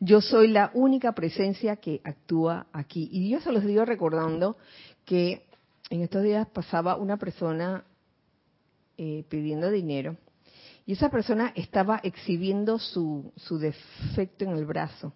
yo 0.00 0.20
soy 0.20 0.48
la 0.48 0.70
única 0.74 1.12
presencia 1.12 1.76
que 1.76 2.00
actúa 2.04 2.66
aquí. 2.72 3.08
Y 3.12 3.30
yo 3.30 3.40
se 3.40 3.52
los 3.52 3.64
digo 3.64 3.84
recordando 3.84 4.56
que 5.04 5.44
en 5.90 6.02
estos 6.02 6.22
días 6.22 6.46
pasaba 6.48 6.96
una 6.96 7.18
persona 7.18 7.84
eh, 8.96 9.24
pidiendo 9.28 9.70
dinero 9.70 10.16
y 10.86 10.92
esa 10.92 11.10
persona 11.10 11.52
estaba 11.56 12.00
exhibiendo 12.02 12.78
su, 12.78 13.32
su 13.36 13.58
defecto 13.58 14.44
en 14.44 14.50
el 14.50 14.66
brazo. 14.66 15.14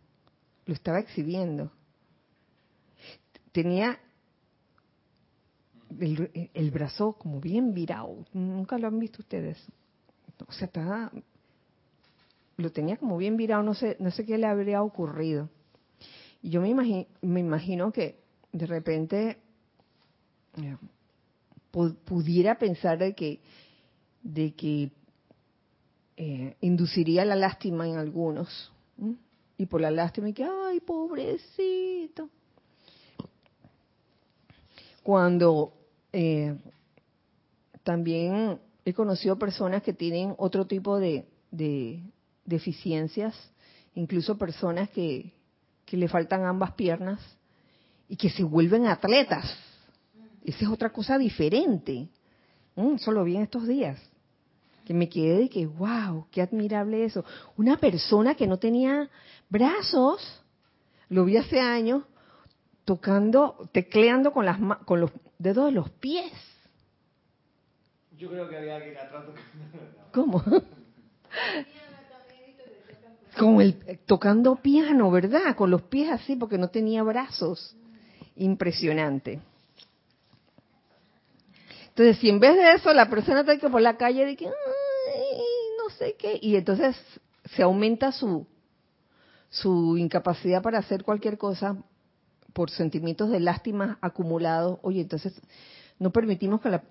Lo 0.65 0.75
estaba 0.75 0.99
exhibiendo. 0.99 1.71
Tenía 3.53 3.99
el, 6.01 6.71
brazo 6.71 7.15
como 7.15 7.41
bien 7.41 7.75
virado. 7.75 8.25
Nunca 8.33 8.79
lo 8.79 8.89
han 8.89 8.99
visto 8.99 9.21
ustedes. 9.21 9.59
O 10.47 10.53
sea, 10.53 10.67
estaba, 10.67 11.13
lo 12.57 12.73
tenía 12.73 12.97
como 12.97 13.19
bien 13.19 13.37
virado. 13.37 13.63
No 13.63 13.75
sé, 13.75 13.97
no 14.01 14.11
sé 14.11 14.25
qué 14.25 14.39
le 14.39 14.47
habría 14.47 14.83
ocurrido. 14.83 15.51
Y 16.41 16.51
yo 16.51 16.63
me 16.63 16.69
imagino, 16.69 17.07
me 17.21 17.41
imagino 17.41 17.93
que 17.93 18.21
de 18.53 18.67
repente 18.67 19.39
eh, 20.57 20.77
pudiera 21.71 22.59
pensar 22.59 22.99
de 22.99 23.15
que, 23.15 23.41
de 24.23 24.55
que 24.55 24.93
eh, 26.21 26.57
induciría 26.63 27.25
la 27.25 27.37
lástima 27.37 27.87
en 27.87 27.97
algunos. 27.97 28.73
Y 29.57 29.67
por 29.67 29.81
la 29.81 29.93
lástima, 29.93 30.33
que, 30.33 30.43
ay, 30.43 30.81
pobrecito. 30.81 32.29
Cuando 35.05 35.73
eh, 36.13 36.57
también 37.85 38.59
he 38.85 38.93
conocido 38.93 39.39
personas 39.39 39.85
que 39.85 39.93
tienen 39.93 40.35
otro 40.39 40.67
tipo 40.67 40.99
de, 40.99 41.25
deficiencias, 42.45 43.37
incluso 43.95 44.37
personas 44.37 44.91
que, 44.91 45.33
le 45.89 46.09
faltan 46.09 46.45
ambas 46.45 46.73
piernas 46.73 47.21
y 48.09 48.17
que 48.17 48.29
se 48.29 48.43
vuelven 48.43 48.87
atletas. 48.87 49.57
Esa 50.45 50.65
es 50.65 50.69
otra 50.69 50.91
cosa 50.91 51.17
diferente. 51.17 52.09
Eso 52.75 53.13
lo 53.13 53.23
vi 53.23 53.37
en 53.37 53.43
estos 53.43 53.69
días 53.69 54.01
que 54.89 54.95
me 54.95 55.11
quedé 55.11 55.37
de 55.41 55.51
que, 55.51 55.67
wow, 55.67 56.29
qué 56.31 56.41
admirable 56.41 57.05
eso. 57.05 57.23
Una 57.59 57.77
persona 57.77 58.35
que 58.35 58.47
no 58.47 58.57
tenía 58.57 59.11
brazos, 59.51 60.43
lo 61.11 61.27
vi 61.27 61.37
hace 61.37 61.61
años, 61.61 62.05
tocando, 62.87 63.69
tecleando 63.73 64.33
con, 64.33 64.47
las, 64.47 64.59
con 64.87 65.03
los 65.03 65.11
dedos 65.39 65.67
de 65.67 65.73
los 65.73 65.91
pies. 65.91 66.33
Yo 68.17 68.31
creo 68.31 68.49
que 68.49 68.57
había 68.57 68.77
alguien 68.77 68.97
atrás 68.97 69.25
¿Cómo? 70.11 70.43
Con 73.39 73.61
el, 73.61 73.99
tocando 74.07 74.57
piano, 74.57 75.11
¿verdad? 75.11 75.55
Con 75.55 75.71
los 75.71 75.83
pies 75.83 76.11
así, 76.11 76.35
porque 76.35 76.57
no 76.57 76.69
tenía 76.69 77.03
brazos. 77.03 77.77
Impresionante. 78.37 79.43
Entonces, 81.99 82.21
si 82.21 82.29
en 82.29 82.39
vez 82.39 82.55
de 82.55 82.75
eso 82.75 82.95
la 82.95 83.11
persona 83.11 83.41
está 83.41 83.59
que 83.59 83.69
por 83.69 83.83
la 83.83 83.97
calle 83.97 84.25
de 84.25 84.37
que 84.37 84.47
no 84.47 85.91
sé 85.99 86.15
qué, 86.17 86.39
y 86.41 86.55
entonces 86.55 86.97
se 87.57 87.65
aumenta 87.65 88.13
su 88.13 88.47
su 89.51 89.97
incapacidad 89.99 90.63
para 90.63 90.79
hacer 90.79 91.03
cualquier 91.03 91.39
cosa 91.39 91.77
por 92.53 92.71
sentimientos 92.71 93.31
de 93.31 93.41
lástima 93.41 93.99
acumulados, 94.01 94.79
oye, 94.83 95.01
entonces 95.01 95.43
no 95.99 96.13
permitimos 96.13 96.61
que, 96.61 96.69
la, 96.69 96.85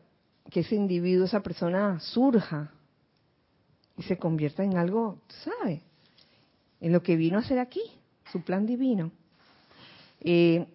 que 0.51 0.60
ese 0.60 0.76
individuo, 0.76 1.24
esa 1.24 1.41
persona 1.41 2.01
surja 2.01 2.74
y 3.95 4.03
se 4.03 4.18
convierta 4.18 4.66
en 4.66 4.76
algo, 4.76 5.22
¿sabes? 5.30 5.84
En 6.82 6.91
lo 6.91 7.01
que 7.01 7.16
vino 7.16 7.38
a 7.38 7.41
hacer 7.41 7.60
aquí, 7.60 7.82
su 8.30 8.41
plan 8.41 8.66
divino. 8.66 9.12
Eh, 10.20 10.68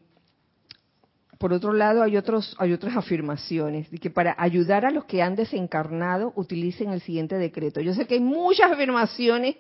por 1.43 1.53
otro 1.53 1.73
lado, 1.73 2.05
hay, 2.05 2.17
otros, 2.17 2.55
hay 2.61 2.73
otras 2.73 2.97
afirmaciones, 2.97 3.91
de 3.91 3.99
que 3.99 4.11
para 4.11 4.37
ayudar 4.39 4.87
a 4.87 4.93
los 4.93 5.07
que 5.07 5.23
han 5.23 5.35
desencarnado, 5.35 6.33
utilicen 6.37 6.91
el 6.91 7.01
siguiente 7.01 7.35
decreto. 7.35 7.81
Yo 7.81 7.95
sé 7.95 8.07
que 8.07 8.15
hay 8.15 8.21
muchas 8.21 8.71
afirmaciones 8.71 9.57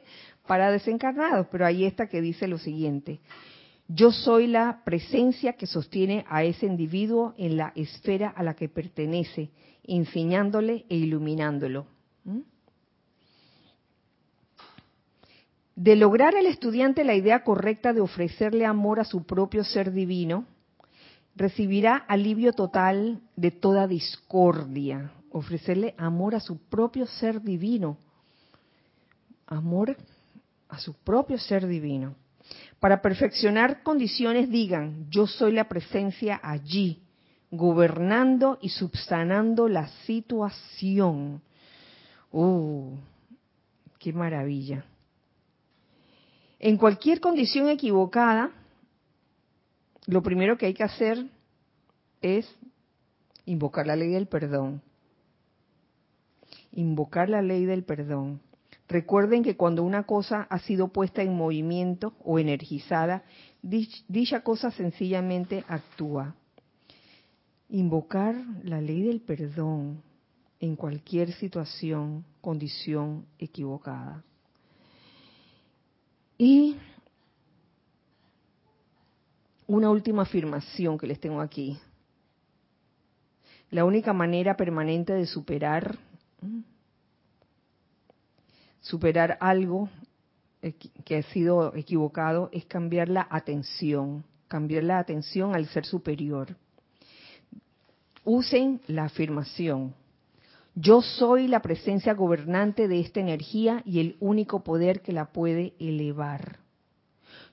para 0.46 0.70
desencarnados, 0.70 1.48
pero 1.50 1.66
hay 1.66 1.84
esta 1.84 2.06
que 2.06 2.20
dice 2.20 2.46
lo 2.46 2.58
siguiente. 2.58 3.18
Yo 3.88 4.12
soy 4.12 4.46
la 4.46 4.82
presencia 4.84 5.54
que 5.54 5.66
sostiene 5.66 6.24
a 6.28 6.44
ese 6.44 6.66
individuo 6.66 7.34
en 7.36 7.56
la 7.56 7.72
esfera 7.74 8.28
a 8.28 8.44
la 8.44 8.54
que 8.54 8.68
pertenece, 8.68 9.50
enseñándole 9.82 10.84
e 10.88 10.94
iluminándolo. 10.94 11.88
¿Mm? 12.22 12.42
De 15.74 15.96
lograr 15.96 16.36
al 16.36 16.46
estudiante 16.46 17.02
la 17.02 17.16
idea 17.16 17.42
correcta 17.42 17.92
de 17.92 18.00
ofrecerle 18.00 18.66
amor 18.66 19.00
a 19.00 19.04
su 19.04 19.24
propio 19.24 19.64
ser 19.64 19.90
divino, 19.90 20.46
recibirá 21.34 21.96
alivio 21.96 22.52
total 22.52 23.20
de 23.36 23.50
toda 23.50 23.86
discordia, 23.86 25.12
ofrecerle 25.30 25.94
amor 25.96 26.34
a 26.34 26.40
su 26.40 26.58
propio 26.58 27.06
ser 27.06 27.40
divino, 27.40 27.96
amor 29.46 29.96
a 30.68 30.78
su 30.78 30.94
propio 30.94 31.38
ser 31.38 31.66
divino. 31.66 32.14
Para 32.80 33.00
perfeccionar 33.00 33.82
condiciones 33.82 34.50
digan, 34.50 35.06
yo 35.10 35.26
soy 35.26 35.52
la 35.52 35.68
presencia 35.68 36.40
allí, 36.42 37.02
gobernando 37.50 38.58
y 38.60 38.70
subsanando 38.70 39.68
la 39.68 39.88
situación. 40.06 41.40
¡Uh! 42.30 42.96
¡Qué 43.98 44.12
maravilla! 44.12 44.84
En 46.58 46.76
cualquier 46.76 47.20
condición 47.20 47.68
equivocada, 47.68 48.50
lo 50.06 50.22
primero 50.22 50.58
que 50.58 50.66
hay 50.66 50.74
que 50.74 50.84
hacer 50.84 51.26
es 52.20 52.48
invocar 53.44 53.86
la 53.86 53.96
ley 53.96 54.10
del 54.10 54.26
perdón. 54.26 54.82
Invocar 56.72 57.28
la 57.28 57.42
ley 57.42 57.64
del 57.64 57.84
perdón. 57.84 58.40
Recuerden 58.88 59.42
que 59.42 59.56
cuando 59.56 59.84
una 59.84 60.04
cosa 60.04 60.46
ha 60.50 60.58
sido 60.58 60.88
puesta 60.88 61.22
en 61.22 61.34
movimiento 61.34 62.14
o 62.24 62.38
energizada, 62.38 63.24
dicha 63.62 64.42
cosa 64.42 64.70
sencillamente 64.70 65.64
actúa. 65.68 66.34
Invocar 67.68 68.34
la 68.64 68.80
ley 68.80 69.02
del 69.02 69.20
perdón 69.20 70.02
en 70.60 70.76
cualquier 70.76 71.32
situación, 71.32 72.24
condición 72.40 73.26
equivocada. 73.38 74.24
Y 76.36 76.76
una 79.66 79.90
última 79.90 80.22
afirmación 80.22 80.98
que 80.98 81.06
les 81.06 81.20
tengo 81.20 81.40
aquí. 81.40 81.78
La 83.70 83.84
única 83.84 84.12
manera 84.12 84.56
permanente 84.56 85.12
de 85.12 85.26
superar 85.26 85.98
superar 88.82 89.38
algo 89.40 89.88
que 91.04 91.16
ha 91.16 91.22
sido 91.22 91.74
equivocado 91.74 92.50
es 92.52 92.66
cambiar 92.66 93.08
la 93.08 93.26
atención, 93.30 94.24
cambiar 94.48 94.84
la 94.84 94.98
atención 94.98 95.54
al 95.54 95.66
ser 95.66 95.86
superior. 95.86 96.56
Usen 98.24 98.80
la 98.86 99.04
afirmación. 99.04 99.94
Yo 100.74 101.02
soy 101.02 101.48
la 101.48 101.60
presencia 101.60 102.14
gobernante 102.14 102.86
de 102.86 103.00
esta 103.00 103.20
energía 103.20 103.82
y 103.84 104.00
el 104.00 104.16
único 104.20 104.62
poder 104.62 105.00
que 105.00 105.12
la 105.12 105.32
puede 105.32 105.74
elevar. 105.78 106.61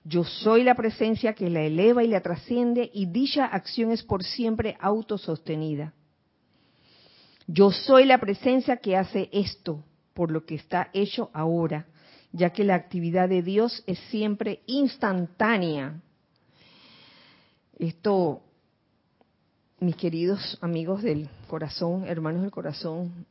Yo 0.04 0.24
soy 0.24 0.64
la 0.64 0.76
presencia 0.76 1.34
que 1.34 1.50
la 1.50 1.62
eleva 1.62 2.04
y 2.04 2.08
la 2.08 2.22
trasciende 2.22 2.90
y 2.94 3.08
dicha 3.08 3.46
acción 3.46 3.92
es 3.92 4.04
por 4.04 4.24
siempre 4.24 4.78
autosostenida. 4.80 5.94
Yo 7.48 7.72
soy 7.72 8.06
la 8.06 8.20
presencia 8.20 8.78
que 8.78 8.96
hace 8.96 9.30
esto 9.34 9.84
por 10.14 10.32
lo 10.32 10.46
que 10.46 10.56
está 10.56 10.90
hecho 10.94 11.30
ahora, 11.34 11.88
ya 12.32 12.52
que 12.52 12.64
la 12.64 12.76
actividad 12.76 13.28
de 13.28 13.42
Dios 13.42 13.84
es 13.88 13.98
siempre 14.12 14.62
instantánea. 14.68 16.00
Esto, 17.78 18.42
mis 19.80 19.96
queridos 19.96 20.58
amigos 20.62 21.02
del 21.02 21.30
corazón, 21.48 22.06
hermanos 22.06 22.42
del 22.44 22.52
corazón, 22.52 23.26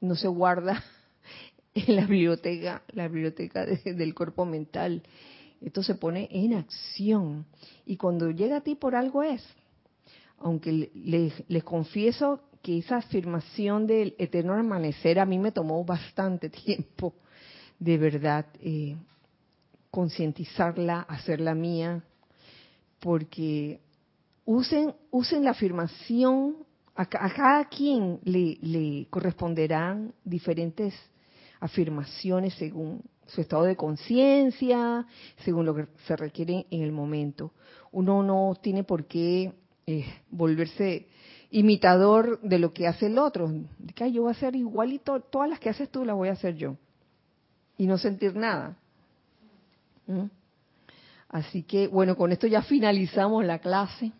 no 0.00 0.14
se 0.16 0.28
guarda 0.28 0.82
en 1.74 1.96
la 1.96 2.06
biblioteca, 2.06 2.82
la 2.92 3.08
biblioteca 3.08 3.64
del 3.64 4.14
cuerpo 4.14 4.44
mental 4.44 5.02
esto 5.60 5.82
se 5.82 5.94
pone 5.94 6.28
en 6.30 6.54
acción. 6.54 7.46
Y 7.84 7.96
cuando 7.96 8.30
llega 8.30 8.58
a 8.58 8.60
ti 8.60 8.74
por 8.74 8.94
algo 8.94 9.22
es. 9.22 9.42
Aunque 10.38 10.90
les, 10.94 11.64
confieso 11.64 12.40
que 12.62 12.78
esa 12.78 12.98
afirmación 12.98 13.86
del 13.86 14.14
eterno 14.18 14.54
amanecer 14.54 15.18
a 15.18 15.24
mí 15.24 15.38
me 15.38 15.52
tomó 15.52 15.82
bastante 15.84 16.50
tiempo, 16.64 17.14
de 17.78 17.98
verdad, 17.98 18.46
eh, 18.60 18.96
concientizarla, 19.90 21.00
hacerla 21.02 21.54
mía, 21.54 22.02
porque 23.00 23.80
usen, 24.44 24.94
usen 25.10 25.44
la 25.44 25.52
afirmación, 25.52 26.56
a, 26.94 27.02
a 27.02 27.34
cada 27.34 27.64
quien 27.68 28.20
le, 28.24 28.58
le 28.62 29.06
corresponderán 29.10 30.12
diferentes 30.24 30.94
afirmaciones 31.60 32.54
según 32.54 33.02
su 33.26 33.40
estado 33.40 33.64
de 33.64 33.76
conciencia, 33.76 35.06
según 35.44 35.66
lo 35.66 35.74
que 35.74 35.86
se 36.06 36.16
requiere 36.16 36.66
en 36.70 36.82
el 36.82 36.92
momento. 36.92 37.52
Uno 37.92 38.22
no 38.22 38.54
tiene 38.60 38.84
por 38.84 39.06
qué 39.06 39.52
eh, 39.86 40.04
volverse 40.30 41.06
imitador 41.50 42.40
de 42.42 42.58
lo 42.58 42.72
que 42.72 42.86
hace 42.86 43.06
el 43.06 43.18
otro. 43.18 43.50
Que 43.94 44.12
yo 44.12 44.22
voy 44.22 44.30
a 44.30 44.36
hacer 44.36 44.56
igualito, 44.56 45.20
todas 45.20 45.48
las 45.48 45.60
que 45.60 45.70
haces 45.70 45.90
tú 45.90 46.04
las 46.04 46.16
voy 46.16 46.28
a 46.28 46.32
hacer 46.32 46.56
yo. 46.56 46.76
Y 47.78 47.86
no 47.86 47.98
sentir 47.98 48.34
nada. 48.34 48.76
¿Mm? 50.06 50.26
Así 51.28 51.62
que, 51.62 51.88
bueno, 51.88 52.16
con 52.16 52.32
esto 52.32 52.46
ya 52.46 52.62
finalizamos 52.62 53.44
la 53.44 53.58
clase. 53.58 54.12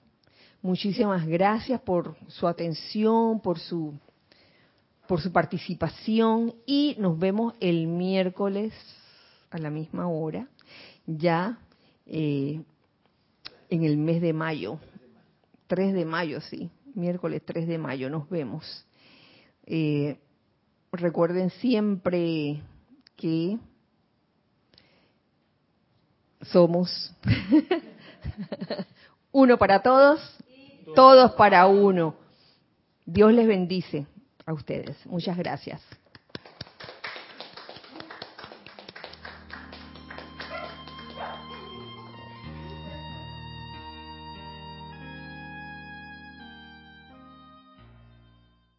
Muchísimas 0.63 1.27
gracias 1.27 1.81
por 1.81 2.17
su 2.27 2.49
atención, 2.49 3.41
por 3.41 3.59
su 3.59 3.95
por 5.07 5.21
su 5.21 5.33
participación 5.33 6.55
y 6.67 6.97
nos 6.99 7.19
vemos 7.19 7.55
el 7.61 7.87
miércoles 7.87 8.73
a 9.51 9.59
la 9.59 9.71
misma 9.71 10.09
hora, 10.09 10.49
ya 11.07 11.59
eh, 12.07 12.63
en 13.71 13.85
el 13.85 13.97
mes 13.97 14.21
de 14.21 14.33
mayo, 14.33 14.79
3 15.69 15.95
de 15.95 16.05
mayo, 16.05 16.41
sí, 16.41 16.71
miércoles 16.95 17.43
3 17.45 17.67
de 17.67 17.79
mayo, 17.79 18.11
nos 18.11 18.29
vemos. 18.29 18.85
Eh, 19.65 20.19
recuerden 20.93 21.51
siempre 21.51 22.63
que 23.17 23.59
somos 26.43 27.15
uno 29.33 29.59
para 29.59 29.83
todos, 29.83 30.21
todos 30.95 31.33
para 31.33 31.67
uno. 31.67 32.17
Dios 33.05 33.33
les 33.33 33.47
bendice 33.47 34.07
a 34.47 34.53
ustedes. 34.53 34.97
Muchas 35.07 35.37
gracias. 35.37 35.83